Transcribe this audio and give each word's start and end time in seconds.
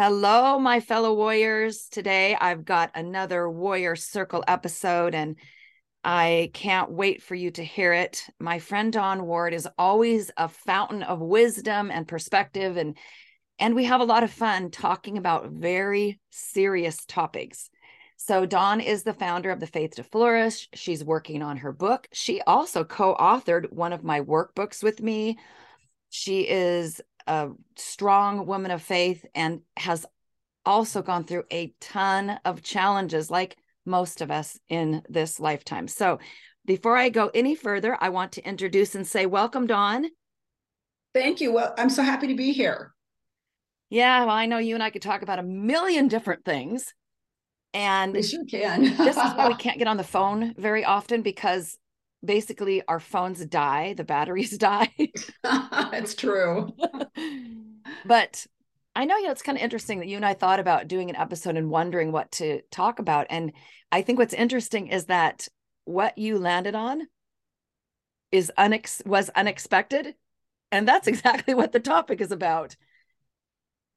Hello, 0.00 0.60
my 0.60 0.78
fellow 0.78 1.12
warriors. 1.12 1.88
Today 1.88 2.36
I've 2.40 2.64
got 2.64 2.92
another 2.94 3.50
Warrior 3.50 3.96
Circle 3.96 4.44
episode, 4.46 5.12
and 5.12 5.34
I 6.04 6.52
can't 6.54 6.92
wait 6.92 7.20
for 7.20 7.34
you 7.34 7.50
to 7.50 7.64
hear 7.64 7.92
it. 7.92 8.22
My 8.38 8.60
friend 8.60 8.92
Dawn 8.92 9.26
Ward 9.26 9.52
is 9.52 9.66
always 9.76 10.30
a 10.36 10.46
fountain 10.46 11.02
of 11.02 11.18
wisdom 11.18 11.90
and 11.90 12.06
perspective, 12.06 12.76
and 12.76 12.96
and 13.58 13.74
we 13.74 13.86
have 13.86 14.00
a 14.00 14.04
lot 14.04 14.22
of 14.22 14.30
fun 14.30 14.70
talking 14.70 15.18
about 15.18 15.50
very 15.50 16.20
serious 16.30 17.04
topics. 17.04 17.68
So, 18.16 18.46
Dawn 18.46 18.80
is 18.80 19.02
the 19.02 19.14
founder 19.14 19.50
of 19.50 19.58
the 19.58 19.66
Faith 19.66 19.96
to 19.96 20.04
Flourish. 20.04 20.68
She's 20.74 21.02
working 21.02 21.42
on 21.42 21.56
her 21.56 21.72
book. 21.72 22.06
She 22.12 22.40
also 22.42 22.84
co 22.84 23.16
authored 23.16 23.72
one 23.72 23.92
of 23.92 24.04
my 24.04 24.20
workbooks 24.20 24.80
with 24.80 25.02
me. 25.02 25.38
She 26.10 26.48
is 26.48 27.00
a 27.28 27.50
strong 27.76 28.46
woman 28.46 28.70
of 28.70 28.82
faith 28.82 29.24
and 29.34 29.60
has 29.76 30.04
also 30.64 31.02
gone 31.02 31.24
through 31.24 31.44
a 31.52 31.72
ton 31.80 32.40
of 32.44 32.62
challenges, 32.62 33.30
like 33.30 33.56
most 33.86 34.20
of 34.20 34.30
us 34.30 34.58
in 34.68 35.02
this 35.08 35.38
lifetime. 35.38 35.86
So, 35.88 36.18
before 36.66 36.96
I 36.96 37.08
go 37.08 37.30
any 37.32 37.54
further, 37.54 37.96
I 37.98 38.10
want 38.10 38.32
to 38.32 38.46
introduce 38.46 38.94
and 38.94 39.06
say, 39.06 39.24
Welcome, 39.24 39.66
Dawn. 39.66 40.06
Thank 41.14 41.40
you. 41.40 41.52
Well, 41.52 41.74
I'm 41.78 41.88
so 41.88 42.02
happy 42.02 42.26
to 42.26 42.34
be 42.34 42.52
here. 42.52 42.92
Yeah, 43.90 44.20
well, 44.20 44.34
I 44.34 44.46
know 44.46 44.58
you 44.58 44.74
and 44.74 44.82
I 44.82 44.90
could 44.90 45.02
talk 45.02 45.22
about 45.22 45.38
a 45.38 45.42
million 45.42 46.08
different 46.08 46.44
things. 46.44 46.92
And 47.72 48.14
we 48.14 48.22
sure 48.22 48.44
can. 48.44 48.82
this 48.82 49.16
is 49.16 49.32
why 49.34 49.48
we 49.48 49.54
can't 49.58 49.78
get 49.78 49.88
on 49.88 49.96
the 49.96 50.04
phone 50.04 50.54
very 50.58 50.84
often 50.84 51.22
because 51.22 51.78
basically 52.24 52.82
our 52.88 53.00
phones 53.00 53.44
die, 53.46 53.94
the 53.94 54.04
batteries 54.04 54.56
die. 54.58 54.90
it's 55.44 56.14
true. 56.14 56.72
but 58.06 58.46
I 58.94 59.04
know, 59.04 59.16
you 59.16 59.26
know, 59.26 59.30
it's 59.30 59.42
kind 59.42 59.56
of 59.56 59.62
interesting 59.62 60.00
that 60.00 60.08
you 60.08 60.16
and 60.16 60.26
I 60.26 60.34
thought 60.34 60.60
about 60.60 60.88
doing 60.88 61.10
an 61.10 61.16
episode 61.16 61.56
and 61.56 61.70
wondering 61.70 62.10
what 62.10 62.32
to 62.32 62.62
talk 62.70 62.98
about. 62.98 63.26
And 63.30 63.52
I 63.92 64.02
think 64.02 64.18
what's 64.18 64.34
interesting 64.34 64.88
is 64.88 65.06
that 65.06 65.46
what 65.84 66.18
you 66.18 66.38
landed 66.38 66.74
on 66.74 67.06
is 68.32 68.52
unex 68.58 69.04
was 69.06 69.30
unexpected. 69.30 70.14
And 70.72 70.86
that's 70.86 71.06
exactly 71.08 71.54
what 71.54 71.72
the 71.72 71.80
topic 71.80 72.20
is 72.20 72.32
about. 72.32 72.76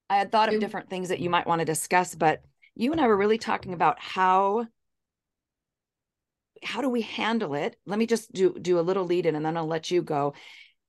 I 0.10 0.18
had 0.18 0.32
thought 0.32 0.54
of 0.54 0.60
different 0.60 0.90
things 0.90 1.10
that 1.10 1.20
you 1.20 1.30
might 1.30 1.48
want 1.48 1.60
to 1.60 1.66
discuss, 1.66 2.16
but 2.16 2.44
you 2.76 2.92
and 2.92 3.00
I 3.00 3.08
were 3.08 3.18
really 3.18 3.38
talking 3.38 3.74
about 3.74 3.98
how 4.00 4.68
how 6.64 6.82
do 6.82 6.90
we 6.90 7.02
handle 7.02 7.56
it? 7.56 7.76
Let 7.86 8.00
me 8.00 8.06
just 8.06 8.32
do 8.32 8.58
do 8.60 8.80
a 8.80 8.82
little 8.82 9.06
lead 9.06 9.26
in 9.26 9.36
and 9.36 9.46
then 9.46 9.58
I'll 9.58 9.68
let 9.68 9.92
you 9.92 10.02
go. 10.02 10.34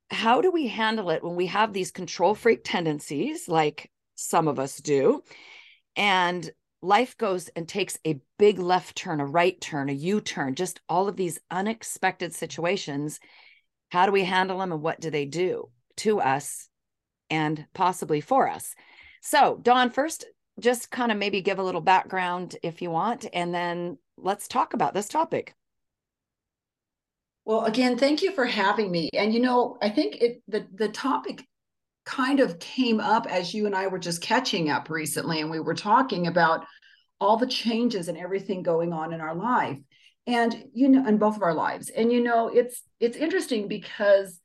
How 0.09 0.41
do 0.41 0.51
we 0.51 0.67
handle 0.67 1.09
it 1.09 1.23
when 1.23 1.35
we 1.35 1.47
have 1.47 1.73
these 1.73 1.91
control 1.91 2.35
freak 2.35 2.61
tendencies 2.63 3.47
like 3.47 3.89
some 4.15 4.47
of 4.47 4.59
us 4.59 4.77
do 4.77 5.23
and 5.95 6.49
life 6.81 7.17
goes 7.17 7.49
and 7.55 7.67
takes 7.67 7.97
a 8.05 8.19
big 8.37 8.59
left 8.59 8.95
turn, 8.95 9.21
a 9.21 9.25
right 9.25 9.59
turn, 9.59 9.89
a 9.89 9.93
U-turn, 9.93 10.53
just 10.53 10.81
all 10.89 11.07
of 11.07 11.15
these 11.15 11.39
unexpected 11.49 12.35
situations. 12.35 13.19
How 13.89 14.05
do 14.05 14.11
we 14.11 14.23
handle 14.23 14.59
them 14.59 14.71
and 14.71 14.81
what 14.81 14.99
do 14.99 15.09
they 15.09 15.25
do 15.25 15.69
to 15.97 16.19
us 16.19 16.67
and 17.29 17.65
possibly 17.73 18.21
for 18.21 18.49
us? 18.49 18.75
So, 19.21 19.59
Dawn, 19.61 19.89
first, 19.89 20.25
just 20.59 20.91
kind 20.91 21.11
of 21.11 21.17
maybe 21.17 21.41
give 21.41 21.57
a 21.57 21.63
little 21.63 21.81
background 21.81 22.57
if 22.61 22.81
you 22.81 22.91
want, 22.91 23.25
and 23.33 23.53
then 23.53 23.97
let's 24.17 24.47
talk 24.47 24.73
about 24.73 24.93
this 24.93 25.07
topic. 25.07 25.55
Well, 27.45 27.65
again, 27.65 27.97
thank 27.97 28.21
you 28.21 28.31
for 28.31 28.45
having 28.45 28.89
me. 28.91 29.09
And 29.13 29.33
you 29.33 29.39
know, 29.39 29.77
I 29.81 29.89
think 29.89 30.21
it 30.21 30.41
the 30.47 30.67
the 30.73 30.89
topic 30.89 31.45
kind 32.05 32.39
of 32.39 32.59
came 32.59 32.99
up 32.99 33.27
as 33.27 33.53
you 33.53 33.65
and 33.65 33.75
I 33.75 33.87
were 33.87 33.99
just 33.99 34.21
catching 34.21 34.69
up 34.69 34.89
recently, 34.89 35.41
and 35.41 35.51
we 35.51 35.59
were 35.59 35.75
talking 35.75 36.27
about 36.27 36.65
all 37.19 37.37
the 37.37 37.47
changes 37.47 38.07
and 38.07 38.17
everything 38.17 38.63
going 38.63 38.93
on 38.93 39.13
in 39.13 39.21
our 39.21 39.35
life, 39.35 39.77
and 40.27 40.65
you 40.73 40.89
know, 40.89 41.07
in 41.07 41.17
both 41.17 41.35
of 41.35 41.43
our 41.43 41.53
lives. 41.53 41.89
And 41.89 42.11
you 42.11 42.21
know, 42.21 42.47
it's 42.47 42.81
it's 42.99 43.17
interesting 43.17 43.67
because 43.67 44.39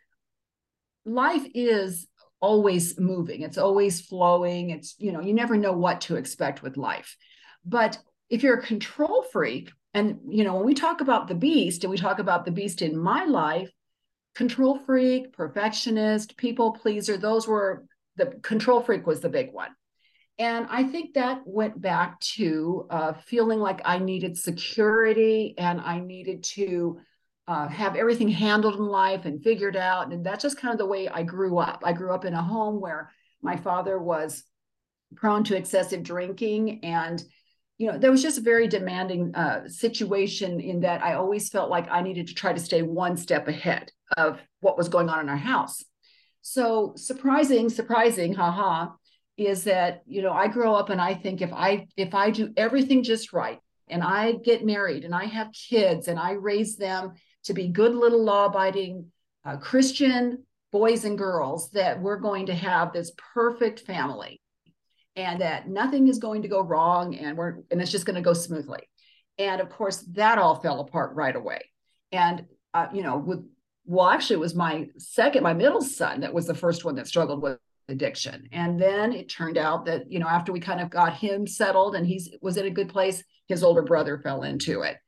life 1.04 1.47
is 1.54 2.06
always 2.41 2.98
moving 3.00 3.42
it's 3.42 3.59
always 3.59 4.00
flowing 4.00 4.70
it's 4.70 4.94
you 4.98 5.10
know 5.10 5.20
you 5.20 5.34
never 5.34 5.56
know 5.56 5.72
what 5.72 6.00
to 6.00 6.15
expect 6.15 6.62
with 6.62 6.76
life 6.76 7.16
but 7.65 7.98
if 8.30 8.44
you're 8.44 8.59
a 8.59 8.62
control 8.62 9.25
freak 9.32 9.72
and 9.94 10.19
you 10.28 10.44
know 10.44 10.56
when 10.56 10.66
we 10.66 10.75
talk 10.75 11.00
about 11.00 11.28
the 11.28 11.34
beast 11.34 11.84
and 11.84 11.91
we 11.91 11.97
talk 11.97 12.19
about 12.19 12.44
the 12.44 12.50
beast 12.50 12.82
in 12.82 12.97
my 12.97 13.25
life 13.25 13.71
control 14.34 14.78
freak 14.87 15.32
perfectionist 15.32 16.37
people 16.37 16.72
pleaser 16.72 17.16
those 17.16 17.47
were 17.47 17.84
the 18.16 18.27
control 18.43 18.81
freak 18.81 19.06
was 19.06 19.21
the 19.21 19.28
big 19.28 19.53
one 19.53 19.71
and 20.38 20.66
i 20.71 20.82
think 20.84 21.15
that 21.15 21.41
went 21.44 21.81
back 21.81 22.19
to 22.21 22.87
uh, 22.91 23.12
feeling 23.12 23.59
like 23.59 23.81
i 23.84 23.98
needed 23.98 24.37
security 24.37 25.54
and 25.59 25.81
i 25.81 25.98
needed 25.98 26.43
to 26.43 26.98
uh, 27.48 27.66
have 27.66 27.97
everything 27.97 28.28
handled 28.28 28.75
in 28.75 28.87
life 28.87 29.25
and 29.25 29.43
figured 29.43 29.75
out. 29.75 30.12
And 30.12 30.25
that's 30.25 30.43
just 30.43 30.59
kind 30.59 30.72
of 30.72 30.78
the 30.78 30.87
way 30.87 31.09
I 31.09 31.22
grew 31.22 31.56
up. 31.56 31.82
I 31.82 31.94
grew 31.94 32.12
up 32.12 32.27
in 32.27 32.34
a 32.34 32.43
home 32.43 32.78
where 32.78 33.10
my 33.41 33.56
father 33.56 33.98
was 33.98 34.44
prone 35.16 35.44
to 35.44 35.56
excessive 35.56 36.03
drinking 36.03 36.84
and 36.84 37.25
you 37.78 37.91
know 37.91 37.97
there 37.97 38.11
was 38.11 38.22
just 38.22 38.39
a 38.39 38.43
very 38.43 38.69
demanding 38.69 39.34
uh, 39.34 39.69
situation 39.69 40.61
in 40.61 40.81
that 40.81 41.03
i 41.03 41.15
always 41.15 41.49
felt 41.49 41.71
like 41.71 41.89
i 41.91 42.03
needed 42.03 42.27
to 42.27 42.34
try 42.34 42.53
to 42.53 42.61
stay 42.61 42.83
one 42.83 43.16
step 43.16 43.49
ahead 43.49 43.91
of 44.16 44.41
what 44.61 44.77
was 44.77 44.89
going 44.89 45.09
on 45.09 45.21
in 45.21 45.28
our 45.28 45.37
house. 45.37 45.84
So 46.43 46.93
surprising 46.97 47.69
surprising 47.69 48.34
haha 48.34 48.93
is 49.37 49.65
that 49.65 50.03
you 50.06 50.22
know 50.22 50.33
i 50.33 50.49
grow 50.49 50.75
up 50.75 50.91
and 50.91 51.00
i 51.00 51.15
think 51.15 51.43
if 51.43 51.53
i 51.53 51.87
if 51.97 52.15
i 52.15 52.31
do 52.31 52.53
everything 52.56 53.03
just 53.03 53.33
right 53.33 53.61
and 53.89 54.03
i 54.03 54.33
get 54.33 54.65
married 54.65 55.05
and 55.05 55.15
i 55.15 55.27
have 55.27 55.49
kids 55.53 56.09
and 56.09 56.19
i 56.19 56.33
raise 56.33 56.77
them 56.77 57.12
to 57.45 57.55
be 57.55 57.69
good 57.69 57.95
little 57.95 58.25
law 58.25 58.47
abiding 58.47 59.06
uh, 59.45 59.56
Christian 59.56 60.45
boys 60.71 61.05
and 61.05 61.16
girls, 61.16 61.71
that 61.71 62.00
we're 62.00 62.19
going 62.19 62.47
to 62.47 62.55
have 62.55 62.93
this 62.93 63.12
perfect 63.34 63.81
family 63.81 64.41
and 65.18 65.40
that 65.40 65.68
nothing 65.68 66.06
is 66.06 66.18
going 66.18 66.42
to 66.42 66.48
go 66.48 66.62
wrong 66.62 67.16
and 67.16 67.36
we're 67.36 67.56
and 67.70 67.82
it's 67.82 67.90
just 67.90 68.06
going 68.06 68.14
to 68.14 68.22
go 68.22 68.32
smoothly. 68.32 68.88
And 69.36 69.60
of 69.60 69.68
course, 69.68 69.98
that 70.12 70.38
all 70.38 70.54
fell 70.60 70.80
apart 70.80 71.14
right 71.14 71.34
away. 71.34 71.60
And 72.12 72.46
uh, 72.72 72.86
you 72.94 73.02
know, 73.02 73.18
with 73.18 73.44
well, 73.84 74.08
actually, 74.08 74.36
it 74.36 74.40
was 74.40 74.54
my 74.54 74.88
second, 74.96 75.42
my 75.42 75.54
middle 75.54 75.80
son 75.80 76.20
that 76.20 76.32
was 76.32 76.46
the 76.46 76.54
first 76.54 76.84
one 76.84 76.94
that 76.96 77.08
struggled 77.08 77.42
with 77.42 77.58
addiction. 77.88 78.48
And 78.52 78.80
then 78.80 79.12
it 79.12 79.28
turned 79.28 79.58
out 79.58 79.86
that, 79.86 80.12
you 80.12 80.18
know, 80.18 80.28
after 80.28 80.52
we 80.52 80.60
kind 80.60 80.80
of 80.80 80.90
got 80.90 81.14
him 81.14 81.46
settled 81.46 81.96
and 81.96 82.06
he's 82.06 82.30
was 82.40 82.56
in 82.56 82.66
a 82.66 82.70
good 82.70 82.90
place, 82.90 83.24
his 83.48 83.64
older 83.64 83.82
brother 83.82 84.18
fell 84.18 84.44
into 84.44 84.82
it 84.82 84.98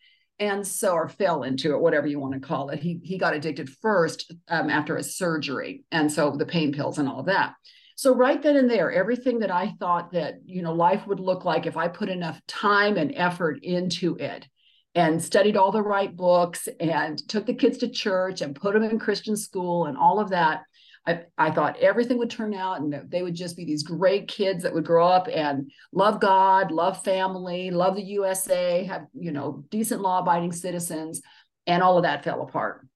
and 0.40 0.66
so 0.66 0.94
or 0.94 1.08
fell 1.08 1.42
into 1.44 1.74
it 1.74 1.80
whatever 1.80 2.06
you 2.06 2.18
want 2.18 2.32
to 2.32 2.40
call 2.40 2.70
it 2.70 2.80
he 2.80 2.98
he 3.04 3.18
got 3.18 3.34
addicted 3.34 3.68
first 3.68 4.32
um, 4.48 4.70
after 4.70 4.96
his 4.96 5.14
surgery 5.14 5.84
and 5.92 6.10
so 6.10 6.34
the 6.34 6.46
pain 6.46 6.72
pills 6.72 6.98
and 6.98 7.08
all 7.08 7.22
that 7.22 7.54
so 8.00 8.14
right 8.14 8.42
then 8.42 8.56
and 8.56 8.70
there 8.70 8.90
everything 8.90 9.38
that 9.40 9.50
i 9.50 9.74
thought 9.78 10.10
that 10.10 10.36
you 10.46 10.62
know 10.62 10.72
life 10.72 11.06
would 11.06 11.20
look 11.20 11.44
like 11.44 11.66
if 11.66 11.76
i 11.76 11.86
put 11.86 12.08
enough 12.08 12.40
time 12.46 12.96
and 12.96 13.12
effort 13.14 13.58
into 13.62 14.16
it 14.16 14.48
and 14.94 15.22
studied 15.22 15.54
all 15.54 15.70
the 15.70 15.82
right 15.82 16.16
books 16.16 16.66
and 16.80 17.18
took 17.28 17.44
the 17.44 17.52
kids 17.52 17.76
to 17.76 17.88
church 17.90 18.40
and 18.40 18.56
put 18.56 18.72
them 18.72 18.82
in 18.82 18.98
christian 18.98 19.36
school 19.36 19.84
and 19.84 19.98
all 19.98 20.18
of 20.18 20.30
that 20.30 20.62
I, 21.06 21.24
I 21.36 21.50
thought 21.50 21.78
everything 21.78 22.16
would 22.18 22.30
turn 22.30 22.54
out 22.54 22.80
and 22.80 23.10
they 23.10 23.22
would 23.22 23.34
just 23.34 23.56
be 23.56 23.66
these 23.66 23.82
great 23.82 24.28
kids 24.28 24.62
that 24.62 24.72
would 24.72 24.84
grow 24.84 25.08
up 25.08 25.28
and 25.32 25.70
love 25.92 26.20
God, 26.20 26.70
love 26.70 27.02
family, 27.02 27.70
love 27.70 27.96
the 27.96 28.02
USA, 28.02 28.84
have, 28.84 29.06
you 29.14 29.32
know, 29.32 29.64
decent 29.70 30.02
law 30.02 30.18
abiding 30.18 30.52
citizens. 30.52 31.22
And 31.66 31.82
all 31.82 31.96
of 31.96 32.02
that 32.02 32.22
fell 32.22 32.42
apart. 32.42 32.86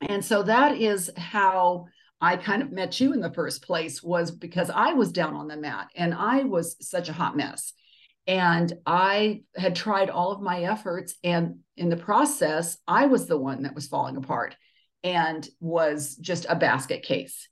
And 0.00 0.24
so 0.24 0.44
that 0.44 0.80
is 0.80 1.10
how 1.16 1.86
I 2.20 2.36
kind 2.36 2.62
of 2.62 2.70
met 2.70 3.00
you 3.00 3.12
in 3.12 3.20
the 3.20 3.32
first 3.32 3.62
place 3.62 4.02
was 4.02 4.30
because 4.30 4.70
I 4.70 4.92
was 4.92 5.12
down 5.12 5.34
on 5.34 5.48
the 5.48 5.56
mat 5.56 5.88
and 5.94 6.14
I 6.14 6.44
was 6.44 6.76
such 6.86 7.08
a 7.08 7.14
hot 7.14 7.36
mess. 7.36 7.72
And 8.26 8.72
I 8.84 9.42
had 9.56 9.74
tried 9.74 10.10
all 10.10 10.30
of 10.30 10.42
my 10.42 10.64
efforts. 10.64 11.14
And 11.24 11.60
in 11.76 11.88
the 11.88 11.96
process, 11.96 12.76
I 12.86 13.06
was 13.06 13.26
the 13.26 13.38
one 13.38 13.62
that 13.62 13.74
was 13.74 13.88
falling 13.88 14.16
apart 14.16 14.54
and 15.02 15.48
was 15.60 16.16
just 16.16 16.46
a 16.48 16.54
basket 16.54 17.02
case. 17.02 17.48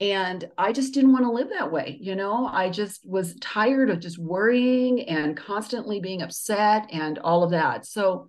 And 0.00 0.48
I 0.56 0.72
just 0.72 0.94
didn't 0.94 1.12
want 1.12 1.24
to 1.24 1.32
live 1.32 1.50
that 1.50 1.72
way. 1.72 1.98
You 2.00 2.14
know, 2.14 2.46
I 2.46 2.70
just 2.70 3.08
was 3.08 3.36
tired 3.40 3.90
of 3.90 4.00
just 4.00 4.18
worrying 4.18 5.08
and 5.08 5.36
constantly 5.36 6.00
being 6.00 6.22
upset 6.22 6.88
and 6.92 7.18
all 7.18 7.42
of 7.42 7.50
that. 7.50 7.86
So 7.86 8.28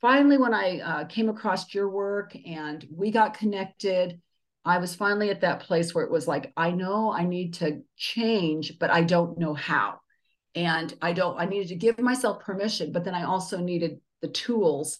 finally, 0.00 0.38
when 0.38 0.54
I 0.54 0.80
uh, 0.80 1.04
came 1.06 1.28
across 1.28 1.72
your 1.74 1.88
work 1.88 2.36
and 2.46 2.86
we 2.90 3.10
got 3.10 3.38
connected, 3.38 4.20
I 4.68 4.78
was 4.78 4.94
finally 4.94 5.30
at 5.30 5.40
that 5.40 5.60
place 5.60 5.94
where 5.94 6.04
it 6.04 6.10
was 6.10 6.28
like, 6.28 6.52
I 6.56 6.70
know 6.70 7.12
I 7.12 7.24
need 7.24 7.54
to 7.54 7.82
change, 7.96 8.78
but 8.78 8.90
I 8.90 9.02
don't 9.02 9.38
know 9.38 9.54
how. 9.54 10.00
And 10.54 10.94
I 11.00 11.12
don't, 11.12 11.38
I 11.38 11.46
needed 11.46 11.68
to 11.68 11.76
give 11.76 11.98
myself 11.98 12.40
permission, 12.40 12.92
but 12.92 13.04
then 13.04 13.14
I 13.14 13.24
also 13.24 13.58
needed 13.58 14.00
the 14.22 14.28
tools 14.28 14.98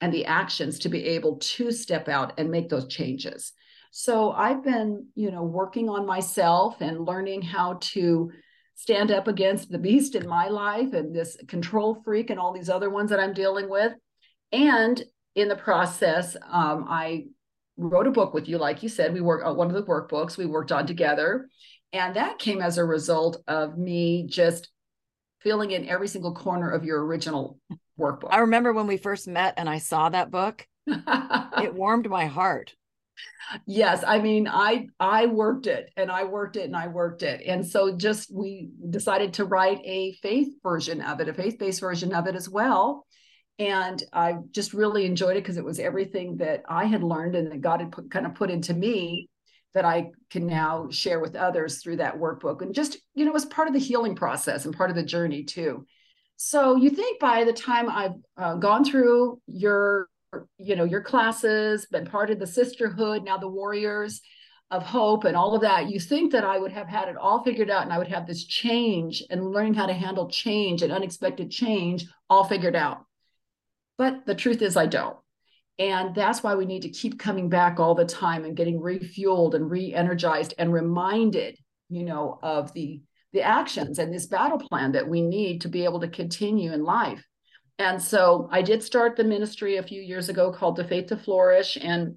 and 0.00 0.12
the 0.12 0.26
actions 0.26 0.80
to 0.80 0.88
be 0.88 1.04
able 1.04 1.36
to 1.36 1.70
step 1.70 2.08
out 2.08 2.34
and 2.38 2.50
make 2.50 2.68
those 2.68 2.88
changes. 2.88 3.52
So 3.90 4.32
I've 4.32 4.64
been, 4.64 5.08
you 5.14 5.30
know, 5.30 5.42
working 5.42 5.88
on 5.88 6.06
myself 6.06 6.80
and 6.80 7.06
learning 7.06 7.42
how 7.42 7.78
to 7.80 8.30
stand 8.74 9.10
up 9.10 9.28
against 9.28 9.70
the 9.70 9.78
beast 9.78 10.14
in 10.14 10.26
my 10.26 10.48
life 10.48 10.92
and 10.94 11.14
this 11.14 11.36
control 11.46 12.00
freak 12.02 12.30
and 12.30 12.40
all 12.40 12.52
these 12.52 12.70
other 12.70 12.88
ones 12.88 13.10
that 13.10 13.20
I'm 13.20 13.34
dealing 13.34 13.68
with. 13.68 13.92
And 14.50 15.02
in 15.34 15.48
the 15.48 15.56
process, 15.56 16.36
um, 16.50 16.86
I 16.88 17.26
wrote 17.88 18.06
a 18.06 18.12
book 18.12 18.34
with 18.34 18.48
you, 18.48 18.58
like 18.58 18.82
you 18.82 18.88
said. 18.88 19.12
We 19.12 19.20
worked 19.20 19.44
on 19.44 19.52
uh, 19.52 19.54
one 19.54 19.68
of 19.68 19.74
the 19.74 19.82
workbooks 19.82 20.36
we 20.36 20.46
worked 20.46 20.72
on 20.72 20.86
together. 20.86 21.48
And 21.92 22.16
that 22.16 22.38
came 22.38 22.60
as 22.60 22.78
a 22.78 22.84
result 22.84 23.42
of 23.46 23.76
me 23.76 24.26
just 24.26 24.70
filling 25.40 25.72
in 25.72 25.88
every 25.88 26.08
single 26.08 26.34
corner 26.34 26.70
of 26.70 26.84
your 26.84 27.04
original 27.04 27.58
workbook. 27.98 28.28
I 28.30 28.38
remember 28.38 28.72
when 28.72 28.86
we 28.86 28.96
first 28.96 29.28
met 29.28 29.54
and 29.56 29.68
I 29.68 29.78
saw 29.78 30.08
that 30.08 30.30
book, 30.30 30.66
it 30.86 31.74
warmed 31.74 32.08
my 32.08 32.26
heart. 32.26 32.74
Yes, 33.66 34.02
I 34.06 34.18
mean, 34.20 34.48
I 34.48 34.88
I 34.98 35.26
worked 35.26 35.66
it 35.66 35.90
and 35.96 36.10
I 36.10 36.24
worked 36.24 36.56
it 36.56 36.64
and 36.64 36.76
I 36.76 36.88
worked 36.88 37.22
it. 37.22 37.42
And 37.46 37.66
so 37.66 37.94
just 37.96 38.34
we 38.34 38.70
decided 38.88 39.34
to 39.34 39.44
write 39.44 39.80
a 39.84 40.14
faith 40.22 40.48
version 40.62 41.02
of 41.02 41.20
it, 41.20 41.28
a 41.28 41.34
faith-based 41.34 41.80
version 41.80 42.14
of 42.14 42.26
it 42.26 42.34
as 42.34 42.48
well. 42.48 43.06
And 43.58 44.02
I 44.12 44.36
just 44.50 44.72
really 44.72 45.04
enjoyed 45.04 45.36
it 45.36 45.42
because 45.42 45.56
it 45.56 45.64
was 45.64 45.78
everything 45.78 46.38
that 46.38 46.62
I 46.68 46.86
had 46.86 47.02
learned 47.02 47.36
and 47.36 47.52
that 47.52 47.60
God 47.60 47.80
had 47.80 47.92
put, 47.92 48.10
kind 48.10 48.26
of 48.26 48.34
put 48.34 48.50
into 48.50 48.74
me 48.74 49.28
that 49.74 49.84
I 49.84 50.10
can 50.30 50.46
now 50.46 50.88
share 50.90 51.20
with 51.20 51.36
others 51.36 51.82
through 51.82 51.96
that 51.96 52.18
workbook. 52.18 52.62
And 52.62 52.74
just, 52.74 52.98
you 53.14 53.24
know, 53.24 53.34
as 53.34 53.46
part 53.46 53.68
of 53.68 53.74
the 53.74 53.80
healing 53.80 54.14
process 54.14 54.64
and 54.64 54.76
part 54.76 54.90
of 54.90 54.96
the 54.96 55.02
journey 55.02 55.44
too. 55.44 55.86
So 56.36 56.76
you 56.76 56.90
think 56.90 57.20
by 57.20 57.44
the 57.44 57.52
time 57.52 57.88
I've 57.88 58.14
uh, 58.36 58.54
gone 58.56 58.84
through 58.84 59.40
your, 59.46 60.08
you 60.58 60.76
know, 60.76 60.84
your 60.84 61.02
classes, 61.02 61.86
been 61.86 62.06
part 62.06 62.30
of 62.30 62.38
the 62.38 62.46
sisterhood, 62.46 63.24
now 63.24 63.38
the 63.38 63.48
warriors 63.48 64.20
of 64.70 64.82
hope 64.82 65.24
and 65.24 65.36
all 65.36 65.54
of 65.54 65.60
that, 65.60 65.90
you 65.90 66.00
think 66.00 66.32
that 66.32 66.44
I 66.44 66.58
would 66.58 66.72
have 66.72 66.88
had 66.88 67.08
it 67.08 67.16
all 67.16 67.44
figured 67.44 67.70
out 67.70 67.84
and 67.84 67.92
I 67.92 67.98
would 67.98 68.08
have 68.08 68.26
this 68.26 68.44
change 68.44 69.22
and 69.30 69.52
learning 69.52 69.74
how 69.74 69.86
to 69.86 69.92
handle 69.92 70.28
change 70.28 70.82
and 70.82 70.90
unexpected 70.90 71.50
change 71.50 72.06
all 72.28 72.44
figured 72.44 72.74
out. 72.74 73.04
But 73.98 74.26
the 74.26 74.34
truth 74.34 74.62
is, 74.62 74.76
I 74.76 74.86
don't. 74.86 75.16
And 75.78 76.14
that's 76.14 76.42
why 76.42 76.54
we 76.54 76.66
need 76.66 76.82
to 76.82 76.88
keep 76.90 77.18
coming 77.18 77.48
back 77.48 77.80
all 77.80 77.94
the 77.94 78.04
time 78.04 78.44
and 78.44 78.56
getting 78.56 78.80
refueled 78.80 79.54
and 79.54 79.70
re-energized 79.70 80.54
and 80.58 80.72
reminded, 80.72 81.58
you 81.88 82.04
know, 82.04 82.38
of 82.42 82.72
the 82.72 83.00
the 83.32 83.42
actions 83.42 83.98
and 83.98 84.12
this 84.12 84.26
battle 84.26 84.58
plan 84.58 84.92
that 84.92 85.08
we 85.08 85.22
need 85.22 85.62
to 85.62 85.68
be 85.68 85.84
able 85.84 86.00
to 86.00 86.08
continue 86.08 86.70
in 86.70 86.84
life. 86.84 87.24
And 87.78 88.00
so 88.00 88.46
I 88.52 88.60
did 88.60 88.82
start 88.82 89.16
the 89.16 89.24
ministry 89.24 89.78
a 89.78 89.82
few 89.82 90.02
years 90.02 90.28
ago 90.28 90.52
called 90.52 90.76
The 90.76 90.84
Faith 90.84 91.06
to 91.06 91.16
Flourish. 91.16 91.78
And, 91.80 92.16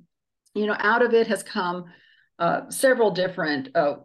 you 0.54 0.66
know, 0.66 0.76
out 0.78 1.02
of 1.02 1.14
it 1.14 1.28
has 1.28 1.42
come 1.42 1.86
uh, 2.38 2.70
several 2.70 3.12
different 3.12 3.70
uh, 3.76 3.96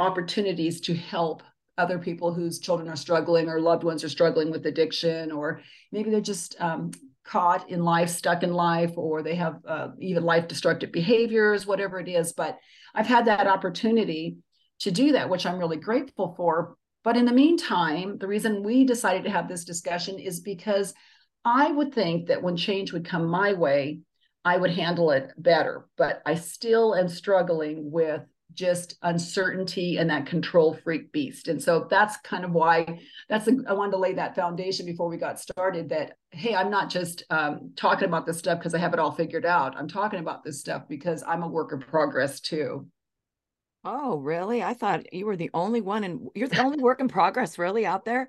opportunities 0.00 0.80
to 0.80 0.94
help 0.94 1.44
other 1.78 2.00
people 2.00 2.34
whose 2.34 2.58
children 2.58 2.88
are 2.88 2.96
struggling 2.96 3.48
or 3.48 3.60
loved 3.60 3.84
ones 3.84 4.02
are 4.02 4.08
struggling 4.08 4.50
with 4.50 4.66
addiction, 4.66 5.30
or 5.30 5.62
maybe 5.92 6.10
they're 6.10 6.20
just 6.20 6.60
um, 6.60 6.90
caught 7.28 7.68
in 7.70 7.82
life, 7.82 8.08
stuck 8.08 8.42
in 8.42 8.52
life, 8.52 8.92
or 8.96 9.22
they 9.22 9.34
have 9.34 9.60
uh, 9.66 9.88
even 10.00 10.24
life 10.24 10.48
destructive 10.48 10.90
behaviors, 10.90 11.66
whatever 11.66 12.00
it 12.00 12.08
is. 12.08 12.32
But 12.32 12.58
I've 12.94 13.06
had 13.06 13.26
that 13.26 13.46
opportunity 13.46 14.38
to 14.80 14.90
do 14.90 15.12
that, 15.12 15.28
which 15.28 15.44
I'm 15.44 15.58
really 15.58 15.76
grateful 15.76 16.34
for. 16.36 16.76
But 17.04 17.16
in 17.16 17.26
the 17.26 17.32
meantime, 17.32 18.18
the 18.18 18.26
reason 18.26 18.62
we 18.62 18.84
decided 18.84 19.24
to 19.24 19.30
have 19.30 19.48
this 19.48 19.64
discussion 19.64 20.18
is 20.18 20.40
because 20.40 20.94
I 21.44 21.70
would 21.70 21.94
think 21.94 22.28
that 22.28 22.42
when 22.42 22.56
change 22.56 22.92
would 22.92 23.04
come 23.04 23.26
my 23.26 23.52
way, 23.52 24.00
I 24.44 24.56
would 24.56 24.70
handle 24.70 25.10
it 25.10 25.30
better. 25.36 25.86
But 25.96 26.22
I 26.24 26.34
still 26.34 26.94
am 26.94 27.08
struggling 27.08 27.90
with 27.90 28.22
just 28.54 28.96
uncertainty 29.02 29.98
and 29.98 30.10
that 30.10 30.26
control 30.26 30.74
freak 30.82 31.12
beast. 31.12 31.48
And 31.48 31.62
so 31.62 31.86
that's 31.90 32.16
kind 32.18 32.44
of 32.44 32.52
why 32.52 33.00
that's 33.28 33.46
a, 33.46 33.56
I 33.68 33.72
wanted 33.72 33.92
to 33.92 33.98
lay 33.98 34.14
that 34.14 34.34
foundation 34.34 34.86
before 34.86 35.08
we 35.08 35.16
got 35.16 35.38
started 35.38 35.90
that 35.90 36.16
hey, 36.30 36.54
I'm 36.54 36.70
not 36.70 36.90
just 36.90 37.24
um, 37.30 37.72
talking 37.76 38.08
about 38.08 38.26
this 38.26 38.38
stuff 38.38 38.58
because 38.58 38.74
I 38.74 38.78
have 38.78 38.92
it 38.92 38.98
all 38.98 39.12
figured 39.12 39.46
out. 39.46 39.76
I'm 39.76 39.88
talking 39.88 40.20
about 40.20 40.44
this 40.44 40.60
stuff 40.60 40.88
because 40.88 41.22
I'm 41.26 41.42
a 41.42 41.48
work 41.48 41.72
in 41.72 41.80
progress 41.80 42.40
too. 42.40 42.86
Oh, 43.84 44.18
really? 44.18 44.62
I 44.62 44.74
thought 44.74 45.12
you 45.12 45.26
were 45.26 45.36
the 45.36 45.50
only 45.54 45.80
one 45.80 46.04
and 46.04 46.28
you're 46.34 46.48
the 46.48 46.62
only 46.62 46.82
work 46.82 47.00
in 47.00 47.08
progress 47.08 47.58
really 47.58 47.86
out 47.86 48.04
there. 48.04 48.28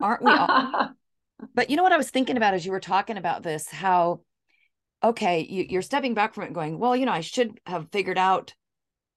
Aren't 0.00 0.22
we 0.22 0.30
all? 0.30 0.90
but 1.54 1.70
you 1.70 1.76
know 1.76 1.82
what 1.82 1.92
I 1.92 1.96
was 1.96 2.10
thinking 2.10 2.36
about 2.36 2.54
as 2.54 2.66
you 2.66 2.72
were 2.72 2.80
talking 2.80 3.16
about 3.16 3.42
this, 3.42 3.68
how 3.68 4.20
okay, 5.02 5.40
you, 5.40 5.66
you're 5.68 5.82
stepping 5.82 6.14
back 6.14 6.34
from 6.34 6.44
it 6.44 6.52
going, 6.52 6.78
well, 6.78 6.96
you 6.96 7.04
know, 7.04 7.12
I 7.12 7.20
should 7.20 7.60
have 7.66 7.90
figured 7.92 8.16
out 8.16 8.54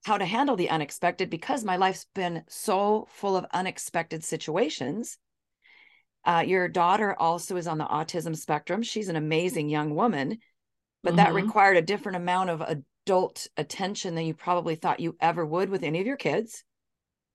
how 0.06 0.18
to 0.18 0.26
handle 0.26 0.56
the 0.56 0.70
unexpected 0.70 1.30
because 1.30 1.64
my 1.64 1.78
life's 1.78 2.06
been 2.16 2.44
so 2.48 3.08
full 3.10 3.36
of 3.36 3.46
unexpected 3.54 4.24
situations. 4.24 5.18
Uh, 6.24 6.44
your 6.46 6.68
daughter 6.68 7.16
also 7.18 7.56
is 7.56 7.68
on 7.68 7.78
the 7.78 7.86
autism 7.86 8.36
spectrum. 8.36 8.84
She's 8.84 9.10
an 9.10 9.16
amazing 9.16 9.70
young 9.70 9.96
woman, 9.96 10.38
but 11.04 11.12
mm-hmm. 11.12 11.18
that 11.18 11.34
required 11.34 11.78
a 11.78 11.82
different 11.82 12.18
amount 12.18 12.50
of 12.50 12.62
adult 12.62 13.48
attention 13.56 14.16
than 14.16 14.26
you 14.26 14.34
probably 14.34 14.76
thought 14.76 15.00
you 15.00 15.16
ever 15.20 15.46
would 15.46 15.70
with 15.70 15.84
any 15.84 16.00
of 16.00 16.08
your 16.08 16.18
kids. 16.18 16.64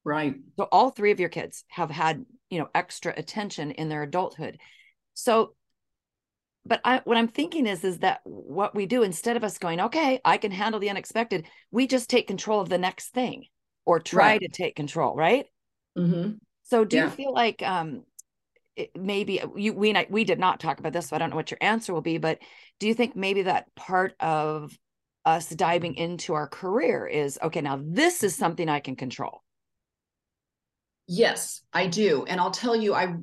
Right. 0.05 0.35
So 0.59 0.64
all 0.70 0.91
three 0.91 1.11
of 1.11 1.20
your 1.20 1.29
kids 1.29 1.64
have 1.69 1.91
had, 1.91 2.25
you 2.50 2.59
know, 2.59 2.69
extra 2.75 3.14
attention 3.17 3.70
in 3.70 3.88
their 3.88 4.03
adulthood. 4.03 4.59
So 5.14 5.55
but 6.64 6.81
I, 6.85 7.00
what 7.05 7.17
I'm 7.17 7.29
thinking 7.29 7.67
is, 7.67 7.82
is 7.85 7.99
that 7.99 8.20
what 8.25 8.75
we 8.75 8.87
do 8.87 9.03
instead 9.03 9.37
of 9.37 9.44
us 9.44 9.59
going, 9.59 9.81
okay, 9.81 10.20
I 10.25 10.37
can 10.37 10.53
handle 10.53 10.81
the 10.81 10.91
unexpected, 10.91 11.47
we 11.70 11.87
just 11.87 12.09
take 12.09 12.26
control 12.26 12.61
of 12.61 12.69
the 12.69 12.79
next 12.79 13.09
thing 13.09 13.47
or 13.85 13.99
try 13.99 14.32
right. 14.32 14.41
to 14.41 14.49
take 14.49 14.76
control, 14.76 15.17
right? 15.17 15.47
Mm-hmm. 15.99 16.32
So, 16.62 16.85
do 16.85 16.97
yeah. 16.97 17.05
you 17.05 17.11
feel 17.11 17.32
like 17.32 17.62
um, 17.62 18.05
it, 18.76 18.91
maybe 18.97 19.41
you 19.56 19.75
we 19.75 19.94
we 20.09 20.25
did 20.25 20.38
not 20.38 20.61
talk 20.61 20.79
about 20.79 20.93
this, 20.93 21.09
so 21.09 21.17
I 21.17 21.19
don't 21.19 21.31
know 21.31 21.37
what 21.37 21.50
your 21.50 21.59
answer 21.61 21.93
will 21.93 22.00
be, 22.00 22.19
but 22.19 22.38
do 22.79 22.87
you 22.87 22.94
think 22.94 23.17
maybe 23.17 23.43
that 23.43 23.75
part 23.75 24.14
of 24.20 24.76
us 25.25 25.49
diving 25.49 25.94
into 25.97 26.35
our 26.35 26.49
career 26.49 27.06
is 27.06 27.38
okay? 27.43 27.61
Now 27.61 27.81
this 27.82 28.23
is 28.23 28.37
something 28.37 28.69
I 28.69 28.81
can 28.81 28.97
control. 28.97 29.43
Yes, 31.09 31.62
I 31.73 31.88
do, 31.88 32.25
and 32.26 32.41
I'll 32.41 32.53
tell 32.53 32.76
you, 32.76 32.94
I 32.94 33.17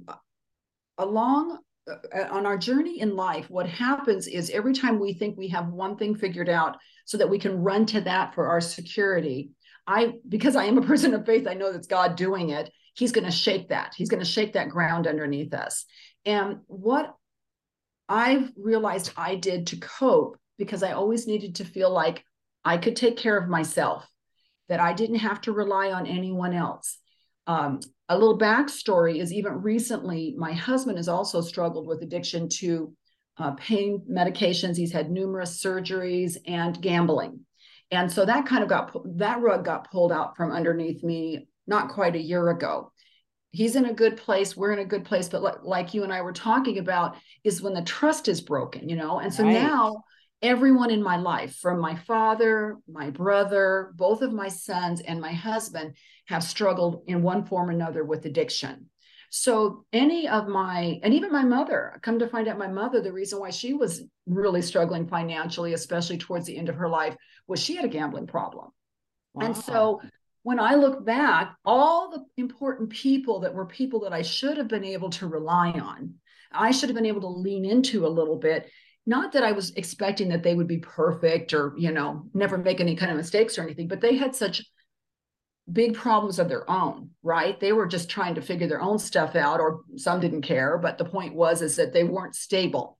along 0.97 1.53
uh, 1.53 1.57
Uh, 1.89 1.95
uh, 2.15 2.27
on 2.31 2.45
our 2.45 2.57
journey 2.57 2.99
in 3.01 3.15
life, 3.15 3.49
what 3.49 3.67
happens 3.67 4.27
is 4.27 4.49
every 4.49 4.73
time 4.73 4.99
we 4.99 5.13
think 5.13 5.37
we 5.37 5.47
have 5.47 5.69
one 5.69 5.97
thing 5.97 6.15
figured 6.15 6.49
out 6.49 6.77
so 7.05 7.17
that 7.17 7.29
we 7.29 7.39
can 7.39 7.61
run 7.63 7.85
to 7.85 8.01
that 8.01 8.33
for 8.33 8.47
our 8.47 8.61
security, 8.61 9.51
I, 9.87 10.13
because 10.27 10.55
I 10.55 10.65
am 10.65 10.77
a 10.77 10.81
person 10.85 11.13
of 11.13 11.25
faith, 11.25 11.47
I 11.47 11.53
know 11.53 11.71
that's 11.71 11.87
God 11.87 12.15
doing 12.15 12.51
it. 12.51 12.71
He's 12.95 13.11
going 13.11 13.25
to 13.25 13.31
shake 13.31 13.69
that. 13.69 13.93
He's 13.95 14.09
going 14.09 14.23
to 14.23 14.29
shake 14.29 14.53
that 14.53 14.69
ground 14.69 15.07
underneath 15.07 15.53
us. 15.53 15.85
And 16.25 16.59
what 16.67 17.15
I've 18.07 18.51
realized 18.57 19.11
I 19.15 19.35
did 19.35 19.67
to 19.67 19.77
cope, 19.77 20.37
because 20.57 20.83
I 20.83 20.91
always 20.91 21.27
needed 21.27 21.55
to 21.55 21.65
feel 21.65 21.91
like 21.91 22.23
I 22.65 22.77
could 22.77 22.95
take 22.95 23.17
care 23.17 23.37
of 23.37 23.47
myself, 23.47 24.07
that 24.67 24.79
I 24.79 24.93
didn't 24.93 25.17
have 25.17 25.41
to 25.41 25.51
rely 25.51 25.91
on 25.91 26.07
anyone 26.07 26.53
else. 26.53 26.97
Um, 27.49 27.79
a 28.09 28.15
little 28.15 28.37
backstory 28.37 29.19
is 29.19 29.33
even 29.33 29.63
recently, 29.63 30.35
my 30.37 30.53
husband 30.53 30.97
has 30.97 31.07
also 31.07 31.41
struggled 31.41 31.87
with 31.87 32.03
addiction 32.03 32.47
to 32.59 32.93
uh, 33.39 33.51
pain 33.53 34.03
medications. 34.07 34.77
He's 34.77 34.91
had 34.91 35.09
numerous 35.09 35.63
surgeries 35.63 36.37
and 36.45 36.79
gambling. 36.79 37.39
And 37.89 38.11
so 38.11 38.23
that 38.23 38.45
kind 38.45 38.61
of 38.61 38.69
got 38.69 38.95
that 39.17 39.41
rug 39.41 39.65
got 39.65 39.89
pulled 39.89 40.11
out 40.11 40.37
from 40.37 40.51
underneath 40.51 41.03
me 41.03 41.47
not 41.65 41.89
quite 41.89 42.15
a 42.15 42.21
year 42.21 42.49
ago. 42.49 42.91
He's 43.49 43.75
in 43.75 43.85
a 43.85 43.93
good 43.93 44.17
place. 44.17 44.55
We're 44.55 44.73
in 44.73 44.79
a 44.79 44.85
good 44.85 45.05
place. 45.05 45.27
But 45.27 45.41
like, 45.41 45.63
like 45.63 45.93
you 45.95 46.03
and 46.03 46.13
I 46.13 46.21
were 46.21 46.33
talking 46.33 46.77
about, 46.77 47.15
is 47.43 47.63
when 47.63 47.73
the 47.73 47.81
trust 47.81 48.27
is 48.27 48.41
broken, 48.41 48.89
you 48.89 48.95
know? 48.95 49.19
And 49.19 49.33
so 49.33 49.43
right. 49.43 49.53
now 49.53 50.03
everyone 50.41 50.91
in 50.91 51.03
my 51.03 51.17
life, 51.17 51.55
from 51.55 51.79
my 51.79 51.95
father, 51.95 52.77
my 52.87 53.09
brother, 53.09 53.91
both 53.95 54.21
of 54.21 54.31
my 54.31 54.47
sons, 54.47 55.01
and 55.01 55.19
my 55.19 55.33
husband, 55.33 55.95
have 56.27 56.43
struggled 56.43 57.03
in 57.07 57.21
one 57.21 57.45
form 57.45 57.69
or 57.69 57.73
another 57.73 58.03
with 58.03 58.25
addiction. 58.25 58.89
So, 59.31 59.85
any 59.93 60.27
of 60.27 60.47
my, 60.47 60.99
and 61.03 61.13
even 61.13 61.31
my 61.31 61.43
mother, 61.43 61.99
come 62.01 62.17
to 62.19 62.27
find 62.27 62.47
out 62.47 62.57
my 62.57 62.67
mother, 62.67 62.99
the 62.99 63.13
reason 63.13 63.39
why 63.39 63.51
she 63.51 63.73
was 63.73 64.01
really 64.25 64.61
struggling 64.61 65.07
financially, 65.07 65.73
especially 65.73 66.17
towards 66.17 66.47
the 66.47 66.57
end 66.57 66.67
of 66.67 66.75
her 66.75 66.89
life, 66.89 67.15
was 67.47 67.59
she 67.59 67.75
had 67.75 67.85
a 67.85 67.89
gambling 67.89 68.25
problem. 68.25 68.69
Wow. 69.33 69.45
And 69.45 69.57
so, 69.57 70.01
when 70.43 70.59
I 70.59 70.75
look 70.75 71.05
back, 71.05 71.55
all 71.63 72.09
the 72.09 72.25
important 72.37 72.89
people 72.89 73.41
that 73.41 73.53
were 73.53 73.65
people 73.65 73.99
that 74.01 74.13
I 74.13 74.23
should 74.23 74.57
have 74.57 74.67
been 74.67 74.85
able 74.85 75.11
to 75.11 75.27
rely 75.27 75.71
on, 75.71 76.15
I 76.51 76.71
should 76.71 76.89
have 76.89 76.95
been 76.95 77.05
able 77.05 77.21
to 77.21 77.27
lean 77.27 77.65
into 77.65 78.07
a 78.07 78.09
little 78.09 78.37
bit 78.37 78.71
not 79.05 79.31
that 79.33 79.43
I 79.43 79.53
was 79.53 79.71
expecting 79.71 80.29
that 80.29 80.43
they 80.43 80.55
would 80.55 80.67
be 80.67 80.77
perfect 80.77 81.53
or, 81.53 81.73
you 81.77 81.91
know, 81.91 82.23
never 82.33 82.57
make 82.57 82.79
any 82.79 82.95
kind 82.95 83.11
of 83.11 83.17
mistakes 83.17 83.57
or 83.57 83.63
anything, 83.63 83.87
but 83.87 84.01
they 84.01 84.15
had 84.15 84.35
such 84.35 84.63
big 85.71 85.93
problems 85.93 86.39
of 86.39 86.49
their 86.49 86.69
own, 86.69 87.11
right? 87.23 87.59
They 87.59 87.73
were 87.73 87.87
just 87.87 88.09
trying 88.09 88.35
to 88.35 88.41
figure 88.41 88.67
their 88.67 88.81
own 88.81 88.99
stuff 88.99 89.35
out, 89.35 89.59
or 89.59 89.81
some 89.95 90.19
didn't 90.19 90.41
care. 90.41 90.77
But 90.77 90.97
the 90.97 91.05
point 91.05 91.35
was 91.35 91.61
is 91.61 91.75
that 91.75 91.93
they 91.93 92.03
weren't 92.03 92.35
stable. 92.35 92.97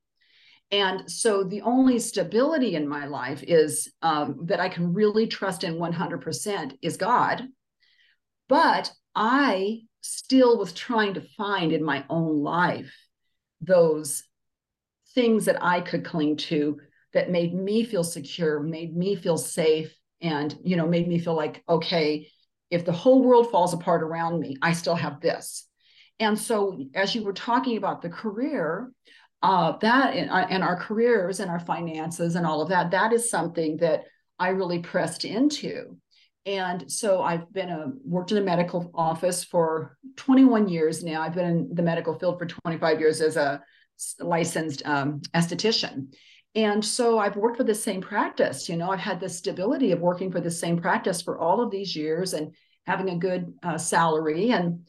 And 0.72 1.10
so 1.10 1.44
the 1.44 1.62
only 1.62 1.98
stability 1.98 2.76
in 2.76 2.88
my 2.88 3.06
life 3.06 3.44
is 3.44 3.92
um, 4.04 4.42
that 4.44 4.60
I 4.60 4.70
can 4.70 4.94
really 4.94 5.26
trust 5.26 5.64
in 5.64 5.76
100% 5.76 6.78
is 6.82 6.98
God. 6.98 7.48
But 8.48 8.92
I 9.16 9.82
still 10.02 10.58
was 10.58 10.74
trying 10.74 11.16
to 11.16 11.28
find 11.38 11.72
in 11.72 11.84
my 11.84 12.06
own 12.10 12.44
life 12.44 12.94
those 13.62 14.24
things 15.16 15.46
that 15.46 15.64
I 15.64 15.82
could 15.82 16.06
cling 16.06 16.38
to 16.38 16.80
that 17.14 17.32
made 17.32 17.54
me 17.54 17.84
feel 17.84 18.04
secure, 18.04 18.60
made 18.60 18.96
me 18.96 19.16
feel 19.16 19.38
safe, 19.38 19.96
and 20.22 20.56
you 20.64 20.76
know, 20.76 20.88
made 20.88 21.08
me 21.08 21.20
feel 21.20 21.36
like, 21.36 21.64
okay, 21.68 22.28
if 22.70 22.86
the 22.86 22.92
whole 22.92 23.24
world 23.24 23.50
falls 23.50 23.74
apart 23.74 24.04
around 24.04 24.40
me, 24.40 24.58
I 24.62 24.74
still 24.74 24.96
have 24.96 25.22
this. 25.22 25.68
And 26.20 26.38
so, 26.38 26.78
as 26.94 27.16
you 27.16 27.24
were 27.24 27.34
talking 27.34 27.78
about 27.78 28.02
the 28.02 28.10
career, 28.10 28.92
uh, 29.42 29.78
that 29.78 30.16
and, 30.16 30.30
uh, 30.30 30.46
and 30.50 30.64
our 30.64 30.76
careers 30.76 31.40
and 31.40 31.50
our 31.50 31.60
finances 31.60 32.36
and 32.36 32.46
all 32.46 32.62
of 32.62 32.70
that, 32.70 32.92
that 32.92 33.14
is 33.14 33.30
something 33.30 33.78
that 33.78 34.04
I 34.38 34.50
really 34.50 34.80
pressed 34.80 35.26
into. 35.26 35.98
And 36.46 36.92
so 36.92 37.22
I've 37.22 37.52
been 37.54 37.70
a 37.70 37.92
worked 38.04 38.32
in 38.32 38.38
a 38.38 38.42
medical 38.42 38.90
office 38.94 39.44
for 39.44 39.98
21 40.16 40.68
years 40.68 41.04
now. 41.04 41.22
I've 41.22 41.36
been 41.36 41.46
in 41.46 41.76
the 41.76 41.84
medical 41.84 42.18
field 42.18 42.40
for 42.40 42.46
25 42.46 43.00
years 43.00 43.22
as 43.22 43.38
a 43.38 43.62
licensed 44.20 44.86
um, 44.86 45.22
esthetician. 45.34 46.14
And 46.56 46.84
so 46.84 47.20
I've 47.20 47.36
worked 47.36 47.58
for 47.58 47.64
the 47.64 47.76
same 47.76 48.02
practice. 48.02 48.68
You 48.68 48.78
know, 48.78 48.92
I've 48.92 49.00
had 49.00 49.20
the 49.20 49.30
stability 49.30 49.92
of 49.92 50.00
working 50.00 50.32
for 50.32 50.42
the 50.42 50.52
same 50.52 50.80
practice 50.80 51.22
for 51.22 51.38
all 51.38 51.62
of 51.62 51.72
these 51.72 51.96
years 51.96 52.34
and 52.34 52.54
having 52.86 53.10
a 53.10 53.18
good 53.18 53.54
uh, 53.64 53.78
salary. 53.78 54.52
And 54.52 54.88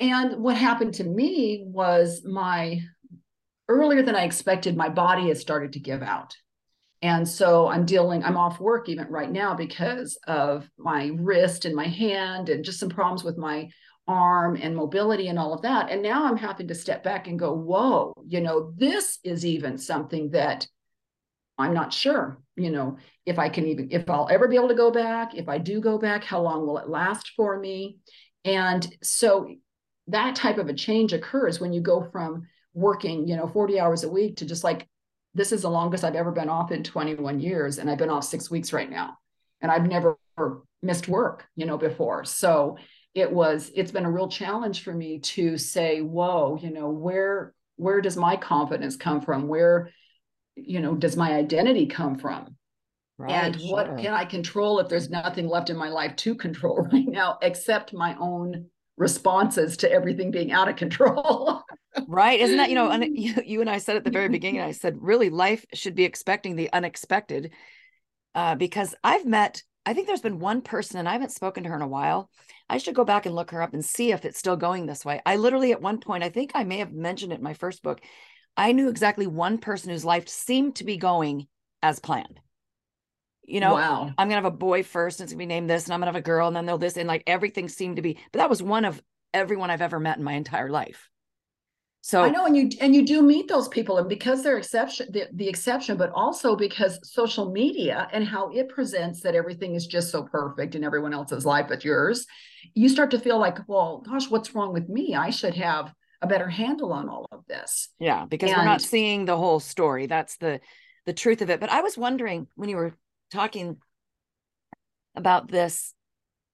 and 0.00 0.42
what 0.42 0.56
happened 0.56 0.94
to 0.94 1.04
me 1.04 1.62
was 1.64 2.24
my 2.24 2.80
earlier 3.68 4.02
than 4.02 4.16
I 4.16 4.24
expected, 4.24 4.76
my 4.76 4.88
body 4.88 5.28
has 5.28 5.40
started 5.40 5.74
to 5.74 5.80
give 5.80 6.02
out. 6.02 6.34
And 7.02 7.28
so 7.28 7.68
I'm 7.68 7.84
dealing, 7.84 8.24
I'm 8.24 8.36
off 8.36 8.60
work 8.60 8.88
even 8.88 9.08
right 9.08 9.30
now 9.30 9.54
because 9.54 10.18
of 10.26 10.68
my 10.78 11.10
wrist 11.14 11.64
and 11.64 11.74
my 11.74 11.86
hand 11.86 12.48
and 12.48 12.64
just 12.64 12.78
some 12.78 12.88
problems 12.88 13.24
with 13.24 13.36
my 13.36 13.68
arm 14.08 14.58
and 14.60 14.74
mobility 14.76 15.28
and 15.28 15.38
all 15.38 15.54
of 15.54 15.62
that. 15.62 15.90
And 15.90 16.02
now 16.02 16.24
I'm 16.26 16.36
having 16.36 16.68
to 16.68 16.74
step 16.74 17.04
back 17.04 17.28
and 17.28 17.38
go, 17.38 17.52
whoa, 17.52 18.14
you 18.26 18.40
know, 18.40 18.72
this 18.76 19.18
is 19.22 19.46
even 19.46 19.78
something 19.78 20.30
that 20.30 20.66
I'm 21.58 21.74
not 21.74 21.92
sure, 21.92 22.38
you 22.56 22.70
know, 22.70 22.96
if 23.26 23.38
I 23.38 23.48
can 23.48 23.66
even, 23.66 23.88
if 23.92 24.08
I'll 24.10 24.28
ever 24.30 24.48
be 24.48 24.56
able 24.56 24.68
to 24.68 24.74
go 24.74 24.90
back, 24.90 25.34
if 25.34 25.48
I 25.48 25.58
do 25.58 25.80
go 25.80 25.98
back, 25.98 26.24
how 26.24 26.40
long 26.40 26.66
will 26.66 26.78
it 26.78 26.88
last 26.88 27.32
for 27.36 27.58
me? 27.58 27.98
And 28.44 28.86
so 29.02 29.48
that 30.08 30.34
type 30.34 30.58
of 30.58 30.68
a 30.68 30.74
change 30.74 31.12
occurs 31.12 31.60
when 31.60 31.72
you 31.72 31.80
go 31.80 32.08
from 32.10 32.48
working, 32.74 33.28
you 33.28 33.36
know, 33.36 33.46
40 33.46 33.78
hours 33.78 34.02
a 34.02 34.08
week 34.08 34.38
to 34.38 34.46
just 34.46 34.64
like, 34.64 34.88
this 35.34 35.52
is 35.52 35.62
the 35.62 35.70
longest 35.70 36.04
I've 36.04 36.16
ever 36.16 36.32
been 36.32 36.48
off 36.48 36.72
in 36.72 36.82
21 36.82 37.38
years. 37.38 37.78
And 37.78 37.88
I've 37.88 37.98
been 37.98 38.10
off 38.10 38.24
six 38.24 38.50
weeks 38.50 38.72
right 38.72 38.90
now. 38.90 39.16
And 39.60 39.70
I've 39.70 39.86
never 39.86 40.18
missed 40.82 41.06
work, 41.06 41.46
you 41.54 41.66
know, 41.66 41.78
before. 41.78 42.24
So 42.24 42.76
it 43.14 43.30
was 43.30 43.70
it's 43.74 43.92
been 43.92 44.04
a 44.04 44.10
real 44.10 44.28
challenge 44.28 44.82
for 44.82 44.92
me 44.92 45.18
to 45.18 45.58
say 45.58 46.00
whoa 46.00 46.58
you 46.62 46.70
know 46.70 46.88
where 46.88 47.54
where 47.76 48.00
does 48.00 48.16
my 48.16 48.36
confidence 48.36 48.96
come 48.96 49.20
from? 49.20 49.48
Where 49.48 49.90
you 50.54 50.80
know 50.80 50.94
does 50.94 51.16
my 51.16 51.34
identity 51.34 51.86
come 51.86 52.18
from? 52.18 52.56
Right, 53.18 53.32
and 53.32 53.60
sure. 53.60 53.72
what 53.72 53.98
can 53.98 54.14
i 54.14 54.24
control 54.24 54.78
if 54.80 54.88
there's 54.88 55.10
nothing 55.10 55.46
left 55.46 55.70
in 55.70 55.76
my 55.76 55.88
life 55.88 56.16
to 56.16 56.34
control 56.34 56.88
right 56.92 57.06
now 57.06 57.38
except 57.42 57.92
my 57.92 58.16
own 58.18 58.66
responses 58.96 59.76
to 59.78 59.90
everything 59.90 60.30
being 60.30 60.52
out 60.52 60.68
of 60.68 60.76
control? 60.76 61.62
Right 62.08 62.40
isn't 62.40 62.56
that 62.56 62.70
you 62.70 62.74
know 62.74 62.90
un- 62.90 63.02
you, 63.14 63.34
you 63.44 63.60
and 63.60 63.68
i 63.68 63.76
said 63.76 63.96
at 63.96 64.04
the 64.04 64.10
very 64.10 64.30
beginning 64.30 64.62
i 64.62 64.72
said 64.72 64.96
really 64.98 65.28
life 65.28 65.66
should 65.74 65.94
be 65.94 66.04
expecting 66.04 66.56
the 66.56 66.72
unexpected 66.72 67.52
uh, 68.34 68.54
because 68.54 68.94
i've 69.04 69.26
met 69.26 69.62
i 69.86 69.92
think 69.92 70.06
there's 70.06 70.20
been 70.20 70.38
one 70.38 70.62
person 70.62 70.98
and 70.98 71.08
i 71.08 71.12
haven't 71.12 71.32
spoken 71.32 71.62
to 71.62 71.68
her 71.68 71.76
in 71.76 71.82
a 71.82 71.88
while 71.88 72.30
I 72.72 72.78
should 72.78 72.94
go 72.94 73.04
back 73.04 73.26
and 73.26 73.34
look 73.34 73.50
her 73.50 73.60
up 73.60 73.74
and 73.74 73.84
see 73.84 74.12
if 74.12 74.24
it's 74.24 74.38
still 74.38 74.56
going 74.56 74.86
this 74.86 75.04
way. 75.04 75.20
I 75.26 75.36
literally, 75.36 75.72
at 75.72 75.82
one 75.82 75.98
point, 75.98 76.24
I 76.24 76.30
think 76.30 76.52
I 76.54 76.64
may 76.64 76.78
have 76.78 76.90
mentioned 76.90 77.30
it 77.30 77.36
in 77.36 77.44
my 77.44 77.52
first 77.52 77.82
book. 77.82 78.00
I 78.56 78.72
knew 78.72 78.88
exactly 78.88 79.26
one 79.26 79.58
person 79.58 79.90
whose 79.90 80.06
life 80.06 80.26
seemed 80.26 80.76
to 80.76 80.84
be 80.84 80.96
going 80.96 81.48
as 81.82 82.00
planned. 82.00 82.40
You 83.44 83.60
know, 83.60 83.74
wow. 83.74 84.10
I'm 84.16 84.28
gonna 84.28 84.36
have 84.36 84.44
a 84.46 84.50
boy 84.50 84.84
first, 84.84 85.20
and 85.20 85.26
it's 85.26 85.34
gonna 85.34 85.40
be 85.40 85.46
named 85.46 85.68
this, 85.68 85.84
and 85.84 85.92
I'm 85.92 86.00
gonna 86.00 86.12
have 86.12 86.16
a 86.16 86.22
girl, 86.22 86.46
and 86.46 86.56
then 86.56 86.64
they'll 86.64 86.78
this, 86.78 86.96
and 86.96 87.06
like 87.06 87.24
everything 87.26 87.68
seemed 87.68 87.96
to 87.96 88.02
be. 88.02 88.18
But 88.32 88.38
that 88.38 88.50
was 88.50 88.62
one 88.62 88.86
of 88.86 89.02
everyone 89.34 89.70
I've 89.70 89.82
ever 89.82 90.00
met 90.00 90.16
in 90.16 90.24
my 90.24 90.32
entire 90.32 90.70
life. 90.70 91.10
So 92.04 92.24
I 92.24 92.30
know, 92.30 92.46
and 92.46 92.56
you 92.56 92.68
and 92.80 92.96
you 92.96 93.06
do 93.06 93.22
meet 93.22 93.46
those 93.46 93.68
people, 93.68 93.98
and 93.98 94.08
because 94.08 94.42
they're 94.42 94.58
exception, 94.58 95.06
the, 95.12 95.28
the 95.34 95.48
exception, 95.48 95.96
but 95.96 96.10
also 96.10 96.56
because 96.56 96.98
social 97.08 97.52
media 97.52 98.08
and 98.12 98.26
how 98.26 98.50
it 98.50 98.68
presents 98.68 99.20
that 99.20 99.36
everything 99.36 99.76
is 99.76 99.86
just 99.86 100.10
so 100.10 100.24
perfect 100.24 100.74
in 100.74 100.82
everyone 100.82 101.14
else's 101.14 101.46
life 101.46 101.66
but 101.68 101.84
yours, 101.84 102.26
you 102.74 102.88
start 102.88 103.12
to 103.12 103.20
feel 103.20 103.38
like, 103.38 103.58
well, 103.68 104.02
gosh, 104.04 104.28
what's 104.28 104.52
wrong 104.52 104.72
with 104.72 104.88
me? 104.88 105.14
I 105.14 105.30
should 105.30 105.54
have 105.54 105.94
a 106.20 106.26
better 106.26 106.48
handle 106.48 106.92
on 106.92 107.08
all 107.08 107.28
of 107.30 107.46
this. 107.46 107.88
Yeah, 108.00 108.26
because 108.26 108.50
and, 108.50 108.58
we're 108.58 108.64
not 108.64 108.82
seeing 108.82 109.24
the 109.24 109.36
whole 109.36 109.60
story. 109.60 110.06
That's 110.06 110.36
the 110.38 110.60
the 111.06 111.12
truth 111.12 111.40
of 111.40 111.50
it. 111.50 111.60
But 111.60 111.70
I 111.70 111.82
was 111.82 111.96
wondering 111.96 112.48
when 112.56 112.68
you 112.68 112.76
were 112.76 112.94
talking 113.30 113.76
about 115.14 115.48
this, 115.48 115.94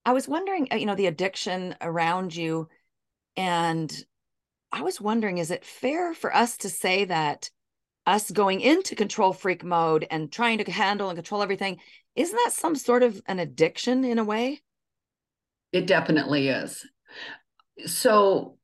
I 0.04 0.12
was 0.12 0.28
wondering, 0.28 0.68
uh, 0.70 0.76
you 0.76 0.84
know, 0.84 0.94
the 0.94 1.06
addiction 1.06 1.74
around 1.80 2.36
you 2.36 2.68
and 3.34 3.90
I 4.72 4.82
was 4.82 5.00
wondering 5.00 5.38
is 5.38 5.50
it 5.50 5.64
fair 5.64 6.14
for 6.14 6.34
us 6.34 6.56
to 6.58 6.68
say 6.68 7.04
that 7.06 7.50
us 8.06 8.30
going 8.30 8.60
into 8.60 8.94
control 8.94 9.32
freak 9.32 9.62
mode 9.62 10.06
and 10.10 10.32
trying 10.32 10.58
to 10.58 10.70
handle 10.70 11.10
and 11.10 11.16
control 11.16 11.42
everything, 11.42 11.78
isn't 12.16 12.36
that 12.44 12.52
some 12.52 12.74
sort 12.74 13.02
of 13.02 13.20
an 13.26 13.38
addiction 13.38 14.04
in 14.04 14.18
a 14.18 14.24
way? 14.24 14.60
It 15.72 15.86
definitely 15.86 16.48
is. 16.48 16.86
So, 17.86 18.56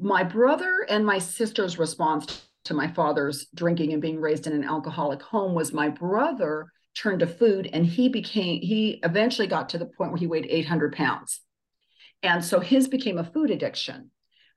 my 0.00 0.24
brother 0.24 0.86
and 0.88 1.04
my 1.04 1.18
sister's 1.18 1.78
response 1.78 2.48
to 2.64 2.74
my 2.74 2.88
father's 2.88 3.46
drinking 3.54 3.92
and 3.92 4.02
being 4.02 4.20
raised 4.20 4.46
in 4.46 4.52
an 4.52 4.64
alcoholic 4.64 5.22
home 5.22 5.54
was 5.54 5.72
my 5.72 5.88
brother 5.88 6.66
turned 6.96 7.20
to 7.20 7.26
food 7.26 7.68
and 7.72 7.84
he 7.84 8.08
became, 8.08 8.60
he 8.60 9.00
eventually 9.02 9.46
got 9.46 9.68
to 9.68 9.78
the 9.78 9.86
point 9.86 10.10
where 10.10 10.18
he 10.18 10.26
weighed 10.26 10.46
800 10.48 10.94
pounds. 10.94 11.40
And 12.22 12.44
so 12.44 12.58
his 12.58 12.88
became 12.88 13.18
a 13.18 13.24
food 13.24 13.50
addiction. 13.50 14.10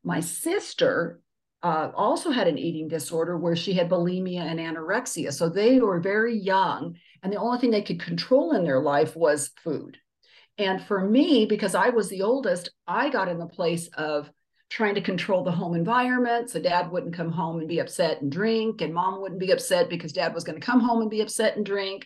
My 0.04 0.20
sister 0.20 1.22
uh, 1.63 1.92
also 1.96 2.32
had 2.32 2.48
an 2.48 2.58
eating 2.58 2.88
disorder 2.88 3.38
where 3.38 3.56
she 3.56 3.74
had 3.74 3.89
bulimia 3.89 4.42
and 4.42 4.60
anorexia. 4.60 5.34
So 5.34 5.50
they 5.50 5.80
were 5.80 6.00
very 6.00 6.38
young, 6.38 6.96
and 7.24 7.34
the 7.34 7.38
only 7.38 7.60
thing 7.60 7.72
they 7.72 7.82
could 7.82 8.01
control 8.01 8.56
in 8.56 8.63
their 8.63 8.82
life 8.82 9.16
was 9.16 9.51
food. 9.63 9.98
And 10.58 10.82
for 10.84 11.00
me, 11.00 11.46
because 11.46 11.75
I 11.75 11.89
was 11.89 12.10
the 12.10 12.24
oldest, 12.24 12.70
I 12.88 13.10
got 13.10 13.27
in 13.27 13.38
the 13.38 13.48
place 13.48 13.88
of 13.98 14.30
trying 14.70 14.96
to 14.96 15.01
control 15.01 15.44
the 15.44 15.51
home 15.51 15.75
environment. 15.75 16.50
So 16.50 16.60
dad 16.60 16.92
wouldn't 16.92 17.16
come 17.16 17.32
home 17.32 17.60
and 17.60 17.68
be 17.68 17.80
upset 17.80 18.22
and 18.22 18.32
drink, 18.32 18.82
and 18.82 18.94
mom 18.94 19.22
wouldn't 19.22 19.39
be 19.39 19.51
upset 19.51 19.89
because 19.89 20.13
dad 20.13 20.34
was 20.34 20.44
going 20.44 20.60
to 20.60 20.66
come 20.66 20.80
home 20.80 21.01
and 21.01 21.10
be 21.10 21.22
upset 21.22 21.56
and 21.56 21.66
drink. 21.66 22.06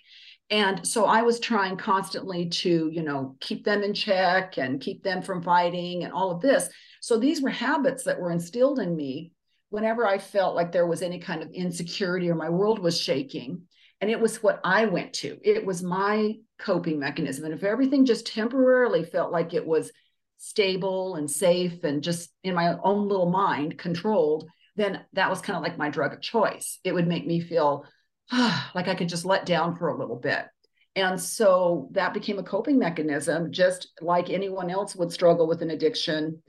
And 0.51 0.85
so 0.85 1.05
I 1.05 1.21
was 1.21 1.39
trying 1.39 1.77
constantly 1.77 2.49
to, 2.49 2.89
you 2.91 3.03
know, 3.03 3.37
keep 3.39 3.63
them 3.63 3.83
in 3.83 3.93
check 3.93 4.57
and 4.57 4.81
keep 4.81 5.01
them 5.01 5.21
from 5.21 5.41
fighting 5.41 6.03
and 6.03 6.11
all 6.11 6.29
of 6.29 6.41
this. 6.41 6.67
So 6.99 7.17
these 7.17 7.41
were 7.41 7.49
habits 7.49 8.03
that 8.03 8.19
were 8.19 8.31
instilled 8.31 8.79
in 8.79 8.93
me 8.93 9.31
whenever 9.69 10.05
I 10.05 10.17
felt 10.17 10.55
like 10.55 10.73
there 10.73 10.85
was 10.85 11.01
any 11.01 11.19
kind 11.19 11.41
of 11.41 11.51
insecurity 11.51 12.29
or 12.29 12.35
my 12.35 12.49
world 12.49 12.79
was 12.79 12.99
shaking. 12.99 13.61
And 14.01 14.11
it 14.11 14.19
was 14.19 14.43
what 14.43 14.59
I 14.65 14.85
went 14.85 15.13
to. 15.13 15.37
It 15.41 15.65
was 15.65 15.81
my 15.81 16.33
coping 16.59 16.99
mechanism. 16.99 17.45
And 17.45 17.53
if 17.53 17.63
everything 17.63 18.05
just 18.05 18.27
temporarily 18.27 19.05
felt 19.05 19.31
like 19.31 19.53
it 19.53 19.65
was 19.65 19.91
stable 20.37 21.15
and 21.15 21.31
safe 21.31 21.85
and 21.85 22.03
just 22.03 22.29
in 22.43 22.55
my 22.55 22.75
own 22.83 23.07
little 23.07 23.29
mind 23.29 23.77
controlled, 23.77 24.49
then 24.75 24.99
that 25.13 25.29
was 25.29 25.39
kind 25.39 25.55
of 25.55 25.63
like 25.63 25.77
my 25.77 25.89
drug 25.89 26.11
of 26.11 26.19
choice. 26.19 26.79
It 26.83 26.93
would 26.93 27.07
make 27.07 27.25
me 27.25 27.39
feel 27.39 27.85
like 28.75 28.87
I 28.87 28.95
could 28.95 29.09
just 29.09 29.25
let 29.25 29.45
down 29.45 29.75
for 29.75 29.89
a 29.89 29.97
little 29.97 30.15
bit. 30.15 30.45
And 30.95 31.19
so 31.19 31.89
that 31.91 32.13
became 32.13 32.39
a 32.39 32.43
coping 32.43 32.77
mechanism, 32.77 33.51
just 33.51 33.91
like 34.01 34.29
anyone 34.29 34.69
else 34.69 34.95
would 34.95 35.11
struggle 35.11 35.47
with 35.47 35.61
an 35.61 35.71
addiction 35.71 36.41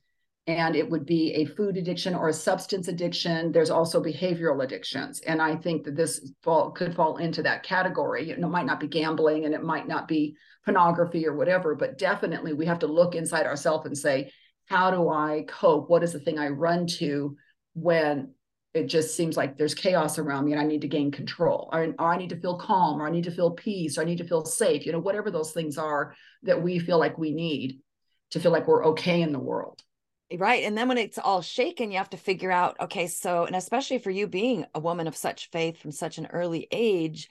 and 0.49 0.75
it 0.75 0.91
would 0.91 1.07
be 1.07 1.33
a 1.35 1.45
food 1.45 1.77
addiction 1.77 2.17
or 2.17 2.29
a 2.29 2.33
substance 2.33 2.89
addiction. 2.89 3.53
There's 3.53 3.71
also 3.71 4.03
behavioral 4.03 4.65
addictions. 4.65 5.21
And 5.21 5.41
I 5.41 5.55
think 5.55 5.85
that 5.85 5.95
this 5.95 6.33
fall, 6.43 6.73
could 6.73 6.97
fall 6.97 7.19
into 7.19 7.45
that 7.45 7.62
category. 7.62 8.29
You 8.29 8.37
know, 8.37 8.49
it 8.49 8.51
might 8.51 8.67
not 8.67 8.81
be 8.81 8.89
gambling 8.89 9.45
and 9.45 9.55
it 9.55 9.62
might 9.62 9.87
not 9.87 10.09
be 10.09 10.35
pornography 10.65 11.29
or 11.29 11.37
whatever, 11.37 11.77
but 11.77 11.97
definitely 11.97 12.55
we 12.55 12.67
have 12.67 12.81
to 12.81 12.89
look 12.89 13.15
inside 13.15 13.47
ourselves 13.47 13.87
and 13.87 13.97
say, 13.97 14.33
how 14.67 14.91
do 14.91 15.09
I 15.09 15.45
cope? 15.47 15.89
What 15.89 16.03
is 16.03 16.12
the 16.12 16.19
thing 16.19 16.41
I 16.41 16.49
run 16.49 16.89
to 16.99 17.37
when 17.75 18.35
it 18.75 18.87
just 18.87 19.17
seems 19.17 19.37
like 19.37 19.57
there's 19.57 19.75
chaos 19.75 20.19
around 20.19 20.47
me 20.47 20.52
and 20.52 20.61
I 20.61 20.64
need 20.64 20.81
to 20.83 20.88
gain 20.88 21.11
control, 21.11 21.69
or, 21.73 21.95
or, 21.99 22.12
I 22.12 22.17
need 22.17 22.31
to 22.31 22.41
feel 22.41 22.59
calm, 22.59 23.00
or 23.00 23.07
I 23.07 23.11
need 23.11 23.25
to 23.25 23.31
feel 23.31 23.50
peace, 23.50 23.99
or 23.99 24.02
I 24.02 24.05
need 24.05 24.19
to 24.19 24.25
feel 24.25 24.45
safe, 24.45 24.87
you 24.87 24.93
know, 24.93 24.99
whatever 24.99 25.31
those 25.31 25.52
things 25.52 25.79
are 25.79 26.14
that 26.43 26.62
we 26.62 26.79
feel 26.79 26.99
like 26.99 27.19
we 27.19 27.33
need 27.33 27.81
to 28.31 28.41
feel 28.41 28.50
like 28.50 28.67
we're 28.67 28.87
okay 28.87 29.23
in 29.23 29.33
the 29.33 29.38
world 29.38 29.83
right 30.38 30.64
and 30.64 30.79
then 30.79 30.88
when 30.88 30.97
it's 30.97 31.19
all 31.19 31.43
shaken 31.43 31.91
you 31.91 31.99
have 31.99 32.09
to 32.09 32.17
figure 32.17 32.50
out 32.50 32.75
okay 32.81 33.07
so 33.07 33.45
and 33.45 33.55
especially 33.55 33.99
for 33.99 34.11
you 34.11 34.26
being 34.26 34.64
a 34.75 34.81
woman 34.81 35.07
of 35.07 35.14
such 35.14 35.50
faith 35.50 35.76
from 35.76 35.93
such 35.93 36.17
an 36.17 36.25
early 36.33 36.67
age 36.71 37.29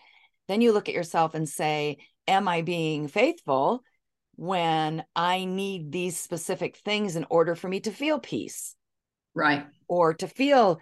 then 0.48 0.62
you 0.62 0.72
look 0.72 0.88
at 0.88 0.94
yourself 0.94 1.34
and 1.34 1.50
say 1.50 1.98
am 2.28 2.48
i 2.48 2.62
being 2.62 3.08
faithful 3.08 3.84
when 4.42 5.04
I 5.16 5.46
need 5.46 5.92
these 5.92 6.18
specific 6.18 6.78
things 6.78 7.16
in 7.16 7.28
order 7.30 7.54
for 7.54 7.68
me 7.68 7.80
to 7.82 7.92
feel 7.92 8.18
peace. 8.18 8.76
Right. 9.36 9.68
Or 9.88 10.16
to 10.16 10.28
feel, 10.28 10.80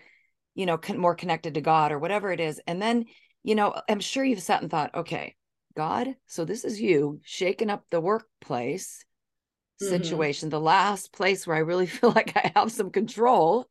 you 0.55 0.65
know, 0.65 0.77
con- 0.77 0.97
more 0.97 1.15
connected 1.15 1.53
to 1.53 1.61
God 1.61 1.91
or 1.91 1.99
whatever 1.99 2.31
it 2.31 2.39
is. 2.39 2.59
And 2.67 2.81
then, 2.81 3.05
you 3.43 3.55
know, 3.55 3.73
I'm 3.87 3.99
sure 3.99 4.23
you've 4.23 4.41
sat 4.41 4.61
and 4.61 4.69
thought, 4.69 4.93
okay, 4.95 5.35
God, 5.75 6.15
so 6.27 6.45
this 6.45 6.65
is 6.65 6.81
you 6.81 7.19
shaking 7.23 7.69
up 7.69 7.85
the 7.89 8.01
workplace 8.01 9.05
mm-hmm. 9.81 9.89
situation, 9.89 10.49
the 10.49 10.59
last 10.59 11.13
place 11.13 11.45
where 11.45 11.55
I 11.55 11.59
really 11.59 11.85
feel 11.87 12.11
like 12.11 12.35
I 12.35 12.51
have 12.55 12.71
some 12.71 12.91
control. 12.91 13.67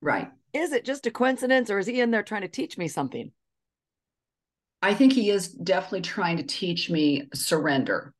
Right. 0.00 0.30
Is 0.52 0.72
it 0.72 0.84
just 0.84 1.06
a 1.06 1.10
coincidence 1.10 1.70
or 1.70 1.78
is 1.78 1.86
he 1.86 2.00
in 2.00 2.10
there 2.10 2.22
trying 2.22 2.42
to 2.42 2.48
teach 2.48 2.78
me 2.78 2.88
something? 2.88 3.32
I 4.82 4.94
think 4.94 5.12
he 5.12 5.30
is 5.30 5.48
definitely 5.48 6.02
trying 6.02 6.36
to 6.36 6.42
teach 6.42 6.90
me 6.90 7.28
surrender. 7.34 8.14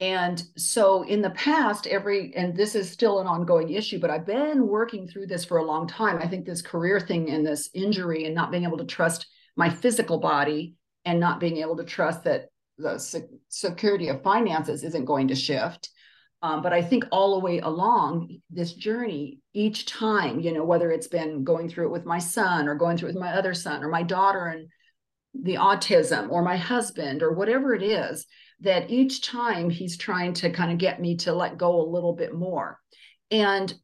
And 0.00 0.42
so 0.56 1.02
in 1.02 1.22
the 1.22 1.30
past, 1.30 1.86
every, 1.86 2.34
and 2.34 2.56
this 2.56 2.74
is 2.74 2.90
still 2.90 3.20
an 3.20 3.26
ongoing 3.26 3.70
issue, 3.70 4.00
but 4.00 4.10
I've 4.10 4.26
been 4.26 4.66
working 4.66 5.06
through 5.06 5.28
this 5.28 5.44
for 5.44 5.58
a 5.58 5.64
long 5.64 5.86
time. 5.86 6.18
I 6.20 6.26
think 6.26 6.44
this 6.44 6.62
career 6.62 6.98
thing 6.98 7.30
and 7.30 7.46
this 7.46 7.70
injury 7.74 8.24
and 8.24 8.34
not 8.34 8.50
being 8.50 8.64
able 8.64 8.78
to 8.78 8.84
trust 8.84 9.26
my 9.56 9.70
physical 9.70 10.18
body 10.18 10.74
and 11.04 11.20
not 11.20 11.38
being 11.38 11.58
able 11.58 11.76
to 11.76 11.84
trust 11.84 12.24
that 12.24 12.46
the 12.76 12.98
security 13.48 14.08
of 14.08 14.22
finances 14.22 14.82
isn't 14.82 15.04
going 15.04 15.28
to 15.28 15.36
shift. 15.36 15.90
Um, 16.42 16.60
but 16.60 16.72
I 16.72 16.82
think 16.82 17.04
all 17.10 17.34
the 17.34 17.44
way 17.44 17.60
along 17.60 18.28
this 18.50 18.72
journey, 18.74 19.38
each 19.54 19.86
time, 19.86 20.40
you 20.40 20.52
know, 20.52 20.64
whether 20.64 20.90
it's 20.90 21.06
been 21.06 21.44
going 21.44 21.68
through 21.68 21.86
it 21.86 21.92
with 21.92 22.04
my 22.04 22.18
son 22.18 22.68
or 22.68 22.74
going 22.74 22.96
through 22.96 23.10
it 23.10 23.14
with 23.14 23.22
my 23.22 23.32
other 23.32 23.54
son 23.54 23.82
or 23.82 23.88
my 23.88 24.02
daughter 24.02 24.46
and 24.46 24.68
the 25.34 25.54
autism 25.54 26.30
or 26.30 26.42
my 26.42 26.56
husband 26.56 27.22
or 27.22 27.32
whatever 27.32 27.74
it 27.74 27.82
is, 27.82 28.26
that 28.60 28.90
each 28.90 29.26
time 29.26 29.70
he's 29.70 29.96
trying 29.96 30.32
to 30.34 30.50
kind 30.50 30.72
of 30.72 30.78
get 30.78 31.00
me 31.00 31.16
to 31.16 31.32
let 31.32 31.58
go 31.58 31.80
a 31.80 31.90
little 31.90 32.14
bit 32.14 32.34
more 32.34 32.78
and 33.30 33.74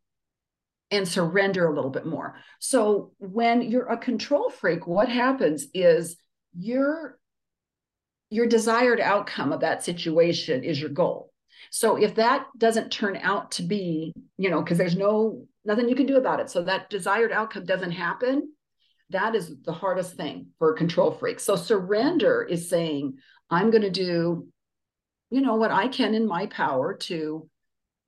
and 0.93 1.07
surrender 1.07 1.69
a 1.69 1.75
little 1.75 1.91
bit 1.91 2.05
more. 2.05 2.37
So 2.59 3.13
when 3.19 3.63
you're 3.63 3.87
a 3.87 3.97
control 3.97 4.51
freak, 4.51 4.89
what 4.89 5.09
happens 5.09 5.67
is 5.73 6.17
your 6.59 7.19
your 8.31 8.47
desired 8.47 9.01
outcome 9.01 9.53
of 9.53 9.61
that 9.61 9.85
situation 9.85 10.63
is 10.63 10.81
your 10.81 10.91
goal. 10.91 11.33
So 11.71 11.97
if 11.97 12.15
that 12.17 12.47
doesn't 12.57 12.91
turn 12.91 13.17
out 13.17 13.53
to 13.53 13.63
be, 13.63 14.13
you 14.39 14.51
know, 14.51 14.63
because 14.63 14.79
there's 14.79 14.97
no 14.97 15.47
nothing 15.65 15.89
you 15.89 15.95
can 15.95 16.07
do 16.07 16.17
about 16.17 16.41
it. 16.41 16.51
So 16.51 16.63
that 16.63 16.91
desired 16.91 17.33
outcome 17.33 17.67
doesn't 17.67 17.91
happen, 17.91 18.53
that 19.11 19.35
is 19.35 19.55
the 19.63 19.73
hardest 19.73 20.15
thing 20.15 20.49
for 20.59 20.73
a 20.73 20.77
control 20.77 21.13
freak. 21.13 21.41
So 21.41 21.57
surrender 21.57 22.43
is 22.43 22.69
saying, 22.69 23.19
I'm 23.51 23.71
going 23.71 23.83
to 23.83 23.91
do, 23.91 24.47
you 25.31 25.41
know, 25.41 25.55
what 25.55 25.71
I 25.71 25.89
can 25.89 26.15
in 26.15 26.27
my 26.27 26.47
power 26.47 26.95
to, 26.95 27.49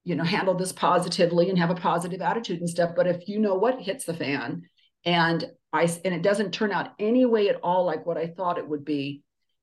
you 0.05 0.15
know, 0.17 0.25
handle 0.25 0.55
this 0.55 0.73
positively 0.73 1.49
and 1.49 1.59
have 1.59 1.71
a 1.71 1.77
positive 1.77 2.21
attitude 2.21 2.61
and 2.61 2.69
stuff. 2.69 2.95
But 2.97 3.07
if 3.07 3.29
you 3.29 3.39
know 3.39 3.55
what 3.55 3.81
hits 3.81 4.05
the 4.05 4.15
fan 4.15 4.63
and 5.05 5.45
I 5.73 5.83
and 6.05 6.15
it 6.15 6.23
doesn't 6.23 6.53
turn 6.53 6.73
out 6.73 6.93
any 6.99 7.25
way 7.25 7.49
at 7.49 7.61
all 7.63 7.85
like 7.85 8.05
what 8.05 8.19
I 8.19 8.27
thought 8.27 8.59
it 8.59 8.69
would 8.69 8.85
be, 8.85 9.23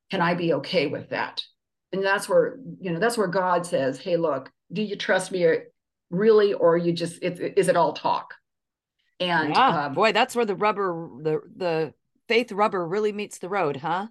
can 0.09 0.21
I 0.21 0.33
be 0.33 0.53
okay 0.53 0.87
with 0.87 1.09
that? 1.09 1.43
And 1.91 2.03
that's 2.03 2.29
where, 2.29 2.57
you 2.79 2.91
know, 2.91 2.99
that's 2.99 3.17
where 3.17 3.27
God 3.27 3.65
says, 3.65 3.99
Hey, 3.99 4.17
look, 4.17 4.51
do 4.71 4.81
you 4.81 4.95
trust 4.95 5.31
me 5.31 5.45
really, 6.09 6.53
or 6.53 6.77
you 6.77 6.93
just, 6.93 7.19
it's, 7.21 7.39
is 7.39 7.67
it 7.67 7.75
all 7.75 7.93
talk? 7.93 8.33
And 9.19 9.49
yeah, 9.49 9.85
um, 9.85 9.93
boy, 9.93 10.13
that's 10.13 10.35
where 10.35 10.45
the 10.45 10.55
rubber, 10.55 11.09
the 11.21 11.41
the 11.55 11.93
faith 12.29 12.51
rubber 12.51 12.87
really 12.87 13.11
meets 13.11 13.39
the 13.39 13.49
road, 13.49 13.77
huh? 13.77 14.07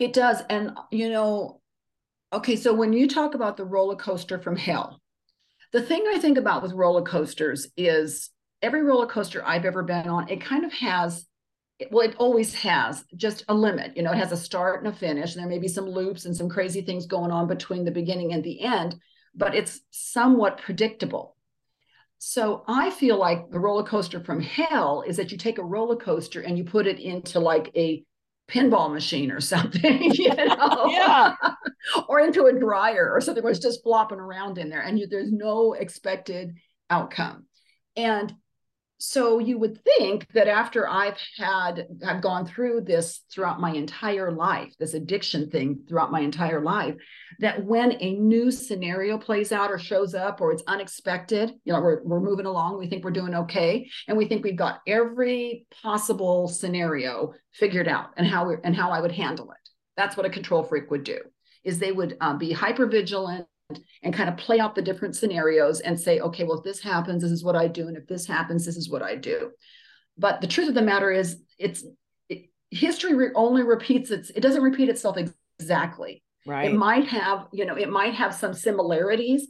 It 0.00 0.12
does. 0.12 0.42
And 0.50 0.76
you 0.90 1.10
know, 1.10 1.59
okay, 2.32 2.56
so 2.56 2.72
when 2.74 2.92
you 2.92 3.08
talk 3.08 3.34
about 3.34 3.56
the 3.56 3.64
roller 3.64 3.96
coaster 3.96 4.38
from 4.38 4.56
hell, 4.56 5.00
the 5.72 5.82
thing 5.82 6.04
I 6.12 6.18
think 6.18 6.38
about 6.38 6.62
with 6.62 6.72
roller 6.72 7.02
coasters 7.02 7.68
is 7.76 8.30
every 8.62 8.82
roller 8.82 9.06
coaster 9.06 9.44
I've 9.44 9.64
ever 9.64 9.82
been 9.82 10.08
on, 10.08 10.28
it 10.28 10.40
kind 10.40 10.64
of 10.64 10.72
has 10.72 11.26
well, 11.90 12.06
it 12.06 12.16
always 12.18 12.54
has 12.54 13.04
just 13.16 13.44
a 13.48 13.54
limit. 13.54 13.96
You 13.96 14.02
know, 14.02 14.12
it 14.12 14.18
has 14.18 14.32
a 14.32 14.36
start 14.36 14.84
and 14.84 14.92
a 14.92 14.96
finish, 14.96 15.34
and 15.34 15.42
there 15.42 15.48
may 15.48 15.58
be 15.58 15.68
some 15.68 15.86
loops 15.86 16.26
and 16.26 16.36
some 16.36 16.48
crazy 16.48 16.82
things 16.82 17.06
going 17.06 17.30
on 17.30 17.46
between 17.46 17.84
the 17.84 17.90
beginning 17.90 18.34
and 18.34 18.44
the 18.44 18.60
end, 18.60 18.96
but 19.34 19.54
it's 19.54 19.80
somewhat 19.90 20.58
predictable. 20.58 21.36
So 22.18 22.64
I 22.68 22.90
feel 22.90 23.16
like 23.16 23.50
the 23.50 23.58
roller 23.58 23.84
coaster 23.84 24.20
from 24.20 24.42
hell 24.42 25.02
is 25.06 25.16
that 25.16 25.32
you 25.32 25.38
take 25.38 25.56
a 25.56 25.64
roller 25.64 25.96
coaster 25.96 26.42
and 26.42 26.58
you 26.58 26.64
put 26.64 26.86
it 26.86 27.00
into 27.00 27.40
like 27.40 27.70
a 27.74 28.04
pinball 28.50 28.92
machine 28.92 29.30
or 29.30 29.40
something, 29.40 30.02
you 30.14 30.34
know, 30.34 30.86
yeah, 30.88 31.34
or 32.08 32.20
into 32.20 32.46
a 32.46 32.58
dryer 32.58 33.10
or 33.12 33.20
something 33.20 33.42
where 33.42 33.50
it's 33.50 33.60
just 33.60 33.82
flopping 33.82 34.18
around 34.18 34.58
in 34.58 34.68
there, 34.68 34.82
and 34.82 34.98
you, 34.98 35.06
there's 35.06 35.32
no 35.32 35.74
expected 35.74 36.54
outcome. 36.88 37.46
And 37.96 38.34
so 39.02 39.38
you 39.38 39.56
would 39.56 39.82
think 39.82 40.30
that 40.34 40.46
after 40.46 40.86
I've 40.86 41.16
had 41.38 41.86
I've 42.06 42.20
gone 42.20 42.44
through 42.44 42.82
this 42.82 43.22
throughout 43.32 43.58
my 43.58 43.72
entire 43.72 44.30
life, 44.30 44.74
this 44.78 44.92
addiction 44.92 45.48
thing 45.48 45.84
throughout 45.88 46.12
my 46.12 46.20
entire 46.20 46.60
life, 46.60 46.96
that 47.38 47.64
when 47.64 47.96
a 48.00 48.12
new 48.16 48.50
scenario 48.50 49.16
plays 49.16 49.52
out 49.52 49.70
or 49.70 49.78
shows 49.78 50.14
up 50.14 50.42
or 50.42 50.52
it's 50.52 50.62
unexpected, 50.66 51.50
you 51.64 51.72
know, 51.72 51.80
we're, 51.80 52.02
we're 52.04 52.20
moving 52.20 52.44
along, 52.44 52.78
we 52.78 52.88
think 52.88 53.02
we're 53.02 53.10
doing 53.10 53.34
okay, 53.34 53.88
and 54.06 54.18
we 54.18 54.26
think 54.26 54.44
we've 54.44 54.54
got 54.54 54.80
every 54.86 55.66
possible 55.82 56.46
scenario 56.46 57.32
figured 57.54 57.88
out 57.88 58.10
and 58.18 58.26
how 58.26 58.48
we 58.48 58.56
and 58.64 58.76
how 58.76 58.90
I 58.90 59.00
would 59.00 59.12
handle 59.12 59.50
it. 59.50 59.70
That's 59.96 60.14
what 60.14 60.26
a 60.26 60.30
control 60.30 60.62
freak 60.62 60.90
would 60.90 61.04
do. 61.04 61.20
Is 61.64 61.78
they 61.78 61.92
would 61.92 62.18
um, 62.20 62.36
be 62.36 62.52
hyper 62.52 62.86
vigilant 62.86 63.46
and 64.02 64.14
kind 64.14 64.28
of 64.28 64.36
play 64.36 64.58
out 64.58 64.74
the 64.74 64.82
different 64.82 65.16
scenarios 65.16 65.80
and 65.80 65.98
say, 65.98 66.20
okay, 66.20 66.44
well, 66.44 66.58
if 66.58 66.64
this 66.64 66.80
happens, 66.80 67.22
this 67.22 67.32
is 67.32 67.44
what 67.44 67.56
I 67.56 67.68
do. 67.68 67.88
And 67.88 67.96
if 67.96 68.06
this 68.06 68.26
happens, 68.26 68.64
this 68.64 68.76
is 68.76 68.90
what 68.90 69.02
I 69.02 69.16
do. 69.16 69.50
But 70.18 70.40
the 70.40 70.46
truth 70.46 70.68
of 70.68 70.74
the 70.74 70.82
matter 70.82 71.10
is, 71.10 71.40
it's 71.58 71.84
it, 72.28 72.50
history 72.70 73.14
re- 73.14 73.32
only 73.34 73.62
repeats 73.62 74.10
its, 74.10 74.30
it 74.30 74.40
doesn't 74.40 74.62
repeat 74.62 74.88
itself 74.88 75.16
exactly. 75.58 76.22
Right. 76.46 76.70
It 76.70 76.74
might 76.74 77.08
have, 77.08 77.46
you 77.52 77.64
know, 77.66 77.76
it 77.76 77.90
might 77.90 78.14
have 78.14 78.34
some 78.34 78.54
similarities, 78.54 79.48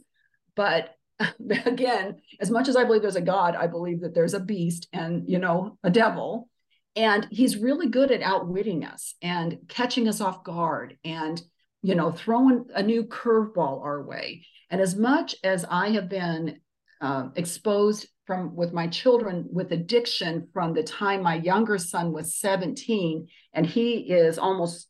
but 0.55 0.95
again, 1.65 2.21
as 2.39 2.49
much 2.49 2.67
as 2.67 2.75
I 2.75 2.83
believe 2.83 3.01
there's 3.01 3.15
a 3.15 3.21
God, 3.21 3.55
I 3.55 3.67
believe 3.67 4.01
that 4.01 4.13
there's 4.13 4.33
a 4.33 4.39
beast 4.39 4.87
and, 4.93 5.29
you 5.29 5.39
know, 5.39 5.77
a 5.83 5.89
devil. 5.89 6.49
And 6.95 7.27
he's 7.31 7.57
really 7.57 7.87
good 7.87 8.11
at 8.11 8.21
outwitting 8.21 8.83
us 8.83 9.15
and 9.21 9.59
catching 9.69 10.09
us 10.09 10.19
off 10.19 10.43
guard 10.43 10.97
and 11.05 11.41
you 11.81 11.95
know, 11.95 12.11
throwing 12.11 12.65
a 12.75 12.83
new 12.83 13.03
curveball 13.03 13.83
our 13.83 14.03
way. 14.03 14.45
And 14.69 14.79
as 14.79 14.95
much 14.95 15.35
as 15.43 15.65
I 15.69 15.89
have 15.89 16.09
been 16.09 16.59
uh, 17.01 17.29
exposed 17.35 18.07
from 18.25 18.55
with 18.55 18.71
my 18.71 18.87
children 18.87 19.47
with 19.51 19.71
addiction 19.71 20.47
from 20.53 20.73
the 20.73 20.83
time 20.83 21.23
my 21.23 21.35
younger 21.35 21.77
son 21.77 22.13
was 22.13 22.35
17 22.35 23.27
and 23.53 23.65
he 23.65 23.93
is 23.93 24.37
almost 24.37 24.87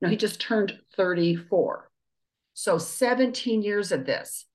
no 0.00 0.08
he 0.08 0.16
just 0.16 0.40
turned 0.40 0.72
34 0.96 1.90
so 2.54 2.78
17 2.78 3.62
years 3.62 3.92
of 3.92 4.06
this 4.06 4.46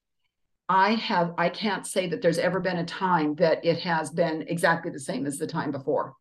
i 0.68 0.96
have 0.96 1.36
i 1.38 1.48
can't 1.48 1.86
say 1.86 2.08
that 2.08 2.22
there's 2.22 2.40
ever 2.40 2.60
been 2.60 2.78
a 2.78 2.86
time 2.86 3.36
that 3.36 3.64
it 3.64 3.78
has 3.80 4.10
been 4.10 4.44
exactly 4.48 4.92
the 4.92 5.00
same 5.00 5.26
as 5.26 5.38
the 5.38 5.48
time 5.48 5.72
before. 5.72 6.14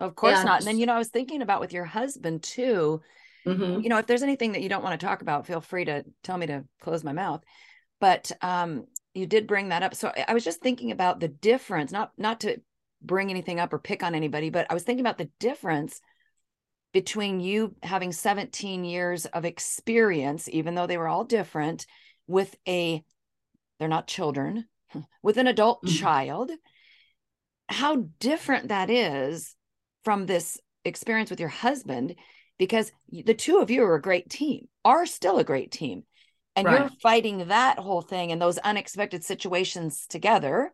Of 0.00 0.16
course 0.16 0.38
and, 0.38 0.46
not. 0.46 0.60
And 0.60 0.66
then 0.66 0.78
you 0.78 0.86
know 0.86 0.94
i 0.94 0.98
was 0.98 1.10
thinking 1.10 1.42
about 1.42 1.60
with 1.60 1.72
your 1.72 1.84
husband 1.84 2.42
too 2.42 3.02
Mm-hmm. 3.46 3.80
You 3.80 3.88
know, 3.88 3.98
if 3.98 4.06
there's 4.06 4.22
anything 4.22 4.52
that 4.52 4.62
you 4.62 4.68
don't 4.68 4.82
want 4.82 4.98
to 4.98 5.06
talk 5.06 5.22
about, 5.22 5.46
feel 5.46 5.60
free 5.60 5.84
to 5.84 6.04
tell 6.22 6.38
me 6.38 6.46
to 6.46 6.64
close 6.80 7.04
my 7.04 7.12
mouth. 7.12 7.42
But 8.00 8.32
um, 8.42 8.86
you 9.12 9.26
did 9.26 9.46
bring 9.46 9.68
that 9.68 9.82
up. 9.82 9.94
So 9.94 10.12
I 10.26 10.34
was 10.34 10.44
just 10.44 10.60
thinking 10.60 10.90
about 10.90 11.20
the 11.20 11.28
difference, 11.28 11.92
not 11.92 12.12
not 12.16 12.40
to 12.40 12.60
bring 13.02 13.30
anything 13.30 13.60
up 13.60 13.72
or 13.72 13.78
pick 13.78 14.02
on 14.02 14.14
anybody, 14.14 14.50
but 14.50 14.66
I 14.70 14.74
was 14.74 14.82
thinking 14.82 15.04
about 15.04 15.18
the 15.18 15.30
difference 15.38 16.00
between 16.92 17.40
you 17.40 17.74
having 17.82 18.12
17 18.12 18.84
years 18.84 19.26
of 19.26 19.44
experience, 19.44 20.48
even 20.48 20.74
though 20.74 20.86
they 20.86 20.96
were 20.96 21.08
all 21.08 21.24
different, 21.24 21.86
with 22.26 22.56
a 22.66 23.02
they're 23.78 23.88
not 23.88 24.06
children, 24.06 24.66
with 25.22 25.36
an 25.36 25.46
adult 25.46 25.82
mm-hmm. 25.82 25.96
child, 25.96 26.50
how 27.68 28.06
different 28.20 28.68
that 28.68 28.90
is 28.90 29.54
from 30.04 30.26
this 30.26 30.58
experience 30.84 31.30
with 31.30 31.40
your 31.40 31.48
husband 31.48 32.14
because 32.58 32.92
the 33.10 33.34
two 33.34 33.58
of 33.58 33.70
you 33.70 33.82
are 33.84 33.94
a 33.94 34.02
great 34.02 34.28
team, 34.30 34.68
are 34.84 35.06
still 35.06 35.38
a 35.38 35.44
great 35.44 35.70
team. 35.70 36.04
And 36.56 36.66
right. 36.66 36.80
you're 36.80 36.90
fighting 37.02 37.48
that 37.48 37.78
whole 37.78 38.02
thing 38.02 38.30
and 38.30 38.40
those 38.40 38.58
unexpected 38.58 39.24
situations 39.24 40.06
together. 40.08 40.72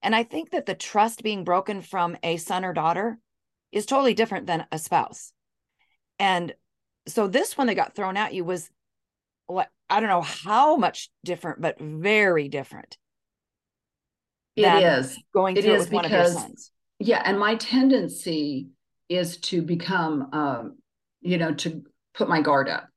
And 0.00 0.14
I 0.14 0.22
think 0.22 0.50
that 0.50 0.66
the 0.66 0.74
trust 0.74 1.24
being 1.24 1.42
broken 1.42 1.82
from 1.82 2.16
a 2.22 2.36
son 2.36 2.64
or 2.64 2.72
daughter 2.72 3.18
is 3.72 3.84
totally 3.84 4.14
different 4.14 4.46
than 4.46 4.64
a 4.70 4.78
spouse. 4.78 5.32
And 6.20 6.54
so 7.08 7.26
this 7.26 7.58
one 7.58 7.66
that 7.66 7.74
got 7.74 7.96
thrown 7.96 8.16
at 8.16 8.32
you 8.32 8.44
was 8.44 8.70
what 9.46 9.68
I 9.90 10.00
don't 10.00 10.08
know 10.08 10.22
how 10.22 10.76
much 10.76 11.10
different, 11.24 11.60
but 11.60 11.80
very 11.80 12.48
different. 12.48 12.96
It 14.56 14.84
is 14.84 15.18
going 15.32 15.56
through 15.56 15.64
it, 15.64 15.74
it 15.74 15.78
with 15.78 15.90
because, 15.90 15.94
one 15.94 16.04
of 16.04 16.10
your 16.10 16.26
sons. 16.26 16.70
Yeah, 16.98 17.22
and 17.24 17.38
my 17.38 17.54
tendency 17.54 18.68
is 19.08 19.38
to 19.38 19.62
become 19.62 20.28
um, 20.32 20.78
you 21.20 21.38
know, 21.38 21.52
to 21.54 21.82
put 22.14 22.28
my 22.28 22.40
guard 22.42 22.68
up. 22.68 22.88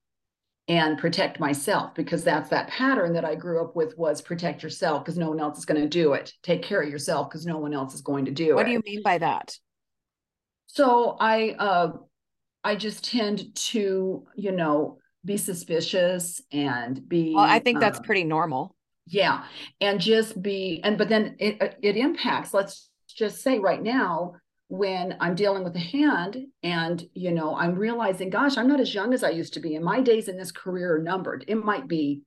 and 0.67 0.97
protect 0.97 1.39
myself 1.39 1.93
because 1.95 2.23
that's 2.23 2.49
that 2.49 2.67
pattern 2.69 3.13
that 3.13 3.25
I 3.25 3.35
grew 3.35 3.61
up 3.63 3.75
with 3.75 3.97
was 3.97 4.21
protect 4.21 4.63
yourself 4.63 5.03
because 5.03 5.17
no 5.17 5.29
one 5.29 5.39
else 5.39 5.57
is 5.57 5.65
going 5.65 5.81
to 5.81 5.87
do 5.89 6.13
it. 6.13 6.33
Take 6.43 6.61
care 6.61 6.81
of 6.81 6.89
yourself 6.89 7.29
because 7.29 7.45
no 7.45 7.57
one 7.57 7.73
else 7.73 7.93
is 7.93 8.01
going 8.01 8.25
to 8.25 8.31
do 8.31 8.55
what 8.55 8.65
it. 8.65 8.65
What 8.65 8.65
do 8.65 8.71
you 8.71 8.81
mean 8.85 9.01
by 9.03 9.17
that? 9.17 9.57
So 10.67 11.17
I 11.19 11.55
uh 11.59 11.91
I 12.63 12.75
just 12.75 13.05
tend 13.05 13.55
to, 13.55 14.25
you 14.35 14.51
know, 14.51 14.97
be 15.25 15.37
suspicious 15.37 16.41
and 16.51 17.07
be 17.07 17.33
Well, 17.35 17.45
I 17.45 17.59
think 17.59 17.79
that's 17.79 17.99
uh, 17.99 18.03
pretty 18.03 18.23
normal. 18.23 18.75
Yeah. 19.07 19.43
And 19.81 19.99
just 19.99 20.41
be 20.41 20.81
and 20.83 20.97
but 20.97 21.09
then 21.09 21.35
it 21.39 21.77
it 21.81 21.97
impacts 21.97 22.53
let's 22.53 22.89
just 23.07 23.41
say 23.41 23.59
right 23.59 23.81
now 23.81 24.35
when 24.71 25.17
I'm 25.19 25.35
dealing 25.35 25.65
with 25.65 25.75
a 25.75 25.79
hand 25.79 26.47
and 26.63 27.05
you 27.13 27.33
know 27.33 27.53
I'm 27.57 27.75
realizing 27.75 28.29
gosh 28.29 28.55
I'm 28.55 28.69
not 28.69 28.79
as 28.79 28.95
young 28.95 29.13
as 29.13 29.21
I 29.21 29.31
used 29.31 29.53
to 29.55 29.59
be. 29.59 29.75
And 29.75 29.83
my 29.83 29.99
days 29.99 30.29
in 30.29 30.37
this 30.37 30.53
career 30.53 30.95
are 30.95 31.03
numbered. 31.03 31.43
It 31.49 31.55
might 31.55 31.89
be 31.89 32.21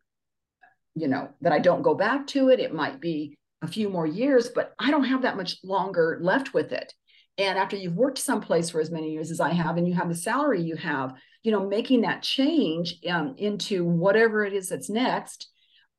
you 0.95 1.09
know 1.09 1.31
that 1.41 1.55
I 1.55 1.59
don't 1.59 1.81
go 1.81 1.95
back 1.95 2.27
to 2.29 2.51
it. 2.51 2.61
It 2.61 2.75
might 2.75 3.01
be 3.01 3.35
a 3.63 3.67
few 3.67 3.89
more 3.89 4.07
years 4.07 4.51
but 4.51 4.75
I 4.79 4.91
don't 4.91 5.05
have 5.05 5.23
that 5.23 5.39
much 5.39 5.57
longer 5.65 6.19
left 6.21 6.53
with 6.53 6.73
it. 6.73 6.93
And 7.39 7.59
after 7.59 7.77
you've 7.77 7.97
worked 7.97 8.19
someplace 8.19 8.69
for 8.69 8.79
as 8.79 8.91
many 8.91 9.11
years 9.11 9.31
as 9.31 9.41
I 9.41 9.55
have 9.55 9.79
and 9.79 9.89
you 9.89 9.95
have 9.95 10.11
the 10.11 10.15
salary 10.15 10.61
you 10.61 10.77
have 10.77 11.15
you 11.45 11.51
know 11.51 11.67
making 11.67 12.03
that 12.03 12.23
change 12.23 12.97
um, 13.09 13.37
into 13.39 13.87
whatever 13.87 14.45
it 14.45 14.53
is 14.53 14.69
that's 14.69 14.91
next 14.91 15.49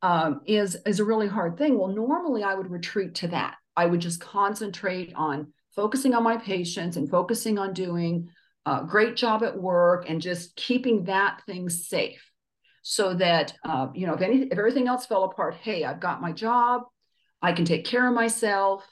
um, 0.03 0.41
is 0.45 0.77
is 0.86 0.99
a 0.99 1.05
really 1.05 1.27
hard 1.27 1.58
thing. 1.58 1.79
Well 1.79 1.88
normally 1.88 2.43
I 2.43 2.53
would 2.53 2.69
retreat 2.69 3.15
to 3.15 3.29
that. 3.29 3.55
I 3.75 3.88
would 3.88 3.99
just 3.99 4.21
concentrate 4.21 5.12
on 5.15 5.51
focusing 5.75 6.13
on 6.13 6.23
my 6.23 6.38
patients 6.38 6.97
and 6.97 7.09
focusing 7.09 7.57
on 7.57 7.73
doing 7.73 8.29
a 8.65 8.83
great 8.83 9.15
job 9.15 9.43
at 9.43 9.59
work 9.59 10.09
and 10.09 10.21
just 10.21 10.55
keeping 10.55 11.03
that 11.05 11.41
thing 11.45 11.69
safe 11.69 12.31
so 12.81 13.13
that 13.13 13.53
uh, 13.63 13.88
you 13.93 14.07
know 14.07 14.13
if 14.13 14.21
any 14.21 14.43
if 14.43 14.57
everything 14.57 14.88
else 14.88 15.05
fell 15.05 15.23
apart 15.23 15.55
hey 15.61 15.83
i've 15.83 15.99
got 15.99 16.21
my 16.21 16.31
job 16.31 16.83
i 17.41 17.51
can 17.51 17.65
take 17.65 17.85
care 17.85 18.07
of 18.07 18.13
myself 18.13 18.83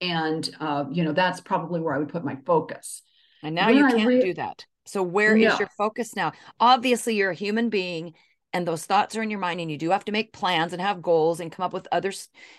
and 0.00 0.50
uh, 0.60 0.84
you 0.90 1.04
know 1.04 1.12
that's 1.12 1.40
probably 1.40 1.80
where 1.80 1.94
i 1.94 1.98
would 1.98 2.08
put 2.08 2.24
my 2.24 2.36
focus. 2.46 3.02
And 3.42 3.54
now 3.54 3.66
when 3.66 3.76
you 3.76 3.88
can't 3.88 4.08
re- 4.08 4.20
do 4.20 4.34
that. 4.34 4.64
So 4.86 5.02
where 5.02 5.36
no. 5.36 5.52
is 5.52 5.58
your 5.58 5.68
focus 5.76 6.14
now? 6.14 6.32
Obviously 6.60 7.16
you're 7.16 7.30
a 7.30 7.34
human 7.34 7.70
being 7.70 8.14
and 8.56 8.66
those 8.66 8.86
thoughts 8.86 9.14
are 9.14 9.22
in 9.22 9.28
your 9.28 9.38
mind 9.38 9.60
and 9.60 9.70
you 9.70 9.76
do 9.76 9.90
have 9.90 10.06
to 10.06 10.12
make 10.12 10.32
plans 10.32 10.72
and 10.72 10.80
have 10.80 11.02
goals 11.02 11.40
and 11.40 11.52
come 11.52 11.62
up 11.62 11.74
with 11.74 11.86
other 11.92 12.10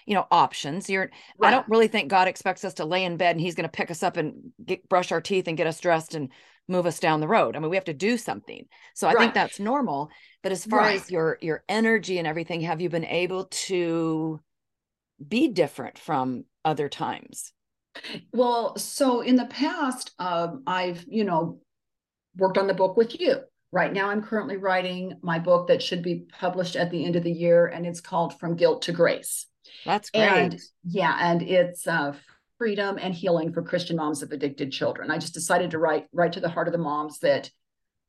you 0.05 0.13
know 0.13 0.27
options. 0.29 0.89
You're 0.89 1.09
i 1.41 1.49
don't 1.49 1.67
really 1.67 1.87
think 1.87 2.09
god 2.09 2.27
expects 2.27 2.63
us 2.63 2.75
to 2.75 2.85
lay 2.85 3.03
in 3.03 3.17
bed 3.17 3.35
and 3.35 3.41
he's 3.41 3.55
going 3.55 3.67
to 3.67 3.77
pick 3.77 3.89
us 3.89 4.03
up 4.03 4.15
and 4.15 4.51
get, 4.63 4.87
brush 4.87 5.11
our 5.11 5.21
teeth 5.21 5.47
and 5.47 5.57
get 5.57 5.65
us 5.65 5.79
dressed 5.79 6.13
and 6.13 6.29
move 6.67 6.85
us 6.85 6.99
down 6.99 7.19
the 7.19 7.27
road. 7.27 7.55
I 7.55 7.59
mean 7.59 7.71
we 7.71 7.77
have 7.77 7.85
to 7.85 7.95
do 7.95 8.15
something. 8.17 8.67
So 8.93 9.07
i 9.07 9.13
right. 9.13 9.21
think 9.21 9.33
that's 9.33 9.59
normal. 9.59 10.11
But 10.43 10.51
as 10.51 10.65
far 10.65 10.81
right. 10.81 11.01
as 11.01 11.09
your 11.09 11.39
your 11.41 11.63
energy 11.67 12.19
and 12.19 12.27
everything 12.27 12.61
have 12.61 12.79
you 12.79 12.89
been 12.89 13.05
able 13.05 13.45
to 13.45 14.39
be 15.27 15.47
different 15.47 15.97
from 15.97 16.45
other 16.63 16.89
times? 16.89 17.53
Well 18.31 18.77
so 18.77 19.21
in 19.21 19.35
the 19.35 19.45
past 19.47 20.11
um, 20.19 20.61
i've 20.67 21.03
you 21.07 21.23
know 21.23 21.59
worked 22.35 22.59
on 22.59 22.67
the 22.67 22.75
book 22.75 22.95
with 22.95 23.19
you 23.19 23.37
Right 23.71 23.91
now, 23.91 24.09
I'm 24.09 24.23
currently 24.23 24.57
writing 24.57 25.19
my 25.21 25.39
book 25.39 25.67
that 25.67 25.83
should 25.83 26.01
be 26.01 26.25
published 26.39 26.75
at 26.75 26.89
the 26.89 27.03
end 27.03 27.15
of 27.15 27.23
the 27.23 27.31
year, 27.31 27.67
and 27.67 27.85
it's 27.85 27.99
called 27.99 28.39
From 28.39 28.55
Guilt 28.55 28.83
to 28.83 28.93
Grace. 28.93 29.45
That's 29.85 30.09
great. 30.09 30.23
And 30.23 30.59
yeah, 30.85 31.17
and 31.19 31.41
it's 31.41 31.85
uh, 31.85 32.13
freedom 32.57 32.97
and 33.01 33.13
healing 33.13 33.51
for 33.51 33.61
Christian 33.61 33.97
moms 33.97 34.23
of 34.23 34.31
addicted 34.31 34.71
children. 34.71 35.11
I 35.11 35.17
just 35.17 35.33
decided 35.33 35.71
to 35.71 35.79
write 35.79 36.05
right 36.13 36.31
to 36.31 36.39
the 36.39 36.49
heart 36.49 36.67
of 36.67 36.71
the 36.71 36.77
moms 36.77 37.19
that 37.19 37.51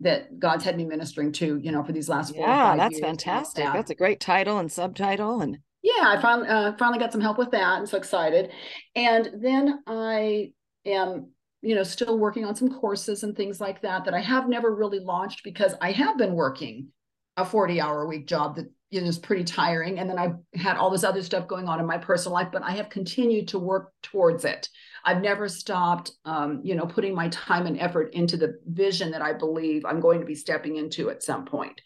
that 0.00 0.38
God's 0.38 0.62
had 0.62 0.76
me 0.76 0.84
ministering 0.84 1.32
to, 1.32 1.56
you 1.56 1.72
know, 1.72 1.82
for 1.82 1.90
these 1.90 2.08
last 2.08 2.32
four. 2.32 2.46
Yeah, 2.46 2.76
that's 2.76 3.00
fantastic. 3.00 3.64
That. 3.64 3.74
That's 3.74 3.90
a 3.90 3.96
great 3.96 4.20
title 4.20 4.58
and 4.58 4.70
subtitle, 4.70 5.40
and 5.40 5.58
yeah, 5.82 6.04
I 6.04 6.20
finally 6.20 6.48
uh, 6.48 6.72
finally 6.78 6.98
got 6.98 7.12
some 7.12 7.20
help 7.20 7.38
with 7.38 7.50
that. 7.50 7.78
I'm 7.78 7.86
so 7.86 7.98
excited. 7.98 8.50
And 8.94 9.28
then 9.40 9.82
I 9.86 10.52
am 10.86 11.30
you 11.62 11.74
know 11.74 11.82
still 11.82 12.18
working 12.18 12.44
on 12.44 12.54
some 12.54 12.72
courses 12.72 13.22
and 13.22 13.36
things 13.36 13.60
like 13.60 13.82
that 13.82 14.04
that 14.04 14.14
i 14.14 14.20
have 14.20 14.48
never 14.48 14.74
really 14.74 15.00
launched 15.00 15.42
because 15.42 15.74
i 15.80 15.90
have 15.90 16.16
been 16.16 16.34
working 16.34 16.88
a 17.36 17.44
40 17.44 17.80
hour 17.80 18.02
a 18.02 18.06
week 18.06 18.26
job 18.26 18.56
that 18.56 18.70
you 18.90 19.02
know, 19.02 19.06
is 19.06 19.18
pretty 19.18 19.44
tiring. 19.44 19.98
And 19.98 20.08
then 20.08 20.18
i 20.18 20.32
had 20.58 20.76
all 20.76 20.90
this 20.90 21.04
other 21.04 21.22
stuff 21.22 21.46
going 21.46 21.68
on 21.68 21.78
in 21.80 21.86
my 21.86 21.98
personal 21.98 22.34
life 22.34 22.48
but 22.52 22.62
i 22.62 22.72
have 22.72 22.88
continued 22.88 23.48
to 23.48 23.58
work 23.58 23.92
towards 24.02 24.44
it. 24.44 24.68
I've 25.04 25.22
never 25.22 25.48
stopped 25.48 26.12
um, 26.24 26.60
you 26.64 26.74
know 26.74 26.86
putting 26.86 27.14
my 27.14 27.28
time 27.28 27.66
and 27.66 27.78
effort 27.78 28.14
into 28.14 28.36
the 28.36 28.58
vision 28.66 29.10
that 29.12 29.22
i 29.22 29.32
believe 29.32 29.84
i'm 29.84 30.00
going 30.00 30.20
to 30.20 30.26
be 30.26 30.34
stepping 30.34 30.76
into 30.76 31.10
at 31.10 31.22
some 31.22 31.44
point. 31.44 31.50
point 31.50 31.80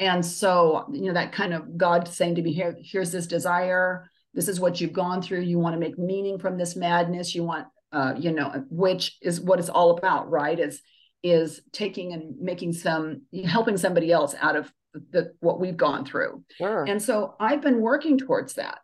and 0.00 0.24
so 0.24 0.86
you 0.92 1.06
know 1.06 1.14
that 1.14 1.32
kind 1.32 1.54
of 1.54 1.76
god 1.76 2.08
saying 2.08 2.36
to 2.36 2.42
me 2.42 2.52
here 2.52 2.76
here's 2.80 3.12
this 3.12 3.26
desire. 3.26 4.08
This 4.32 4.48
is 4.48 4.58
what 4.58 4.80
you've 4.80 4.92
gone 4.92 5.22
through. 5.22 5.42
You 5.42 5.60
want 5.60 5.74
to 5.74 5.80
make 5.80 5.96
meaning 5.96 6.40
from 6.40 6.58
this 6.58 6.74
madness. 6.74 7.34
You 7.36 7.44
want 7.44 7.68
uh, 7.94 8.14
you 8.18 8.32
know, 8.32 8.64
which 8.70 9.16
is 9.22 9.40
what 9.40 9.58
it's 9.60 9.68
all 9.68 9.96
about, 9.96 10.30
right? 10.30 10.58
Is 10.58 10.82
is 11.22 11.62
taking 11.72 12.12
and 12.12 12.38
making 12.40 12.72
some 12.72 13.22
helping 13.46 13.76
somebody 13.76 14.12
else 14.12 14.34
out 14.40 14.56
of 14.56 14.70
the 15.10 15.32
what 15.40 15.60
we've 15.60 15.76
gone 15.76 16.04
through. 16.04 16.44
Sure. 16.58 16.84
And 16.84 17.00
so 17.00 17.36
I've 17.40 17.62
been 17.62 17.80
working 17.80 18.18
towards 18.18 18.54
that. 18.54 18.78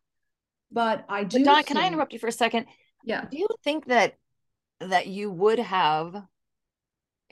But 0.73 1.05
I 1.09 1.25
do. 1.25 1.39
But 1.41 1.45
Dawn, 1.45 1.65
can 1.65 1.77
I 1.77 1.87
interrupt 1.87 2.13
you 2.13 2.19
for 2.19 2.29
a 2.29 2.33
second? 2.33 2.67
Yeah. 3.05 3.25
Do 3.31 3.39
you 3.39 3.49
think 3.65 3.87
that 3.87 4.15
that 4.81 5.09
you 5.09 5.31
would 5.31 5.59
have? 5.59 6.15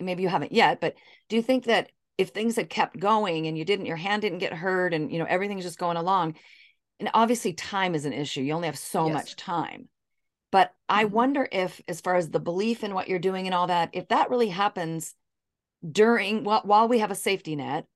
Maybe 0.00 0.22
you 0.22 0.28
haven't 0.28 0.52
yet, 0.52 0.80
but 0.80 0.94
do 1.28 1.36
you 1.36 1.42
think 1.42 1.64
that 1.64 1.90
if 2.18 2.30
things 2.30 2.56
had 2.56 2.70
kept 2.70 2.98
going 2.98 3.46
and 3.46 3.58
you 3.58 3.64
didn't, 3.64 3.86
your 3.86 3.96
hand 3.96 4.22
didn't 4.22 4.38
get 4.38 4.52
hurt, 4.52 4.94
and 4.94 5.12
you 5.12 5.18
know 5.18 5.26
everything's 5.28 5.64
just 5.64 5.78
going 5.78 5.96
along, 5.96 6.34
and 7.00 7.10
obviously 7.14 7.52
time 7.52 7.94
is 7.94 8.04
an 8.04 8.12
issue. 8.12 8.42
You 8.42 8.52
only 8.52 8.66
have 8.66 8.78
so 8.78 9.06
yes. 9.06 9.14
much 9.14 9.36
time. 9.36 9.88
But 10.50 10.74
I 10.88 11.04
mm-hmm. 11.04 11.14
wonder 11.14 11.48
if, 11.50 11.80
as 11.88 12.00
far 12.00 12.16
as 12.16 12.30
the 12.30 12.40
belief 12.40 12.82
in 12.82 12.94
what 12.94 13.08
you're 13.08 13.18
doing 13.18 13.46
and 13.46 13.54
all 13.54 13.66
that, 13.66 13.90
if 13.92 14.08
that 14.08 14.30
really 14.30 14.48
happens 14.48 15.14
during 15.88 16.44
while, 16.44 16.62
while 16.64 16.88
we 16.88 16.98
have 17.00 17.10
a 17.10 17.16
safety 17.16 17.56
net, 17.56 17.86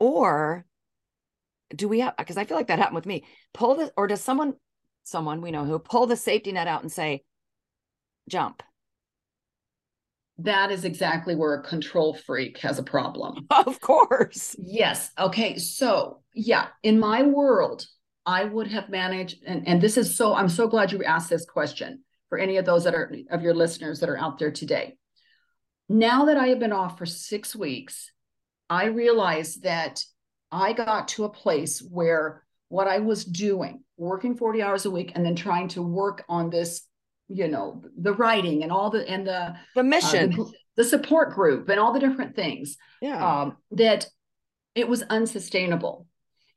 or 0.00 0.64
do 1.74 1.88
we 1.88 2.00
have 2.00 2.16
because 2.16 2.36
I 2.36 2.44
feel 2.44 2.56
like 2.56 2.68
that 2.68 2.78
happened 2.78 2.96
with 2.96 3.06
me. 3.06 3.24
Pull 3.52 3.76
this, 3.76 3.90
or 3.96 4.06
does 4.06 4.20
someone, 4.20 4.54
someone 5.04 5.42
we 5.42 5.50
know 5.50 5.64
who 5.64 5.78
pull 5.78 6.06
the 6.06 6.16
safety 6.16 6.52
net 6.52 6.66
out 6.66 6.82
and 6.82 6.90
say, 6.90 7.24
jump? 8.28 8.62
That 10.38 10.70
is 10.70 10.84
exactly 10.84 11.34
where 11.34 11.54
a 11.54 11.62
control 11.62 12.14
freak 12.14 12.58
has 12.58 12.78
a 12.78 12.82
problem. 12.82 13.46
Of 13.50 13.80
course. 13.80 14.54
Yes. 14.58 15.10
Okay. 15.18 15.58
So, 15.58 16.22
yeah, 16.32 16.68
in 16.82 17.00
my 17.00 17.22
world, 17.22 17.86
I 18.26 18.44
would 18.44 18.68
have 18.68 18.88
managed, 18.88 19.42
and, 19.46 19.66
and 19.66 19.80
this 19.80 19.96
is 19.96 20.16
so, 20.16 20.34
I'm 20.34 20.48
so 20.48 20.68
glad 20.68 20.92
you 20.92 21.02
asked 21.04 21.30
this 21.30 21.46
question 21.46 22.02
for 22.28 22.38
any 22.38 22.56
of 22.58 22.64
those 22.64 22.84
that 22.84 22.94
are 22.94 23.12
of 23.30 23.42
your 23.42 23.54
listeners 23.54 24.00
that 24.00 24.08
are 24.08 24.18
out 24.18 24.38
there 24.38 24.50
today. 24.50 24.96
Now 25.88 26.26
that 26.26 26.36
I 26.36 26.48
have 26.48 26.58
been 26.58 26.72
off 26.72 26.98
for 26.98 27.06
six 27.06 27.56
weeks, 27.56 28.12
I 28.68 28.86
realized 28.86 29.62
that 29.62 30.04
I 30.52 30.72
got 30.72 31.08
to 31.08 31.24
a 31.24 31.30
place 31.30 31.80
where 31.80 32.44
what 32.68 32.86
I 32.86 32.98
was 32.98 33.24
doing, 33.24 33.82
working 33.96 34.36
40 34.36 34.62
hours 34.62 34.84
a 34.84 34.90
week 34.90 35.12
and 35.14 35.24
then 35.24 35.34
trying 35.34 35.68
to 35.68 35.82
work 35.82 36.24
on 36.28 36.50
this, 36.50 36.82
you 37.28 37.48
know, 37.48 37.82
the 37.98 38.12
writing 38.12 38.62
and 38.62 38.70
all 38.70 38.90
the 38.90 39.08
and 39.08 39.26
the 39.26 39.56
the 39.74 39.82
mission, 39.82 40.34
uh, 40.34 40.36
the, 40.36 40.52
the, 40.76 40.84
support 40.84 41.34
group 41.34 41.68
and 41.70 41.80
all 41.80 41.92
the 41.92 42.00
different 42.00 42.36
things. 42.36 42.76
Yeah. 43.00 43.42
Um, 43.42 43.56
that 43.72 44.06
it 44.74 44.88
was 44.88 45.02
unsustainable 45.02 46.06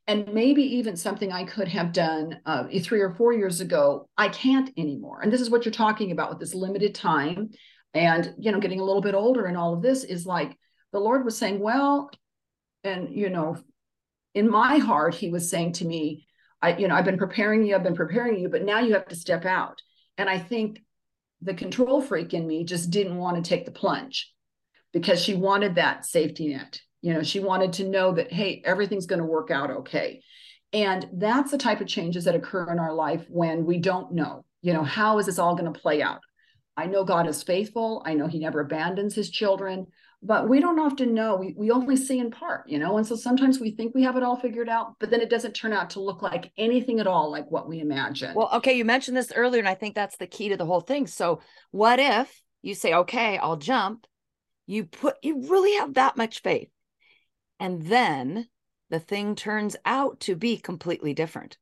and 0.06 0.32
maybe 0.32 0.62
even 0.62 0.96
something 0.96 1.32
I 1.32 1.44
could 1.44 1.68
have 1.68 1.92
done 1.92 2.40
uh, 2.44 2.64
three 2.82 3.00
or 3.00 3.14
four 3.14 3.32
years 3.32 3.60
ago, 3.60 4.08
I 4.16 4.28
can't 4.28 4.70
anymore. 4.76 5.20
And 5.22 5.32
this 5.32 5.40
is 5.40 5.50
what 5.50 5.64
you're 5.64 5.72
talking 5.72 6.10
about 6.10 6.30
with 6.30 6.40
this 6.40 6.54
limited 6.54 6.94
time, 6.94 7.50
and 7.94 8.34
you 8.38 8.50
know, 8.50 8.60
getting 8.60 8.80
a 8.80 8.84
little 8.84 9.02
bit 9.02 9.14
older, 9.14 9.46
and 9.46 9.56
all 9.56 9.74
of 9.74 9.82
this 9.82 10.04
is 10.04 10.26
like 10.26 10.56
the 10.92 11.00
Lord 11.00 11.24
was 11.24 11.38
saying, 11.38 11.60
well, 11.60 12.10
and 12.84 13.14
you 13.14 13.30
know, 13.30 13.56
in 14.34 14.50
my 14.50 14.78
heart, 14.78 15.14
He 15.14 15.30
was 15.30 15.48
saying 15.48 15.74
to 15.74 15.84
me, 15.84 16.26
I, 16.60 16.76
you 16.76 16.88
know, 16.88 16.94
I've 16.94 17.04
been 17.04 17.18
preparing 17.18 17.64
you, 17.64 17.74
I've 17.74 17.82
been 17.82 17.94
preparing 17.94 18.38
you, 18.38 18.48
but 18.48 18.64
now 18.64 18.80
you 18.80 18.94
have 18.94 19.08
to 19.08 19.16
step 19.16 19.44
out. 19.44 19.82
And 20.18 20.28
I 20.28 20.38
think 20.38 20.80
the 21.42 21.54
control 21.54 22.00
freak 22.00 22.34
in 22.34 22.46
me 22.46 22.64
just 22.64 22.90
didn't 22.90 23.16
want 23.16 23.36
to 23.36 23.48
take 23.48 23.64
the 23.64 23.72
plunge 23.72 24.32
because 24.92 25.22
she 25.22 25.34
wanted 25.34 25.74
that 25.74 26.04
safety 26.04 26.48
net 26.54 26.80
you 27.02 27.12
know, 27.12 27.22
she 27.22 27.40
wanted 27.40 27.74
to 27.74 27.88
know 27.88 28.12
that, 28.12 28.32
hey, 28.32 28.62
everything's 28.64 29.06
going 29.06 29.18
to 29.18 29.26
work 29.26 29.50
out 29.50 29.70
okay. 29.70 30.22
And 30.72 31.06
that's 31.12 31.50
the 31.50 31.58
type 31.58 31.80
of 31.80 31.86
changes 31.86 32.24
that 32.24 32.34
occur 32.34 32.70
in 32.72 32.78
our 32.78 32.94
life 32.94 33.26
when 33.28 33.66
we 33.66 33.78
don't 33.78 34.12
know, 34.12 34.44
you 34.62 34.72
know, 34.72 34.84
how 34.84 35.18
is 35.18 35.26
this 35.26 35.38
all 35.38 35.54
going 35.54 35.70
to 35.70 35.78
play 35.78 36.00
out? 36.00 36.20
I 36.76 36.86
know 36.86 37.04
God 37.04 37.28
is 37.28 37.42
faithful. 37.42 38.02
I 38.06 38.14
know 38.14 38.26
he 38.26 38.38
never 38.38 38.60
abandons 38.60 39.14
his 39.14 39.28
children, 39.28 39.88
but 40.22 40.48
we 40.48 40.60
don't 40.60 40.78
often 40.78 41.12
know. 41.12 41.36
We, 41.36 41.54
we 41.58 41.70
only 41.70 41.96
see 41.96 42.18
in 42.18 42.30
part, 42.30 42.66
you 42.66 42.78
know, 42.78 42.96
and 42.96 43.06
so 43.06 43.16
sometimes 43.16 43.60
we 43.60 43.72
think 43.72 43.94
we 43.94 44.04
have 44.04 44.16
it 44.16 44.22
all 44.22 44.36
figured 44.36 44.70
out, 44.70 44.94
but 44.98 45.10
then 45.10 45.20
it 45.20 45.28
doesn't 45.28 45.52
turn 45.52 45.74
out 45.74 45.90
to 45.90 46.00
look 46.00 46.22
like 46.22 46.50
anything 46.56 47.00
at 47.00 47.06
all 47.06 47.30
like 47.30 47.50
what 47.50 47.68
we 47.68 47.80
imagine. 47.80 48.34
Well, 48.34 48.48
okay, 48.54 48.72
you 48.72 48.86
mentioned 48.86 49.16
this 49.16 49.32
earlier, 49.34 49.58
and 49.58 49.68
I 49.68 49.74
think 49.74 49.94
that's 49.94 50.16
the 50.16 50.26
key 50.26 50.48
to 50.48 50.56
the 50.56 50.64
whole 50.64 50.80
thing. 50.80 51.06
So, 51.06 51.40
what 51.72 51.98
if 51.98 52.40
you 52.62 52.74
say, 52.74 52.94
okay, 52.94 53.36
I'll 53.36 53.56
jump? 53.56 54.06
You 54.66 54.84
put, 54.84 55.16
you 55.22 55.50
really 55.50 55.76
have 55.78 55.94
that 55.94 56.16
much 56.16 56.40
faith 56.40 56.70
And 57.62 57.82
then 57.84 58.48
the 58.90 58.98
thing 58.98 59.36
turns 59.36 59.76
out 59.84 60.18
to 60.20 60.34
be 60.34 60.56
completely 60.56 61.14
different. 61.14 61.58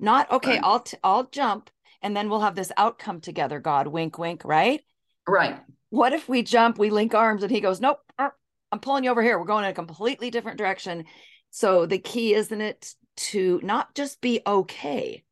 Not 0.00 0.28
okay, 0.32 0.54
right. 0.54 0.60
I'll 0.64 0.80
t- 0.80 0.96
I'll 1.04 1.28
jump 1.28 1.70
and 2.02 2.16
then 2.16 2.28
we'll 2.28 2.40
have 2.40 2.56
this 2.56 2.72
outcome 2.76 3.20
together, 3.20 3.60
God, 3.60 3.86
wink 3.86 4.18
wink, 4.18 4.44
right? 4.44 4.80
Right. 5.28 5.60
What 5.90 6.12
if 6.12 6.28
we 6.28 6.42
jump, 6.42 6.76
we 6.76 6.90
link 6.90 7.14
arms 7.14 7.44
and 7.44 7.52
he 7.52 7.60
goes, 7.60 7.80
"Nope, 7.80 8.00
uh, 8.18 8.30
I'm 8.72 8.80
pulling 8.80 9.04
you 9.04 9.12
over 9.12 9.22
here. 9.22 9.38
We're 9.38 9.44
going 9.44 9.64
in 9.64 9.70
a 9.70 9.74
completely 9.74 10.28
different 10.28 10.58
direction." 10.58 11.04
So 11.50 11.86
the 11.86 12.00
key 12.00 12.34
isn't 12.34 12.60
it 12.60 12.92
to 13.16 13.60
not 13.62 13.94
just 13.94 14.20
be 14.20 14.40
okay, 14.44 15.22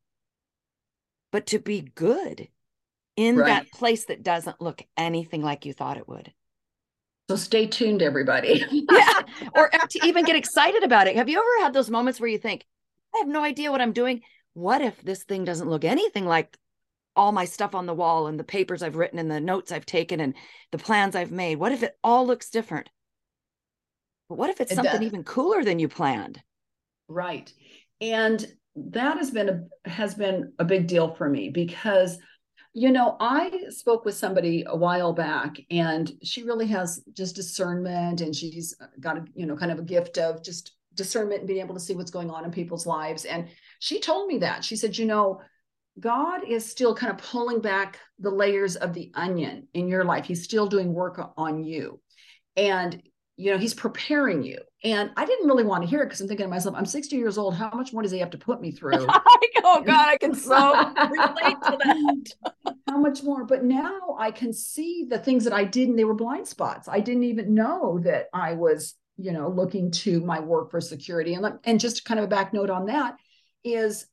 but 1.33 1.47
to 1.47 1.59
be 1.59 1.81
good 1.81 2.47
in 3.17 3.35
right. 3.35 3.47
that 3.47 3.71
place 3.73 4.05
that 4.05 4.23
doesn't 4.23 4.61
look 4.61 4.83
anything 4.95 5.41
like 5.41 5.65
you 5.65 5.73
thought 5.73 5.97
it 5.97 6.07
would. 6.07 6.31
So 7.29 7.35
stay 7.35 7.67
tuned, 7.67 8.01
everybody. 8.01 8.65
yeah. 8.91 9.21
Or 9.55 9.69
to 9.69 10.05
even 10.05 10.25
get 10.25 10.35
excited 10.35 10.83
about 10.83 11.07
it. 11.07 11.15
Have 11.15 11.29
you 11.29 11.39
ever 11.39 11.63
had 11.63 11.73
those 11.73 11.89
moments 11.89 12.19
where 12.19 12.29
you 12.29 12.37
think, 12.37 12.65
I 13.15 13.19
have 13.19 13.27
no 13.27 13.43
idea 13.43 13.71
what 13.71 13.81
I'm 13.81 13.93
doing? 13.93 14.21
What 14.53 14.81
if 14.81 15.01
this 15.01 15.23
thing 15.23 15.45
doesn't 15.45 15.69
look 15.69 15.83
anything 15.83 16.25
like 16.25 16.57
all 17.15 17.31
my 17.31 17.45
stuff 17.45 17.75
on 17.75 17.85
the 17.85 17.93
wall 17.93 18.27
and 18.27 18.39
the 18.39 18.43
papers 18.43 18.83
I've 18.83 18.95
written 18.95 19.19
and 19.19 19.29
the 19.29 19.39
notes 19.39 19.71
I've 19.71 19.85
taken 19.85 20.19
and 20.19 20.35
the 20.71 20.77
plans 20.77 21.15
I've 21.15 21.31
made? 21.31 21.57
What 21.57 21.71
if 21.71 21.83
it 21.83 21.97
all 22.03 22.27
looks 22.27 22.49
different? 22.49 22.89
But 24.29 24.37
what 24.37 24.49
if 24.49 24.61
it's 24.61 24.73
something 24.73 24.99
does. 24.99 25.03
even 25.03 25.23
cooler 25.23 25.63
than 25.63 25.79
you 25.79 25.87
planned? 25.87 26.41
Right. 27.07 27.51
And 28.01 28.45
that 28.75 29.17
has 29.17 29.31
been 29.31 29.49
a 29.49 29.89
has 29.89 30.15
been 30.15 30.53
a 30.59 30.65
big 30.65 30.87
deal 30.87 31.13
for 31.13 31.29
me 31.29 31.49
because 31.49 32.17
you 32.73 32.91
know 32.91 33.15
i 33.19 33.51
spoke 33.69 34.03
with 34.03 34.15
somebody 34.15 34.63
a 34.67 34.75
while 34.75 35.13
back 35.13 35.57
and 35.69 36.11
she 36.23 36.43
really 36.43 36.67
has 36.67 37.03
just 37.13 37.35
discernment 37.35 38.21
and 38.21 38.35
she's 38.35 38.75
got 38.99 39.17
a 39.17 39.25
you 39.35 39.45
know 39.45 39.55
kind 39.55 39.71
of 39.71 39.79
a 39.79 39.83
gift 39.83 40.17
of 40.17 40.43
just 40.43 40.73
discernment 40.95 41.39
and 41.39 41.47
being 41.47 41.59
able 41.59 41.73
to 41.73 41.79
see 41.79 41.95
what's 41.95 42.11
going 42.11 42.29
on 42.29 42.45
in 42.45 42.51
people's 42.51 42.85
lives 42.85 43.25
and 43.25 43.47
she 43.79 43.99
told 43.99 44.27
me 44.27 44.37
that. 44.39 44.63
She 44.63 44.75
said 44.75 44.97
you 44.97 45.05
know 45.05 45.41
god 45.99 46.41
is 46.47 46.69
still 46.69 46.95
kind 46.95 47.11
of 47.11 47.23
pulling 47.23 47.59
back 47.61 47.99
the 48.19 48.31
layers 48.31 48.75
of 48.75 48.93
the 48.93 49.11
onion 49.13 49.67
in 49.73 49.87
your 49.87 50.03
life. 50.03 50.25
He's 50.25 50.43
still 50.43 50.67
doing 50.67 50.93
work 50.93 51.19
on 51.37 51.63
you. 51.63 51.99
And 52.55 53.01
you 53.37 53.51
know 53.51 53.57
he's 53.57 53.73
preparing 53.73 54.43
you. 54.43 54.59
And 54.83 55.11
i 55.15 55.25
didn't 55.25 55.47
really 55.47 55.63
want 55.63 55.83
to 55.83 55.89
hear 55.89 56.01
it 56.01 56.07
because 56.07 56.21
i'm 56.21 56.27
thinking 56.27 56.45
to 56.45 56.49
myself 56.49 56.75
i'm 56.77 56.85
60 56.85 57.15
years 57.15 57.37
old. 57.37 57.55
How 57.55 57.71
much 57.73 57.93
more 57.93 58.01
does 58.01 58.11
he 58.11 58.19
have 58.19 58.31
to 58.31 58.37
put 58.37 58.61
me 58.61 58.71
through? 58.77 59.07
oh 59.63 59.81
god 59.85 60.09
i 60.09 60.17
can 60.17 60.35
so 60.35 60.73
relate 61.09 61.57
to 61.63 61.77
that. 61.83 62.75
How 62.87 62.97
much 62.97 63.23
more? 63.23 63.45
But 63.45 63.63
now 63.63 64.15
i 64.19 64.31
can 64.31 64.53
see 64.53 65.05
the 65.09 65.19
things 65.19 65.43
that 65.45 65.53
i 65.53 65.63
did 65.63 65.89
and 65.89 65.97
they 65.97 66.03
were 66.03 66.13
blind 66.13 66.47
spots. 66.47 66.87
I 66.87 66.99
didn't 66.99 67.23
even 67.23 67.53
know 67.53 67.99
that 68.03 68.27
i 68.33 68.53
was 68.53 68.95
you 69.17 69.31
know 69.31 69.49
looking 69.49 69.91
to 69.91 70.21
my 70.21 70.39
work 70.39 70.71
for 70.71 70.81
security. 70.81 71.33
And 71.33 71.59
and 71.63 71.79
just 71.79 72.05
kind 72.05 72.19
of 72.19 72.25
a 72.25 72.29
back 72.29 72.53
note 72.53 72.69
on 72.69 72.85
that 72.87 73.15
is 73.63 74.05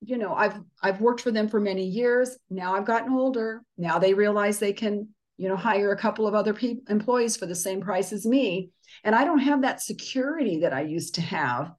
you 0.00 0.16
know 0.16 0.32
i've 0.32 0.54
i've 0.82 1.00
worked 1.00 1.20
for 1.20 1.30
them 1.30 1.48
for 1.48 1.60
many 1.60 1.84
years. 1.84 2.36
Now 2.50 2.74
i've 2.74 2.86
gotten 2.86 3.12
older. 3.12 3.62
Now 3.76 3.98
they 3.98 4.14
realize 4.14 4.58
they 4.58 4.72
can 4.72 5.08
you 5.38 5.48
know 5.48 5.56
hire 5.56 5.92
a 5.92 5.96
couple 5.96 6.26
of 6.26 6.34
other 6.34 6.52
people 6.52 6.84
employees 6.88 7.36
for 7.36 7.46
the 7.46 7.54
same 7.54 7.80
price 7.80 8.12
as 8.12 8.26
me. 8.26 8.70
And 9.04 9.14
i 9.14 9.24
don't 9.24 9.38
have 9.38 9.62
that 9.62 9.80
security 9.80 10.60
that 10.60 10.72
i 10.72 10.82
used 10.82 11.14
to 11.14 11.20
have 11.22 11.72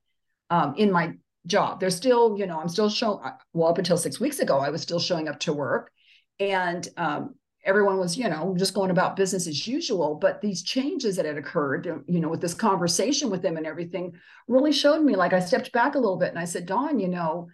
um, 0.50 0.74
in 0.78 0.92
my 0.92 1.14
job. 1.46 1.80
There's 1.80 1.96
still 1.96 2.38
you 2.38 2.48
know 2.48 2.60
i'm 2.60 2.70
still 2.70 2.90
showing 2.90 3.20
well 3.54 3.70
up 3.70 3.78
until 3.78 3.98
six 3.98 4.20
weeks 4.20 4.40
ago 4.40 4.58
i 4.60 4.70
was 4.70 4.82
still 4.82 5.00
showing 5.00 5.28
up 5.28 5.40
to 5.42 5.54
work. 5.54 5.92
And 6.40 6.88
um, 6.96 7.36
everyone 7.66 8.00
was 8.00 8.18
you 8.18 8.30
know 8.30 8.56
just 8.58 8.74
going 8.74 8.92
about 8.92 9.16
business 9.16 9.48
as 9.48 9.68
usual. 9.68 10.16
But 10.16 10.42
these 10.42 10.64
changes 10.64 11.16
that 11.18 11.26
had 11.26 11.38
occurred 11.38 12.04
you 12.08 12.20
know 12.20 12.30
with 12.30 12.42
this 12.42 12.54
conversation 12.54 13.30
with 13.30 13.42
them 13.42 13.58
and 13.58 13.66
everything 13.66 14.14
really 14.48 14.72
showed 14.72 15.04
me 15.04 15.16
like 15.16 15.34
i 15.34 15.40
stepped 15.40 15.72
back 15.72 15.96
a 15.96 16.00
little 16.00 16.18
bit 16.18 16.30
and 16.30 16.40
i 16.40 16.46
said 16.46 16.66
dawn 16.66 17.00
you 17.00 17.08
know 17.08 17.48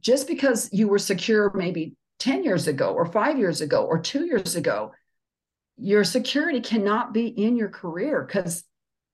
just 0.00 0.28
because 0.28 0.68
you 0.72 0.88
were 0.88 0.98
secure 0.98 1.50
maybe 1.54 1.96
10 2.18 2.44
years 2.44 2.66
ago 2.68 2.92
or 2.92 3.06
five 3.06 3.38
years 3.38 3.60
ago 3.60 3.84
or 3.84 3.98
two 3.98 4.26
years 4.26 4.56
ago 4.56 4.92
your 5.78 6.04
security 6.04 6.60
cannot 6.60 7.12
be 7.12 7.26
in 7.26 7.56
your 7.56 7.68
career 7.68 8.24
because 8.26 8.64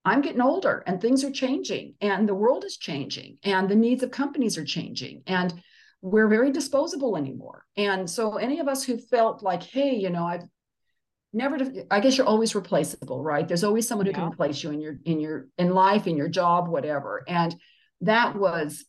I'm 0.05 0.20
getting 0.20 0.40
older 0.40 0.83
and 0.87 1.00
things 1.00 1.24
are 1.24 1.31
changing 1.31 1.94
and 2.00 2.29
the 2.29 2.35
world 2.35 2.64
is 2.64 2.77
changing 2.77 3.38
and 3.42 3.68
the 3.68 3.77
needs 3.77 4.03
of 4.03 4.11
companies 4.11 4.59
are 4.59 4.64
changing 4.64 5.22
and 5.27 5.55
we're 6.03 6.29
very 6.29 6.53
disposable 6.53 7.16
anymore. 7.16 7.64
And 7.77 8.09
so 8.09 8.37
any 8.37 8.61
of 8.61 8.68
us 8.68 8.85
who 8.85 8.98
felt 8.98 9.42
like, 9.42 9.62
hey, 9.62 9.94
you 9.94 10.11
know, 10.11 10.27
I've 10.27 10.44
never 11.33 11.59
I 11.90 12.00
guess 12.00 12.18
you're 12.18 12.27
always 12.27 12.55
replaceable, 12.55 13.22
right? 13.22 13.48
There's 13.48 13.64
always 13.64 13.88
someone 13.88 14.07
who 14.07 14.12
yeah. 14.12 14.18
can 14.18 14.33
replace 14.33 14.62
you 14.62 14.70
in 14.70 14.81
your 14.81 14.98
in 15.05 15.20
your 15.20 15.48
in 15.57 15.70
life, 15.70 16.07
in 16.07 16.16
your 16.16 16.29
job, 16.29 16.68
whatever. 16.68 17.24
And 17.27 17.55
that 18.03 18.37
was 18.37 18.85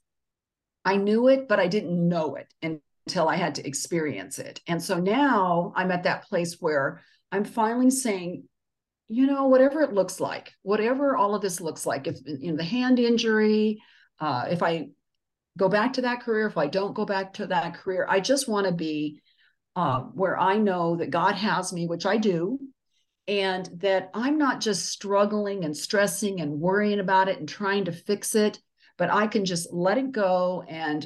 I 0.83 0.97
knew 0.97 1.29
it, 1.29 1.47
but 1.47 1.59
I 1.59 1.67
didn't 1.67 2.07
know 2.07 2.35
it 2.35 2.53
until 2.61 3.29
I 3.29 3.37
had 3.37 3.55
to 3.55 3.67
experience 3.67 4.37
it. 4.37 4.59
And 4.67 4.83
so 4.83 4.99
now 4.99 5.73
I'm 5.75 5.91
at 5.91 6.03
that 6.03 6.25
place 6.25 6.57
where 6.59 7.01
I'm 7.31 7.45
finally 7.45 7.89
saying, 7.89 8.43
you 9.07 9.27
know, 9.27 9.47
whatever 9.47 9.81
it 9.81 9.93
looks 9.93 10.19
like, 10.19 10.53
whatever 10.63 11.15
all 11.15 11.35
of 11.35 11.41
this 11.41 11.61
looks 11.61 11.85
like, 11.85 12.07
if 12.07 12.17
you 12.25 12.51
know 12.51 12.57
the 12.57 12.63
hand 12.63 12.99
injury, 12.99 13.81
uh, 14.19 14.45
if 14.49 14.63
I 14.63 14.87
go 15.57 15.69
back 15.69 15.93
to 15.93 16.01
that 16.01 16.21
career, 16.21 16.47
if 16.47 16.57
I 16.57 16.67
don't 16.67 16.95
go 16.95 17.05
back 17.05 17.33
to 17.33 17.47
that 17.47 17.75
career, 17.75 18.05
I 18.09 18.19
just 18.19 18.47
want 18.47 18.67
to 18.67 18.73
be 18.73 19.21
uh, 19.75 20.01
where 20.01 20.39
I 20.39 20.57
know 20.57 20.95
that 20.97 21.09
God 21.09 21.35
has 21.35 21.73
me, 21.73 21.87
which 21.87 22.05
I 22.05 22.17
do, 22.17 22.59
and 23.27 23.69
that 23.77 24.09
I'm 24.13 24.37
not 24.37 24.61
just 24.61 24.87
struggling 24.87 25.65
and 25.65 25.75
stressing 25.75 26.41
and 26.41 26.59
worrying 26.59 26.99
about 26.99 27.27
it 27.27 27.39
and 27.39 27.49
trying 27.49 27.85
to 27.85 27.91
fix 27.91 28.35
it, 28.35 28.59
but 28.97 29.11
I 29.11 29.27
can 29.27 29.45
just 29.45 29.73
let 29.73 29.97
it 29.97 30.11
go 30.11 30.63
and 30.67 31.05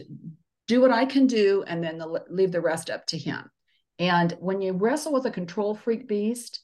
do 0.67 0.81
what 0.81 0.91
I 0.91 1.05
can 1.05 1.27
do 1.27 1.63
and 1.65 1.83
then 1.83 1.97
the, 1.97 2.23
leave 2.29 2.51
the 2.51 2.61
rest 2.61 2.89
up 2.89 3.05
to 3.07 3.17
Him. 3.17 3.49
And 3.99 4.31
when 4.39 4.61
you 4.61 4.73
wrestle 4.73 5.13
with 5.13 5.25
a 5.25 5.31
control 5.31 5.75
freak 5.75 6.07
beast, 6.07 6.61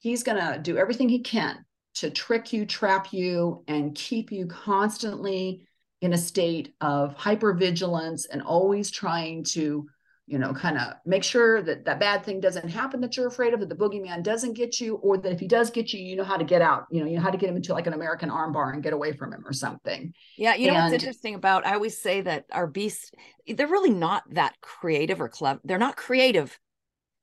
he's 0.00 0.24
going 0.24 0.38
to 0.38 0.58
do 0.58 0.76
everything 0.76 1.08
he 1.08 1.20
can 1.20 1.64
to 1.94 2.10
trick 2.10 2.52
you, 2.52 2.66
trap 2.66 3.12
you, 3.12 3.64
and 3.68 3.94
keep 3.94 4.30
you 4.30 4.46
constantly 4.46 5.66
in 6.02 6.12
a 6.12 6.18
state 6.18 6.74
of 6.80 7.16
hypervigilance 7.16 8.26
and 8.30 8.42
always 8.42 8.90
trying 8.90 9.44
to 9.44 9.86
you 10.28 10.38
know, 10.38 10.52
kind 10.52 10.76
of 10.76 10.94
make 11.04 11.22
sure 11.22 11.62
that 11.62 11.84
that 11.84 12.00
bad 12.00 12.24
thing 12.24 12.40
doesn't 12.40 12.68
happen 12.68 13.00
that 13.00 13.16
you're 13.16 13.28
afraid 13.28 13.54
of, 13.54 13.60
that 13.60 13.68
the 13.68 13.76
boogeyman 13.76 14.24
doesn't 14.24 14.54
get 14.54 14.80
you, 14.80 14.96
or 14.96 15.16
that 15.16 15.32
if 15.32 15.38
he 15.38 15.46
does 15.46 15.70
get 15.70 15.92
you, 15.92 16.00
you 16.00 16.16
know 16.16 16.24
how 16.24 16.36
to 16.36 16.44
get 16.44 16.60
out. 16.60 16.86
You 16.90 17.00
know, 17.00 17.06
you 17.06 17.16
know 17.16 17.22
how 17.22 17.30
to 17.30 17.38
get 17.38 17.48
him 17.48 17.56
into 17.56 17.72
like 17.72 17.86
an 17.86 17.92
American 17.92 18.28
armbar 18.28 18.72
and 18.72 18.82
get 18.82 18.92
away 18.92 19.12
from 19.12 19.32
him 19.32 19.44
or 19.46 19.52
something. 19.52 20.12
Yeah, 20.36 20.54
you 20.54 20.66
know 20.66 20.74
what's 20.74 20.94
interesting 20.94 21.36
about? 21.36 21.64
I 21.64 21.74
always 21.74 22.00
say 22.00 22.22
that 22.22 22.46
our 22.52 22.66
beasts, 22.66 23.12
they're 23.46 23.68
really 23.68 23.90
not 23.90 24.24
that 24.30 24.60
creative 24.60 25.20
or 25.20 25.28
clever. 25.28 25.60
They're 25.62 25.78
not 25.78 25.96
creative. 25.96 26.58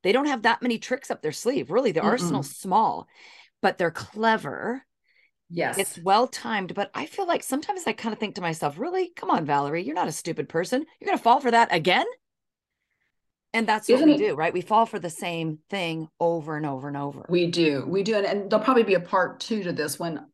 They 0.02 0.12
don't 0.12 0.26
have 0.26 0.42
that 0.42 0.62
many 0.62 0.78
tricks 0.78 1.10
up 1.10 1.20
their 1.20 1.32
sleeve. 1.32 1.70
Really, 1.70 1.92
the 1.92 2.00
Mm-mm. 2.00 2.04
arsenal's 2.04 2.56
small, 2.56 3.06
but 3.60 3.76
they're 3.76 3.90
clever. 3.90 4.82
Yes. 5.50 5.76
It's 5.76 5.98
well 5.98 6.26
timed, 6.26 6.74
but 6.74 6.90
I 6.94 7.04
feel 7.04 7.26
like 7.26 7.42
sometimes 7.42 7.82
I 7.86 7.92
kind 7.92 8.14
of 8.14 8.18
think 8.18 8.36
to 8.36 8.40
myself, 8.40 8.78
really? 8.78 9.12
Come 9.14 9.30
on, 9.30 9.44
Valerie, 9.44 9.84
you're 9.84 9.94
not 9.94 10.08
a 10.08 10.12
stupid 10.12 10.48
person. 10.48 10.86
You're 10.98 11.06
going 11.06 11.18
to 11.18 11.22
fall 11.22 11.40
for 11.40 11.50
that 11.50 11.72
again? 11.72 12.06
And 13.54 13.68
that's 13.68 13.88
Isn't 13.88 14.08
what 14.08 14.18
we 14.18 14.24
it, 14.24 14.28
do, 14.28 14.34
right? 14.34 14.52
We 14.52 14.60
fall 14.60 14.84
for 14.84 14.98
the 14.98 15.08
same 15.08 15.60
thing 15.70 16.08
over 16.18 16.56
and 16.56 16.66
over 16.66 16.88
and 16.88 16.96
over. 16.96 17.24
We 17.28 17.46
do. 17.46 17.86
We 17.86 18.02
do. 18.02 18.16
And, 18.16 18.26
and 18.26 18.50
there'll 18.50 18.64
probably 18.64 18.82
be 18.82 18.94
a 18.94 19.00
part 19.00 19.40
two 19.40 19.62
to 19.62 19.72
this 19.72 19.98
when 19.98 20.26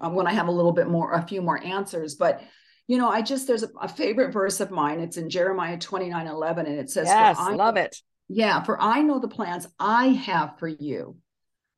uh, 0.00 0.10
when 0.10 0.26
I 0.26 0.32
have 0.32 0.48
a 0.48 0.52
little 0.52 0.72
bit 0.72 0.88
more, 0.88 1.12
a 1.12 1.22
few 1.22 1.40
more 1.40 1.62
answers. 1.62 2.16
But 2.16 2.42
you 2.88 2.98
know, 2.98 3.08
I 3.08 3.22
just 3.22 3.46
there's 3.46 3.62
a, 3.62 3.70
a 3.80 3.88
favorite 3.88 4.32
verse 4.32 4.60
of 4.60 4.70
mine. 4.70 5.00
It's 5.00 5.16
in 5.16 5.30
Jeremiah 5.30 5.78
29, 5.78 6.26
11, 6.26 6.66
and 6.66 6.78
it 6.78 6.90
says, 6.90 7.06
Yes, 7.06 7.38
I 7.38 7.54
love 7.54 7.76
it. 7.76 7.96
Yeah, 8.28 8.62
for 8.62 8.80
I 8.80 9.02
know 9.02 9.20
the 9.20 9.28
plans 9.28 9.68
I 9.78 10.08
have 10.08 10.58
for 10.58 10.68
you, 10.68 11.16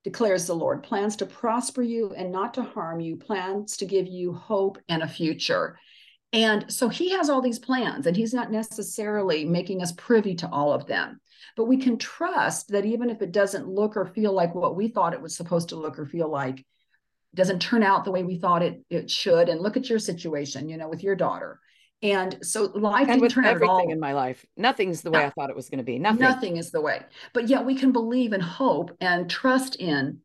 declares 0.04 0.46
the 0.46 0.54
Lord 0.54 0.82
plans 0.82 1.16
to 1.16 1.26
prosper 1.26 1.82
you 1.82 2.14
and 2.16 2.32
not 2.32 2.54
to 2.54 2.62
harm 2.62 3.00
you, 3.00 3.16
plans 3.16 3.76
to 3.78 3.84
give 3.84 4.06
you 4.06 4.32
hope 4.32 4.78
and 4.88 5.02
a 5.02 5.08
future. 5.08 5.78
And 6.32 6.70
so 6.72 6.88
he 6.88 7.10
has 7.10 7.30
all 7.30 7.40
these 7.40 7.58
plans, 7.58 8.06
and 8.06 8.16
he's 8.16 8.34
not 8.34 8.50
necessarily 8.50 9.44
making 9.44 9.82
us 9.82 9.92
privy 9.92 10.34
to 10.36 10.48
all 10.48 10.72
of 10.72 10.86
them. 10.86 11.20
But 11.56 11.64
we 11.64 11.78
can 11.78 11.96
trust 11.96 12.68
that 12.68 12.84
even 12.84 13.08
if 13.08 13.22
it 13.22 13.32
doesn't 13.32 13.68
look 13.68 13.96
or 13.96 14.06
feel 14.06 14.32
like 14.32 14.54
what 14.54 14.76
we 14.76 14.88
thought 14.88 15.14
it 15.14 15.22
was 15.22 15.36
supposed 15.36 15.70
to 15.70 15.76
look 15.76 15.98
or 15.98 16.04
feel 16.04 16.28
like, 16.28 16.64
doesn't 17.34 17.60
turn 17.60 17.82
out 17.82 18.04
the 18.04 18.10
way 18.10 18.22
we 18.22 18.38
thought 18.38 18.62
it, 18.62 18.82
it 18.90 19.10
should. 19.10 19.48
And 19.48 19.60
look 19.60 19.76
at 19.76 19.88
your 19.88 19.98
situation, 19.98 20.68
you 20.68 20.76
know, 20.76 20.88
with 20.88 21.02
your 21.02 21.14
daughter. 21.14 21.60
And 22.02 22.38
so 22.42 22.64
life 22.74 23.08
and 23.08 23.20
didn't 23.20 23.32
turn 23.32 23.46
out 23.46 23.56
at 23.56 23.62
all. 23.62 23.90
in 23.90 24.00
my 24.00 24.12
life. 24.12 24.44
Nothing's 24.56 25.02
the 25.02 25.10
way 25.10 25.20
no, 25.20 25.26
I 25.26 25.30
thought 25.30 25.50
it 25.50 25.56
was 25.56 25.70
going 25.70 25.78
to 25.78 25.84
be. 25.84 25.98
Nothing. 25.98 26.20
Nothing 26.20 26.56
is 26.56 26.70
the 26.70 26.80
way. 26.80 27.02
But 27.32 27.48
yet 27.48 27.64
we 27.64 27.74
can 27.74 27.92
believe 27.92 28.32
and 28.32 28.42
hope 28.42 28.94
and 29.00 29.30
trust 29.30 29.76
in 29.76 30.18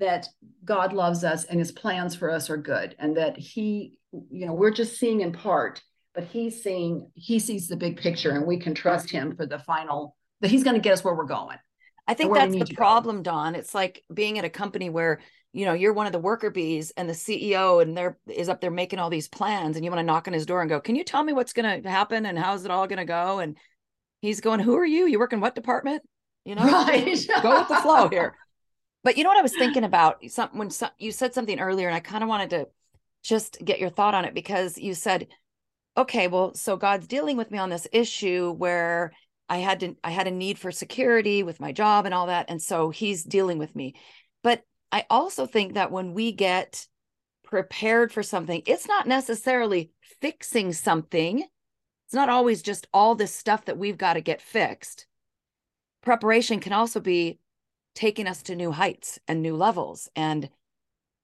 that 0.00 0.28
God 0.64 0.92
loves 0.92 1.24
us 1.24 1.44
and 1.44 1.58
his 1.58 1.72
plans 1.72 2.14
for 2.14 2.30
us 2.30 2.50
are 2.50 2.56
good 2.56 2.94
and 2.98 3.16
that 3.16 3.38
he 3.38 3.94
you 4.30 4.46
know 4.46 4.52
we're 4.52 4.70
just 4.70 4.98
seeing 4.98 5.20
in 5.20 5.32
part 5.32 5.82
but 6.14 6.24
he's 6.24 6.62
seeing 6.62 7.10
he 7.14 7.38
sees 7.38 7.68
the 7.68 7.76
big 7.76 7.98
picture 7.98 8.30
and 8.30 8.46
we 8.46 8.58
can 8.58 8.74
trust 8.74 9.10
him 9.10 9.36
for 9.36 9.46
the 9.46 9.58
final 9.58 10.16
that 10.40 10.50
he's 10.50 10.62
going 10.62 10.76
to 10.76 10.80
get 10.80 10.92
us 10.92 11.02
where 11.02 11.14
we're 11.14 11.24
going. 11.24 11.58
I 12.06 12.14
think 12.14 12.34
that's 12.34 12.54
the 12.54 12.74
problem 12.74 13.22
dawn. 13.22 13.54
It's 13.54 13.74
like 13.74 14.04
being 14.12 14.38
at 14.38 14.44
a 14.44 14.50
company 14.50 14.90
where 14.90 15.20
you 15.52 15.64
know 15.64 15.72
you're 15.72 15.92
one 15.92 16.06
of 16.06 16.12
the 16.12 16.18
worker 16.18 16.50
bees 16.50 16.92
and 16.96 17.08
the 17.08 17.14
ceo 17.14 17.80
and 17.80 17.96
there 17.96 18.18
is 18.28 18.48
up 18.48 18.60
there 18.60 18.70
making 18.70 18.98
all 18.98 19.08
these 19.08 19.28
plans 19.28 19.76
and 19.76 19.84
you 19.84 19.90
want 19.90 20.00
to 20.00 20.04
knock 20.04 20.26
on 20.26 20.34
his 20.34 20.46
door 20.46 20.60
and 20.60 20.68
go 20.68 20.80
can 20.80 20.96
you 20.96 21.04
tell 21.04 21.22
me 21.22 21.32
what's 21.32 21.52
going 21.52 21.82
to 21.82 21.88
happen 21.88 22.26
and 22.26 22.38
how's 22.38 22.64
it 22.64 22.70
all 22.70 22.86
going 22.86 22.98
to 22.98 23.04
go? 23.04 23.38
And 23.38 23.56
he's 24.20 24.40
going 24.40 24.60
who 24.60 24.76
are 24.76 24.86
you? 24.86 25.06
You 25.06 25.18
work 25.18 25.32
in 25.32 25.40
what 25.40 25.54
department? 25.54 26.02
You 26.44 26.54
know? 26.54 26.64
Right. 26.64 27.26
go 27.42 27.58
with 27.58 27.68
the 27.68 27.76
flow 27.76 28.08
here. 28.08 28.36
But 29.02 29.18
you 29.18 29.22
know 29.22 29.28
what 29.28 29.36
i 29.36 29.42
was 29.42 29.52
thinking 29.52 29.84
about? 29.84 30.24
Something 30.30 30.58
when 30.58 30.70
some, 30.70 30.88
you 30.98 31.12
said 31.12 31.34
something 31.34 31.60
earlier 31.60 31.88
and 31.88 31.94
i 31.94 32.00
kind 32.00 32.22
of 32.22 32.28
wanted 32.30 32.48
to 32.50 32.68
just 33.24 33.58
get 33.64 33.80
your 33.80 33.90
thought 33.90 34.14
on 34.14 34.24
it 34.24 34.34
because 34.34 34.78
you 34.78 34.94
said 34.94 35.26
okay 35.96 36.28
well 36.28 36.54
so 36.54 36.76
god's 36.76 37.06
dealing 37.06 37.36
with 37.36 37.50
me 37.50 37.58
on 37.58 37.70
this 37.70 37.88
issue 37.92 38.52
where 38.52 39.12
i 39.48 39.58
had 39.58 39.80
to 39.80 39.96
i 40.04 40.10
had 40.10 40.28
a 40.28 40.30
need 40.30 40.58
for 40.58 40.70
security 40.70 41.42
with 41.42 41.58
my 41.58 41.72
job 41.72 42.04
and 42.04 42.14
all 42.14 42.26
that 42.26 42.46
and 42.48 42.62
so 42.62 42.90
he's 42.90 43.24
dealing 43.24 43.58
with 43.58 43.74
me 43.74 43.94
but 44.44 44.62
I 44.94 45.06
also 45.10 45.44
think 45.44 45.74
that 45.74 45.90
when 45.90 46.14
we 46.14 46.30
get 46.30 46.86
prepared 47.42 48.12
for 48.12 48.22
something, 48.22 48.62
it's 48.64 48.86
not 48.86 49.08
necessarily 49.08 49.90
fixing 50.20 50.72
something. 50.72 51.40
It's 52.06 52.14
not 52.14 52.28
always 52.28 52.62
just 52.62 52.86
all 52.94 53.16
this 53.16 53.34
stuff 53.34 53.64
that 53.64 53.76
we've 53.76 53.98
got 53.98 54.12
to 54.12 54.20
get 54.20 54.40
fixed. 54.40 55.06
Preparation 56.00 56.60
can 56.60 56.72
also 56.72 57.00
be 57.00 57.40
taking 57.96 58.28
us 58.28 58.42
to 58.44 58.54
new 58.54 58.70
heights 58.70 59.18
and 59.26 59.42
new 59.42 59.56
levels 59.56 60.08
and 60.14 60.48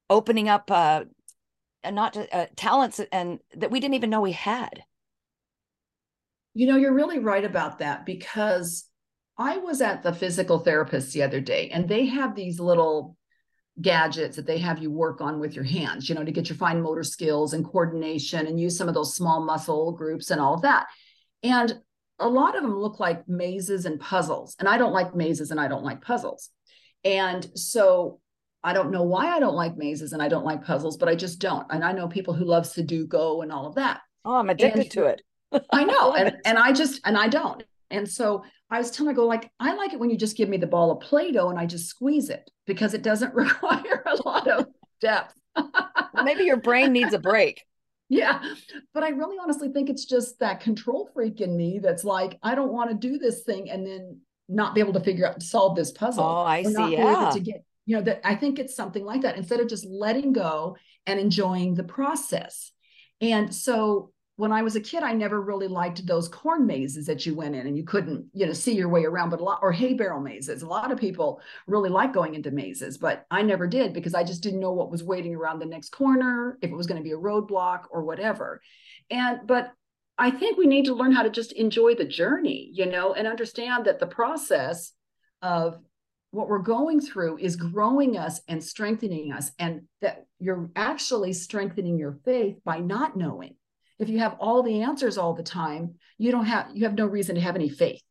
opening 0.08 0.48
up 0.48 0.68
uh, 0.68 1.04
and 1.82 1.96
not 1.96 2.16
uh, 2.32 2.46
talents 2.56 3.00
and 3.12 3.40
that 3.56 3.70
we 3.70 3.80
didn't 3.80 3.94
even 3.94 4.10
know 4.10 4.20
we 4.20 4.32
had. 4.32 4.84
You 6.54 6.66
know, 6.66 6.76
you're 6.76 6.94
really 6.94 7.18
right 7.18 7.44
about 7.44 7.78
that 7.78 8.04
because 8.04 8.88
I 9.38 9.58
was 9.58 9.80
at 9.80 10.02
the 10.02 10.12
physical 10.12 10.58
therapist 10.58 11.12
the 11.12 11.22
other 11.22 11.40
day 11.40 11.70
and 11.70 11.88
they 11.88 12.06
have 12.06 12.34
these 12.34 12.60
little 12.60 13.16
gadgets 13.80 14.36
that 14.36 14.46
they 14.46 14.58
have 14.58 14.82
you 14.82 14.90
work 14.90 15.20
on 15.20 15.40
with 15.40 15.54
your 15.54 15.64
hands, 15.64 16.08
you 16.08 16.14
know, 16.14 16.24
to 16.24 16.32
get 16.32 16.48
your 16.48 16.56
fine 16.56 16.82
motor 16.82 17.02
skills 17.02 17.54
and 17.54 17.64
coordination 17.64 18.46
and 18.46 18.60
use 18.60 18.76
some 18.76 18.88
of 18.88 18.94
those 18.94 19.14
small 19.14 19.42
muscle 19.42 19.92
groups 19.92 20.30
and 20.30 20.40
all 20.40 20.54
of 20.54 20.62
that. 20.62 20.86
And 21.42 21.80
a 22.18 22.28
lot 22.28 22.56
of 22.56 22.62
them 22.62 22.78
look 22.78 23.00
like 23.00 23.26
mazes 23.28 23.86
and 23.86 23.98
puzzles. 23.98 24.54
And 24.58 24.68
I 24.68 24.76
don't 24.76 24.92
like 24.92 25.14
mazes 25.14 25.50
and 25.50 25.60
I 25.60 25.68
don't 25.68 25.84
like 25.84 26.02
puzzles. 26.02 26.50
And 27.04 27.46
so 27.54 28.20
I 28.62 28.72
don't 28.72 28.90
know 28.90 29.02
why 29.02 29.28
I 29.28 29.40
don't 29.40 29.54
like 29.54 29.76
mazes 29.76 30.12
and 30.12 30.22
I 30.22 30.28
don't 30.28 30.44
like 30.44 30.64
puzzles, 30.64 30.96
but 30.96 31.08
I 31.08 31.14
just 31.14 31.38
don't. 31.38 31.66
And 31.70 31.82
I 31.82 31.92
know 31.92 32.08
people 32.08 32.34
who 32.34 32.44
love 32.44 32.64
Sudoku 32.64 33.42
and 33.42 33.50
all 33.50 33.66
of 33.66 33.74
that. 33.76 34.00
Oh, 34.24 34.36
I'm 34.36 34.50
addicted 34.50 34.82
and, 34.82 34.90
to 34.92 35.04
it. 35.06 35.22
I 35.72 35.84
know. 35.84 36.14
and, 36.14 36.36
and 36.44 36.58
I 36.58 36.72
just, 36.72 37.00
and 37.04 37.16
I 37.16 37.28
don't. 37.28 37.62
And 37.90 38.08
so 38.08 38.44
I 38.70 38.78
was 38.78 38.90
telling 38.90 39.14
her, 39.14 39.16
go 39.16 39.26
like, 39.26 39.50
I 39.58 39.74
like 39.74 39.92
it 39.92 39.98
when 39.98 40.10
you 40.10 40.16
just 40.16 40.36
give 40.36 40.48
me 40.48 40.58
the 40.58 40.66
ball 40.66 40.90
of 40.90 41.00
Play-Doh 41.00 41.48
and 41.48 41.58
I 41.58 41.66
just 41.66 41.88
squeeze 41.88 42.28
it 42.28 42.50
because 42.66 42.94
it 42.94 43.02
doesn't 43.02 43.34
require 43.34 44.02
a 44.06 44.16
lot 44.28 44.46
of 44.46 44.66
depth. 45.00 45.34
Maybe 46.22 46.44
your 46.44 46.58
brain 46.58 46.92
needs 46.92 47.14
a 47.14 47.18
break. 47.18 47.64
Yeah. 48.10 48.42
But 48.92 49.04
I 49.04 49.10
really 49.10 49.38
honestly 49.40 49.70
think 49.70 49.88
it's 49.88 50.04
just 50.04 50.38
that 50.40 50.60
control 50.60 51.08
freak 51.14 51.40
in 51.40 51.56
me 51.56 51.78
that's 51.78 52.04
like, 52.04 52.38
I 52.42 52.54
don't 52.54 52.72
want 52.72 52.90
to 52.90 52.96
do 52.96 53.18
this 53.18 53.42
thing 53.42 53.70
and 53.70 53.86
then 53.86 54.20
not 54.48 54.74
be 54.74 54.80
able 54.80 54.92
to 54.94 55.00
figure 55.00 55.26
out 55.26 55.42
solve 55.42 55.76
this 55.76 55.92
puzzle. 55.92 56.24
Oh, 56.24 56.42
I 56.42 56.64
see. 56.64 56.92
yeah. 56.92 57.30
To 57.32 57.40
get, 57.40 57.64
you 57.90 57.96
know, 57.96 58.02
that 58.02 58.20
I 58.22 58.36
think 58.36 58.60
it's 58.60 58.76
something 58.76 59.04
like 59.04 59.22
that 59.22 59.36
instead 59.36 59.58
of 59.58 59.68
just 59.68 59.84
letting 59.84 60.32
go 60.32 60.76
and 61.06 61.18
enjoying 61.18 61.74
the 61.74 61.82
process. 61.82 62.70
And 63.20 63.52
so 63.52 64.12
when 64.36 64.52
I 64.52 64.62
was 64.62 64.76
a 64.76 64.80
kid, 64.80 65.02
I 65.02 65.12
never 65.12 65.42
really 65.42 65.66
liked 65.66 66.06
those 66.06 66.28
corn 66.28 66.68
mazes 66.68 67.06
that 67.06 67.26
you 67.26 67.34
went 67.34 67.56
in 67.56 67.66
and 67.66 67.76
you 67.76 67.82
couldn't, 67.82 68.26
you 68.32 68.46
know, 68.46 68.52
see 68.52 68.76
your 68.76 68.88
way 68.88 69.06
around, 69.06 69.30
but 69.30 69.40
a 69.40 69.42
lot 69.42 69.58
or 69.60 69.72
hay 69.72 69.94
barrel 69.94 70.20
mazes. 70.20 70.62
A 70.62 70.68
lot 70.68 70.92
of 70.92 71.00
people 71.00 71.40
really 71.66 71.90
like 71.90 72.12
going 72.12 72.36
into 72.36 72.52
mazes, 72.52 72.96
but 72.96 73.26
I 73.28 73.42
never 73.42 73.66
did 73.66 73.92
because 73.92 74.14
I 74.14 74.22
just 74.22 74.44
didn't 74.44 74.60
know 74.60 74.72
what 74.72 74.92
was 74.92 75.02
waiting 75.02 75.34
around 75.34 75.58
the 75.58 75.66
next 75.66 75.90
corner, 75.90 76.58
if 76.62 76.70
it 76.70 76.76
was 76.76 76.86
going 76.86 77.02
to 77.02 77.04
be 77.04 77.10
a 77.10 77.18
roadblock 77.18 77.86
or 77.90 78.04
whatever. 78.04 78.60
And 79.10 79.48
but 79.48 79.72
I 80.16 80.30
think 80.30 80.56
we 80.56 80.68
need 80.68 80.84
to 80.84 80.94
learn 80.94 81.10
how 81.10 81.24
to 81.24 81.30
just 81.30 81.50
enjoy 81.54 81.96
the 81.96 82.04
journey, 82.04 82.70
you 82.72 82.86
know, 82.86 83.14
and 83.14 83.26
understand 83.26 83.86
that 83.86 83.98
the 83.98 84.06
process 84.06 84.92
of 85.42 85.80
what 86.30 86.48
we're 86.48 86.58
going 86.58 87.00
through 87.00 87.38
is 87.38 87.56
growing 87.56 88.16
us 88.16 88.40
and 88.46 88.62
strengthening 88.62 89.32
us, 89.32 89.50
and 89.58 89.82
that 90.00 90.26
you're 90.38 90.70
actually 90.76 91.32
strengthening 91.32 91.98
your 91.98 92.18
faith 92.24 92.56
by 92.64 92.78
not 92.78 93.16
knowing 93.16 93.56
if 94.00 94.08
you 94.08 94.18
have 94.18 94.36
all 94.40 94.62
the 94.62 94.82
answers 94.82 95.18
all 95.18 95.34
the 95.34 95.42
time 95.42 95.94
you 96.18 96.32
don't 96.32 96.46
have 96.46 96.68
you 96.74 96.84
have 96.84 96.94
no 96.94 97.06
reason 97.06 97.36
to 97.36 97.40
have 97.40 97.54
any 97.54 97.68
faith 97.68 98.02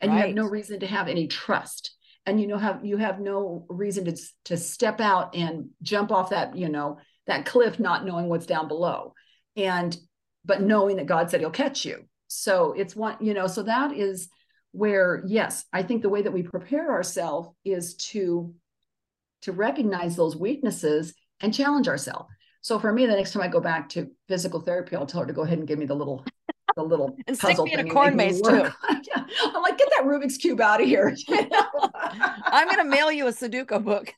and 0.00 0.10
right. 0.10 0.16
you 0.16 0.26
have 0.26 0.34
no 0.34 0.46
reason 0.46 0.80
to 0.80 0.86
have 0.86 1.06
any 1.06 1.28
trust 1.28 1.94
and 2.24 2.40
you 2.40 2.46
know 2.46 2.58
have 2.58 2.84
you 2.84 2.96
have 2.96 3.20
no 3.20 3.64
reason 3.68 4.04
to 4.04 4.16
to 4.44 4.56
step 4.56 5.00
out 5.00 5.36
and 5.36 5.68
jump 5.82 6.10
off 6.10 6.30
that 6.30 6.56
you 6.56 6.68
know 6.68 6.98
that 7.26 7.46
cliff 7.46 7.78
not 7.78 8.04
knowing 8.04 8.28
what's 8.28 8.46
down 8.46 8.66
below 8.66 9.12
and 9.56 9.96
but 10.44 10.62
knowing 10.62 10.96
that 10.96 11.06
god 11.06 11.30
said 11.30 11.40
he'll 11.40 11.50
catch 11.50 11.84
you 11.84 12.04
so 12.26 12.72
it's 12.72 12.96
one 12.96 13.16
you 13.20 13.34
know 13.34 13.46
so 13.46 13.62
that 13.62 13.92
is 13.92 14.28
where 14.76 15.22
yes 15.26 15.64
i 15.72 15.82
think 15.82 16.02
the 16.02 16.08
way 16.08 16.22
that 16.22 16.32
we 16.32 16.42
prepare 16.42 16.90
ourselves 16.90 17.48
is 17.64 17.94
to 17.94 18.54
to 19.42 19.52
recognize 19.52 20.16
those 20.16 20.36
weaknesses 20.36 21.14
and 21.40 21.54
challenge 21.54 21.88
ourselves 21.88 22.28
so 22.66 22.80
for 22.80 22.92
me, 22.92 23.06
the 23.06 23.14
next 23.14 23.32
time 23.32 23.44
I 23.44 23.46
go 23.46 23.60
back 23.60 23.88
to 23.90 24.10
physical 24.26 24.58
therapy, 24.58 24.96
I'll 24.96 25.06
tell 25.06 25.20
her 25.20 25.26
to 25.28 25.32
go 25.32 25.42
ahead 25.42 25.58
and 25.58 25.68
give 25.68 25.78
me 25.78 25.86
the 25.86 25.94
little 25.94 26.24
the 26.74 26.82
little 26.82 27.16
and 27.28 27.38
puzzle 27.38 27.64
stick 27.64 27.76
me 27.76 27.80
in 27.80 27.86
a 27.88 27.90
corn 27.92 28.16
maze 28.16 28.40
too. 28.40 28.68
yeah. 29.04 29.24
I'm 29.44 29.62
like, 29.62 29.78
get 29.78 29.88
that 29.96 30.04
Rubik's 30.04 30.36
cube 30.36 30.60
out 30.60 30.80
of 30.80 30.86
here. 30.88 31.16
I'm 31.28 32.68
gonna 32.68 32.84
mail 32.84 33.12
you 33.12 33.28
a 33.28 33.30
Sudoku 33.30 33.84
book. 33.84 34.12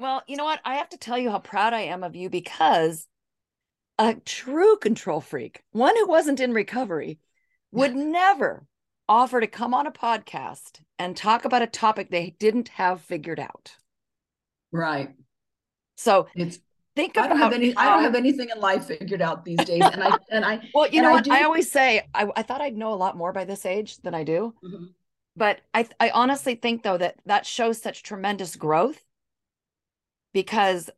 well, 0.00 0.24
you 0.26 0.36
know 0.36 0.42
what? 0.42 0.58
I 0.64 0.78
have 0.78 0.88
to 0.88 0.98
tell 0.98 1.16
you 1.16 1.30
how 1.30 1.38
proud 1.38 1.74
I 1.74 1.82
am 1.82 2.02
of 2.02 2.16
you 2.16 2.28
because 2.28 3.06
a 4.00 4.14
true 4.14 4.78
control 4.78 5.20
freak, 5.20 5.62
one 5.70 5.94
who 5.94 6.08
wasn't 6.08 6.40
in 6.40 6.54
recovery, 6.54 7.20
would 7.72 7.96
never 7.96 8.66
offer 9.08 9.40
to 9.40 9.46
come 9.46 9.74
on 9.74 9.86
a 9.86 9.92
podcast 9.92 10.80
and 10.98 11.16
talk 11.16 11.44
about 11.44 11.62
a 11.62 11.66
topic 11.66 12.10
they 12.10 12.36
didn't 12.38 12.68
have 12.68 13.00
figured 13.00 13.40
out. 13.40 13.76
Right. 14.70 15.10
So 15.96 16.28
it's 16.34 16.58
think 16.94 17.16
I 17.16 17.26
don't 17.26 17.38
have 17.38 17.52
any 17.52 17.72
how, 17.72 17.80
I 17.80 17.94
don't 17.94 18.04
have 18.04 18.14
anything 18.14 18.50
in 18.54 18.60
life 18.60 18.86
figured 18.86 19.22
out 19.22 19.44
these 19.44 19.58
days. 19.58 19.82
And 19.82 20.02
I 20.02 20.16
and 20.30 20.44
I 20.44 20.60
well, 20.74 20.88
you 20.88 21.02
know 21.02 21.10
what? 21.10 21.20
I, 21.20 21.22
do, 21.22 21.32
I, 21.32 21.42
always 21.42 21.70
say 21.70 22.08
I, 22.14 22.28
I 22.36 22.42
thought 22.42 22.60
I'd 22.60 22.76
know 22.76 22.92
a 22.92 22.96
lot 22.96 23.16
more 23.16 23.32
by 23.32 23.44
this 23.44 23.66
age 23.66 23.98
than 23.98 24.14
I 24.14 24.24
do. 24.24 24.54
Mm-hmm. 24.64 24.84
But 25.36 25.60
I 25.74 25.86
I 26.00 26.10
honestly 26.10 26.54
think 26.54 26.82
though 26.82 26.98
that 26.98 27.16
that 27.26 27.46
shows 27.46 27.80
such 27.80 28.02
tremendous 28.02 28.56
growth 28.56 29.02
because 30.32 30.90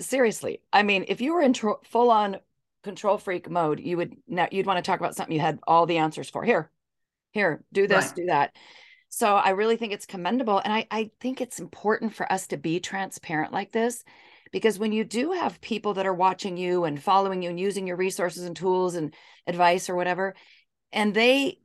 seriously, 0.00 0.60
I 0.72 0.82
mean, 0.82 1.04
if 1.08 1.20
you 1.20 1.34
were 1.34 1.42
in 1.42 1.52
tr- 1.52 1.82
full 1.84 2.10
on 2.10 2.38
control 2.86 3.18
freak 3.18 3.50
mode, 3.50 3.80
you 3.80 3.98
would 3.98 4.16
now 4.26 4.48
you'd 4.50 4.66
want 4.66 4.82
to 4.82 4.88
talk 4.88 5.00
about 5.00 5.14
something 5.14 5.34
you 5.34 5.40
had 5.40 5.58
all 5.66 5.84
the 5.84 5.98
answers 5.98 6.30
for. 6.30 6.44
Here, 6.44 6.70
here, 7.32 7.62
do 7.72 7.86
this, 7.86 8.06
right. 8.06 8.14
do 8.16 8.26
that. 8.26 8.56
So 9.08 9.34
I 9.34 9.50
really 9.50 9.76
think 9.76 9.92
it's 9.92 10.06
commendable. 10.06 10.58
And 10.58 10.72
I, 10.72 10.86
I 10.90 11.10
think 11.20 11.40
it's 11.40 11.60
important 11.60 12.14
for 12.14 12.30
us 12.30 12.48
to 12.48 12.56
be 12.56 12.80
transparent 12.80 13.52
like 13.52 13.72
this 13.72 14.04
because 14.52 14.78
when 14.78 14.92
you 14.92 15.04
do 15.04 15.32
have 15.32 15.60
people 15.60 15.94
that 15.94 16.06
are 16.06 16.14
watching 16.14 16.56
you 16.56 16.84
and 16.84 17.02
following 17.02 17.42
you 17.42 17.50
and 17.50 17.60
using 17.60 17.86
your 17.86 17.96
resources 17.96 18.44
and 18.44 18.56
tools 18.56 18.94
and 18.94 19.14
advice 19.46 19.88
or 19.88 19.94
whatever, 19.94 20.34
and 20.92 21.14
they 21.14 21.58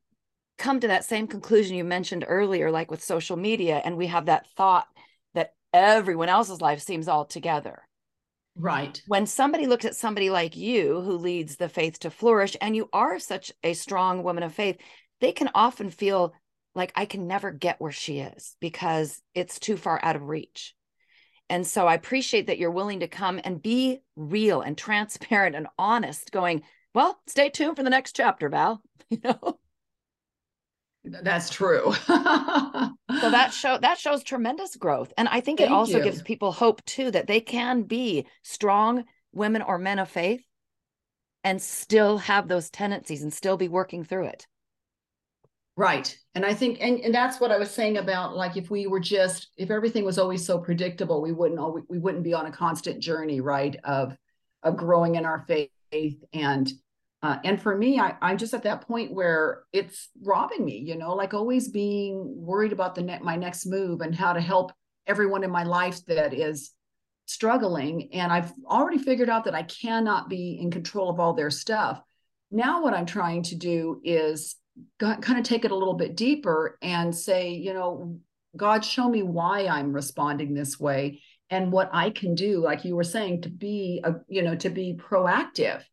come 0.58 0.80
to 0.80 0.88
that 0.88 1.06
same 1.06 1.28
conclusion 1.28 1.76
you 1.76 1.84
mentioned 1.84 2.26
earlier, 2.28 2.70
like 2.70 2.92
with 2.92 3.04
social 3.04 3.38
media, 3.38 3.82
and 3.84 3.98
we 3.98 4.08
have 4.08 4.28
that 4.28 4.48
thought 4.56 4.88
that 5.34 5.54
everyone 5.74 6.30
else's 6.30 6.62
life 6.62 6.82
seems 6.82 7.08
all 7.08 7.26
together. 7.26 7.82
Right. 8.56 9.02
When 9.08 9.26
somebody 9.26 9.68
looks 9.68 9.86
at 9.86 9.96
somebody 9.96 10.30
like 10.30 10.56
you 10.56 11.02
who 11.02 11.18
leads 11.18 11.56
the 11.56 11.70
faith 11.70 12.00
to 12.00 12.12
flourish, 12.12 12.56
and 12.62 12.76
you 12.76 12.90
are 12.94 13.20
such 13.20 13.52
a 13.64 13.74
strong 13.74 14.24
woman 14.24 14.44
of 14.44 14.54
faith, 14.54 14.78
they 15.20 15.32
can 15.32 15.50
often 15.56 15.90
feel 15.90 16.34
like 16.76 16.92
I 16.96 17.06
can 17.06 17.28
never 17.28 17.52
get 17.52 17.82
where 17.82 17.92
she 17.92 18.20
is 18.20 18.56
because 18.60 19.22
it's 19.34 19.60
too 19.60 19.78
far 19.78 20.00
out 20.04 20.16
of 20.16 20.24
reach. 20.24 20.76
And 21.50 21.68
so 21.68 21.86
I 21.86 21.96
appreciate 21.96 22.48
that 22.48 22.58
you're 22.58 22.72
willing 22.72 23.02
to 23.02 23.08
come 23.08 23.40
and 23.44 23.62
be 23.62 24.02
real 24.16 24.62
and 24.62 24.78
transparent 24.78 25.56
and 25.56 25.68
honest, 25.78 26.32
going, 26.32 26.64
well, 26.94 27.20
stay 27.28 27.50
tuned 27.50 27.78
for 27.78 27.84
the 27.84 27.90
next 27.90 28.16
chapter, 28.16 28.50
Val. 28.50 28.82
You 29.10 29.20
know? 29.26 29.60
That's 31.04 31.50
true. 31.50 31.94
so 31.94 32.16
that 33.10 33.50
show 33.54 33.78
that 33.80 33.98
shows 33.98 34.24
tremendous 34.24 34.76
growth. 34.76 35.12
And 35.18 35.28
I 35.28 35.42
think 35.42 35.60
Thank 35.60 35.72
it 35.72 35.74
also 35.74 35.98
you. 35.98 36.04
gives 36.04 36.22
people 36.22 36.52
hope 36.52 36.84
too 36.86 37.10
that 37.12 37.28
they 37.28 37.42
can 37.42 37.84
be 37.84 38.28
strong 38.44 39.06
women 39.34 39.62
or 39.62 39.78
men 39.78 40.00
of 40.00 40.10
faith 40.10 40.44
and 41.44 41.62
still 41.62 42.20
have 42.20 42.48
those 42.48 42.70
tendencies 42.70 43.24
and 43.24 43.34
still 43.34 43.58
be 43.58 43.68
working 43.68 44.04
through 44.04 44.26
it. 44.26 44.46
Right. 45.76 46.16
And 46.36 46.46
I 46.46 46.54
think, 46.54 46.78
and, 46.82 47.00
and 47.00 47.16
that's 47.16 47.40
what 47.40 47.52
I 47.52 47.58
was 47.58 47.72
saying 47.72 47.98
about 47.98 48.36
like, 48.36 48.58
if 48.58 48.70
we 48.70 48.86
were 48.86 49.00
just, 49.00 49.50
if 49.58 49.72
everything 49.72 50.06
was 50.06 50.20
always 50.20 50.46
so 50.46 50.60
predictable, 50.60 51.22
we 51.22 51.32
wouldn't, 51.32 51.60
always, 51.60 51.86
we 51.90 51.98
wouldn't 51.98 52.24
be 52.24 52.34
on 52.34 52.46
a 52.46 52.52
constant 52.52 53.00
journey, 53.00 53.42
right. 53.42 53.76
Of, 53.84 54.16
of 54.62 54.78
growing 54.78 55.16
in 55.16 55.26
our 55.26 55.46
faith. 55.48 56.24
And, 56.34 56.72
uh, 57.24 57.38
and 57.44 57.62
for 57.62 57.78
me, 57.78 58.00
I, 58.00 58.16
I'm 58.22 58.38
just 58.38 58.54
at 58.54 58.64
that 58.64 58.88
point 58.88 59.14
where 59.14 59.64
it's 59.72 60.10
robbing 60.24 60.66
me, 60.66 60.80
you 60.80 60.98
know, 60.98 61.14
like 61.14 61.34
always 61.34 61.70
being 61.70 62.34
worried 62.36 62.72
about 62.72 62.96
the 62.96 63.04
net, 63.04 63.22
my 63.22 63.36
next 63.36 63.68
move 63.68 64.02
and 64.02 64.16
how 64.16 64.34
to 64.34 64.42
help 64.42 64.72
everyone 65.06 65.44
in 65.44 65.52
my 65.52 65.64
life 65.64 66.04
that 66.08 66.34
is 66.34 66.72
struggling 67.26 68.10
and 68.14 68.32
I've 68.32 68.52
already 68.66 68.98
figured 68.98 69.30
out 69.30 69.46
that 69.46 69.56
I 69.56 69.64
cannot 69.64 70.30
be 70.30 70.60
in 70.60 70.72
control 70.72 71.10
of 71.10 71.20
all 71.20 71.34
their 71.34 71.52
stuff. 71.52 72.02
Now 72.50 72.82
what 72.82 72.94
I'm 72.94 73.06
trying 73.06 73.44
to 73.44 73.56
do 73.56 74.02
is 74.04 74.56
kind 75.00 75.38
of 75.38 75.44
take 75.44 75.64
it 75.64 75.72
a 75.72 75.76
little 75.76 75.94
bit 75.94 76.18
deeper 76.18 76.78
and 76.82 77.16
say, 77.16 77.52
you 77.52 77.74
know, 77.74 78.20
God, 78.58 78.84
show 78.84 79.08
me 79.08 79.22
why 79.24 79.68
I'm 79.68 79.94
responding 79.94 80.54
this 80.54 80.80
way 80.80 81.22
and 81.50 81.72
what 81.72 81.90
I 81.94 82.10
can 82.10 82.36
do, 82.36 82.62
like 82.62 82.84
you 82.84 82.96
were 82.96 83.04
saying, 83.04 83.44
to 83.44 83.50
be 83.50 84.02
a, 84.04 84.16
you 84.28 84.42
know, 84.42 84.56
to 84.56 84.70
be 84.70 85.00
proactive 85.00 85.84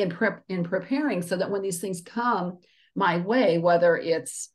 in 0.00 0.10
prep 0.10 0.44
in 0.48 0.64
preparing 0.64 1.22
so 1.22 1.36
that 1.36 1.50
when 1.50 1.62
these 1.62 1.80
things 1.80 2.00
come 2.00 2.58
my 2.94 3.18
way, 3.18 3.58
whether 3.58 3.96
it's 3.96 4.50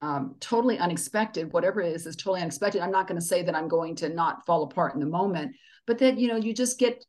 um, 0.00 0.36
totally 0.38 0.78
unexpected, 0.78 1.52
whatever 1.52 1.80
it 1.80 1.94
is 1.94 2.06
is 2.06 2.16
totally 2.16 2.40
unexpected. 2.40 2.80
I'm 2.80 2.92
not 2.92 3.08
going 3.08 3.20
to 3.20 3.26
say 3.26 3.42
that 3.42 3.54
I'm 3.54 3.68
going 3.68 3.96
to 3.96 4.08
not 4.08 4.46
fall 4.46 4.62
apart 4.62 4.94
in 4.94 5.00
the 5.00 5.06
moment, 5.06 5.56
but 5.86 5.98
that 5.98 6.18
you 6.18 6.28
know, 6.28 6.36
you 6.36 6.54
just 6.54 6.78
get 6.78 7.04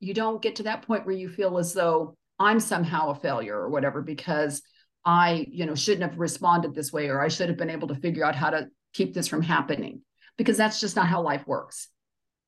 you 0.00 0.14
don't 0.14 0.42
get 0.42 0.56
to 0.56 0.64
that 0.64 0.82
point 0.82 1.06
where 1.06 1.14
you 1.14 1.28
feel 1.28 1.58
as 1.58 1.72
though 1.72 2.16
I'm 2.38 2.58
somehow 2.58 3.10
a 3.10 3.14
failure 3.14 3.56
or 3.56 3.68
whatever 3.68 4.02
because 4.02 4.62
I, 5.04 5.46
you 5.50 5.64
know, 5.66 5.74
shouldn't 5.74 6.10
have 6.10 6.18
responded 6.18 6.74
this 6.74 6.92
way 6.92 7.08
or 7.08 7.20
I 7.20 7.28
should 7.28 7.48
have 7.48 7.58
been 7.58 7.70
able 7.70 7.88
to 7.88 7.94
figure 7.94 8.24
out 8.24 8.34
how 8.34 8.50
to 8.50 8.66
keep 8.94 9.14
this 9.14 9.28
from 9.28 9.42
happening 9.42 10.02
because 10.36 10.56
that's 10.56 10.80
just 10.80 10.96
not 10.96 11.06
how 11.06 11.22
life 11.22 11.46
works. 11.46 11.88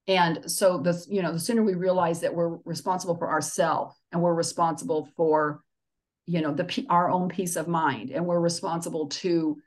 And 0.07 0.51
so 0.51 0.79
the 0.79 1.03
you 1.09 1.23
know, 1.23 1.33
the 1.33 1.41
sooner 1.41 1.63
we 1.63 1.75
realize 1.75 2.21
that 2.21 2.35
we're 2.35 2.59
responsible 2.65 3.17
for 3.17 3.31
ourselves 3.31 3.97
and 4.13 4.21
we're 4.21 4.35
responsible 4.35 5.09
for 5.17 5.63
you 6.27 6.41
know 6.41 6.53
the 6.53 6.87
our 6.91 7.11
own 7.11 7.29
peace 7.29 7.57
of 7.57 7.69
mind 7.69 8.11
and 8.11 8.27
we're 8.27 8.41
responsible 8.41 9.09
to 9.09 9.59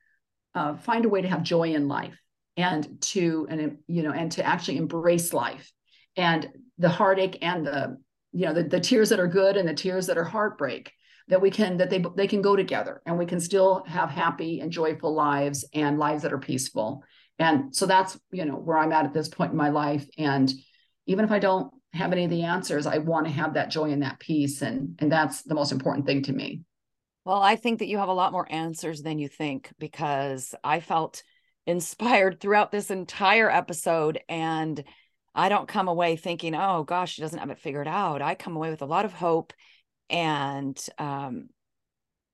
uh, 0.56 0.76
find 0.78 1.06
a 1.06 1.10
way 1.10 1.22
to 1.22 1.28
have 1.28 1.44
joy 1.44 1.74
in 1.74 1.88
life 1.88 2.20
and 2.56 3.00
to 3.02 3.48
and 3.50 3.78
you 3.88 4.04
know 4.04 4.12
and 4.12 4.32
to 4.34 4.46
actually 4.46 4.78
embrace 4.78 5.34
life. 5.34 5.72
And 6.16 6.50
the 6.78 6.90
heartache 6.90 7.40
and 7.42 7.66
the 7.66 7.98
you 8.32 8.46
know 8.46 8.54
the, 8.54 8.64
the 8.64 8.80
tears 8.80 9.10
that 9.10 9.20
are 9.20 9.28
good 9.28 9.58
and 9.58 9.68
the 9.68 9.74
tears 9.74 10.08
that 10.08 10.18
are 10.18 10.24
heartbreak 10.24 10.92
that 11.28 11.42
we 11.42 11.50
can 11.50 11.78
that 11.78 11.90
they 11.90 12.04
they 12.16 12.28
can 12.28 12.42
go 12.42 12.56
together 12.56 13.02
and 13.06 13.18
we 13.18 13.26
can 13.26 13.40
still 13.40 13.84
have 13.88 14.10
happy 14.10 14.60
and 14.60 14.72
joyful 14.72 15.14
lives 15.14 15.66
and 15.74 16.00
lives 16.00 16.24
that 16.24 16.34
are 16.34 16.40
peaceful 16.40 17.04
and 17.40 17.76
so 17.76 17.86
that's 17.86 18.20
you 18.32 18.46
know 18.46 18.56
where 18.56 18.78
i'm 18.78 18.92
at 18.92 19.06
at 19.06 19.14
this 19.14 19.30
point 19.30 19.52
in 19.52 19.58
my 19.58 19.70
life. 19.70 20.08
And 20.18 20.52
even 21.06 21.26
if 21.26 21.32
i 21.32 21.40
don't 21.40 21.72
have 21.94 22.12
any 22.12 22.26
of 22.26 22.30
the 22.30 22.44
answers 22.44 22.86
i 22.86 22.98
want 22.98 23.26
to 23.26 23.32
have 23.32 23.54
that 23.54 23.70
joy 23.70 23.92
and 23.92 24.04
that 24.04 24.20
peace. 24.20 24.62
And 24.62 24.96
and 25.00 25.12
that's 25.12 25.44
the 25.44 25.56
most 25.56 25.72
important 25.72 26.06
thing 26.06 26.24
to 26.24 26.34
me. 26.34 26.62
Well 27.26 27.42
i 27.42 27.56
think 27.56 27.80
that 27.80 27.88
you 27.88 27.98
have 27.98 28.10
a 28.10 28.14
lot 28.14 28.32
more 28.32 28.52
answers 28.52 29.02
than 29.02 29.20
you 29.20 29.28
think 29.28 29.72
because 29.80 30.54
i 30.64 30.80
felt 30.80 31.24
inspired 31.66 32.40
throughout 32.40 32.72
this 32.72 32.92
entire 32.92 33.50
episode. 33.50 34.20
And 34.30 34.84
i 35.36 35.50
don't 35.50 35.68
come 35.68 35.88
away 35.88 36.16
thinking 36.16 36.56
oh 36.56 36.84
gosh 36.84 37.14
she 37.14 37.22
doesn't 37.22 37.40
have 37.40 37.50
it 37.52 37.60
figured 37.60 37.88
out. 37.88 38.22
I 38.22 38.36
come 38.36 38.56
away 38.56 38.70
with 38.70 38.82
a 38.82 38.86
lot 38.86 39.06
of 39.06 39.14
hope. 39.14 39.54
And 40.10 40.82
um, 40.98 41.50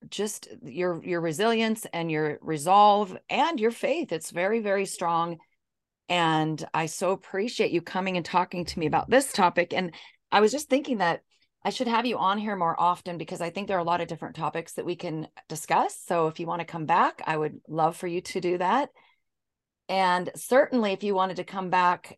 just 0.09 0.47
uh, 0.51 0.55
your 0.63 1.03
your 1.03 1.21
resilience 1.21 1.85
and 1.93 2.11
your 2.11 2.39
resolve 2.41 3.17
and 3.29 3.59
your 3.59 3.71
faith 3.71 4.11
it's 4.11 4.31
very 4.31 4.59
very 4.59 4.85
strong. 4.85 5.37
And 6.09 6.63
i 6.73 6.85
so 6.85 7.11
appreciate 7.11 7.71
you 7.71 7.81
coming 7.81 8.17
and 8.17 8.25
talking 8.25 8.65
to 8.65 8.79
me 8.79 8.85
about 8.85 9.09
this 9.09 9.31
topic. 9.31 9.73
And 9.73 9.93
i 10.31 10.41
was 10.41 10.51
just 10.51 10.69
thinking 10.69 10.97
that 10.99 11.21
i 11.63 11.69
should 11.69 11.87
have 11.87 12.05
you 12.05 12.17
on 12.17 12.37
here 12.37 12.55
more 12.55 12.79
often 12.79 13.17
because 13.17 13.41
i 13.41 13.49
think 13.49 13.67
there 13.67 13.77
are 13.77 13.81
a 13.81 13.85
lot 13.85 14.01
of 14.01 14.07
different 14.07 14.35
topics 14.35 14.73
that 14.73 14.85
we 14.85 14.95
can 14.95 15.27
discuss. 15.49 15.97
So 16.05 16.27
if 16.27 16.39
you 16.39 16.47
want 16.47 16.59
to 16.59 16.65
come 16.65 16.85
back 16.85 17.21
i 17.25 17.37
would 17.37 17.61
love 17.67 17.95
for 17.97 18.07
you 18.07 18.21
to 18.21 18.41
do 18.41 18.57
that. 18.57 18.89
And 19.89 20.29
certainly 20.35 20.93
if 20.93 21.03
you 21.03 21.15
wanted 21.15 21.37
to 21.37 21.43
come 21.43 21.69
back 21.69 22.17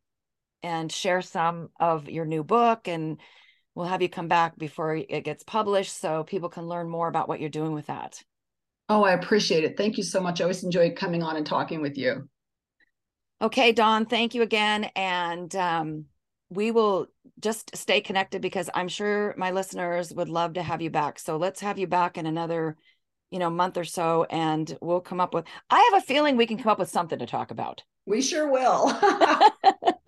and 0.64 0.92
share 0.92 1.22
some 1.22 1.70
of 1.80 2.10
your 2.10 2.26
new 2.26 2.44
book 2.44 2.88
and 2.88 3.20
we'll 3.76 3.86
have 3.86 4.02
you 4.02 4.10
come 4.10 4.28
back 4.28 4.58
before 4.58 4.96
it 4.96 5.24
gets 5.24 5.44
published 5.44 6.00
so 6.00 6.24
people 6.24 6.50
can 6.50 6.68
learn 6.68 6.90
more 6.90 7.08
about 7.08 7.28
what 7.28 7.40
you're 7.40 7.50
doing 7.50 7.74
with 7.74 7.88
that. 7.88 8.24
Oh, 8.88 9.04
I 9.04 9.14
appreciate 9.14 9.64
it. 9.64 9.78
Thank 9.78 9.98
you 9.98 10.04
so 10.04 10.22
much. 10.22 10.40
I 10.40 10.46
always 10.46 10.64
enjoy 10.64 10.92
coming 10.92 11.22
on 11.22 11.36
and 11.36 11.46
talking 11.46 11.82
with 11.82 11.98
you. 11.98 12.30
Okay, 13.42 13.74
Dawn, 13.74 14.06
thank 14.06 14.34
you 14.34 14.42
again. 14.42 14.86
And 14.96 15.54
um, 15.56 16.06
we 16.50 16.72
will 16.72 17.08
just 17.40 17.76
stay 17.76 18.00
connected 18.00 18.42
because 18.42 18.70
I'm 18.74 18.88
sure 18.88 19.36
my 19.38 19.52
listeners 19.52 20.14
would 20.14 20.30
love 20.30 20.54
to 20.54 20.64
have 20.64 20.82
you 20.82 20.90
back. 20.90 21.20
So 21.20 21.36
let's 21.38 21.60
have 21.62 21.78
you 21.78 21.88
back 21.88 22.18
in 22.18 22.26
another, 22.26 22.78
you 23.32 23.40
know, 23.40 23.50
month 23.50 23.78
or 23.78 23.84
so 23.84 24.26
and 24.30 24.78
we'll 24.82 25.02
come 25.02 25.20
up 25.20 25.34
with 25.34 25.46
I 25.70 25.90
have 25.92 26.02
a 26.02 26.06
feeling 26.06 26.38
we 26.38 26.48
can 26.48 26.58
come 26.58 26.72
up 26.72 26.80
with 26.80 26.90
something 26.90 27.20
to 27.20 27.26
talk 27.26 27.52
about. 27.52 27.84
We 28.06 28.22
sure 28.22 28.50
will. 28.50 28.98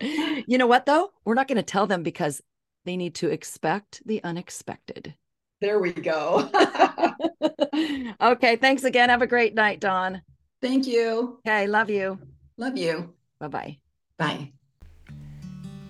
you 0.00 0.56
know 0.56 0.68
what 0.68 0.86
though? 0.86 1.10
We're 1.24 1.34
not 1.34 1.48
going 1.48 1.56
to 1.56 1.62
tell 1.62 1.86
them 1.86 2.02
because 2.02 2.40
they 2.84 2.96
need 2.96 3.14
to 3.16 3.28
expect 3.30 4.02
the 4.06 4.22
unexpected. 4.24 5.14
There 5.60 5.80
we 5.80 5.92
go. 5.92 6.50
okay. 8.20 8.56
Thanks 8.56 8.84
again. 8.84 9.08
Have 9.08 9.22
a 9.22 9.26
great 9.26 9.54
night, 9.54 9.80
Dawn. 9.80 10.22
Thank 10.62 10.86
you. 10.86 11.40
Okay. 11.46 11.66
Love 11.66 11.90
you. 11.90 12.18
Love 12.56 12.76
you. 12.76 13.12
Bye-bye. 13.40 13.78
Bye. 14.18 14.52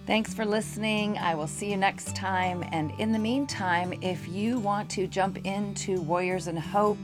Thanks 0.06 0.32
for 0.32 0.46
listening. 0.46 1.18
I 1.18 1.34
will 1.34 1.46
see 1.46 1.70
you 1.70 1.76
next 1.76 2.16
time. 2.16 2.64
And 2.72 2.92
in 2.98 3.12
the 3.12 3.18
meantime, 3.18 3.92
if 4.00 4.26
you 4.26 4.58
want 4.58 4.88
to 4.92 5.06
jump 5.06 5.44
into 5.44 6.00
Warriors 6.00 6.48
in 6.48 6.56
Hope 6.56 6.98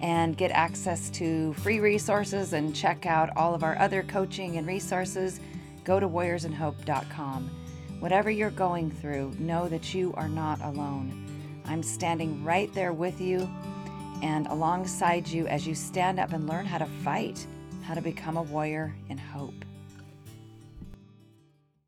and 0.00 0.36
get 0.36 0.52
access 0.52 1.10
to 1.10 1.54
free 1.54 1.80
resources 1.80 2.52
and 2.52 2.74
check 2.74 3.04
out 3.06 3.36
all 3.36 3.54
of 3.54 3.64
our 3.64 3.76
other 3.78 4.04
coaching 4.04 4.58
and 4.58 4.66
resources, 4.66 5.40
go 5.82 5.98
to 5.98 6.08
warriorsinhope.com. 6.08 7.50
Whatever 8.00 8.30
you're 8.30 8.50
going 8.50 8.90
through, 8.90 9.34
know 9.38 9.68
that 9.68 9.92
you 9.92 10.14
are 10.16 10.28
not 10.28 10.60
alone. 10.62 11.26
I'm 11.66 11.82
standing 11.82 12.44
right 12.44 12.72
there 12.72 12.92
with 12.92 13.20
you 13.20 13.48
and 14.22 14.46
alongside 14.46 15.28
you 15.28 15.46
as 15.46 15.66
you 15.66 15.74
stand 15.74 16.18
up 16.18 16.32
and 16.32 16.48
learn 16.48 16.64
how 16.64 16.78
to 16.78 16.86
fight, 17.04 17.46
how 17.82 17.94
to 17.94 18.00
become 18.00 18.36
a 18.36 18.42
warrior 18.42 18.94
in 19.10 19.18
hope. 19.18 19.65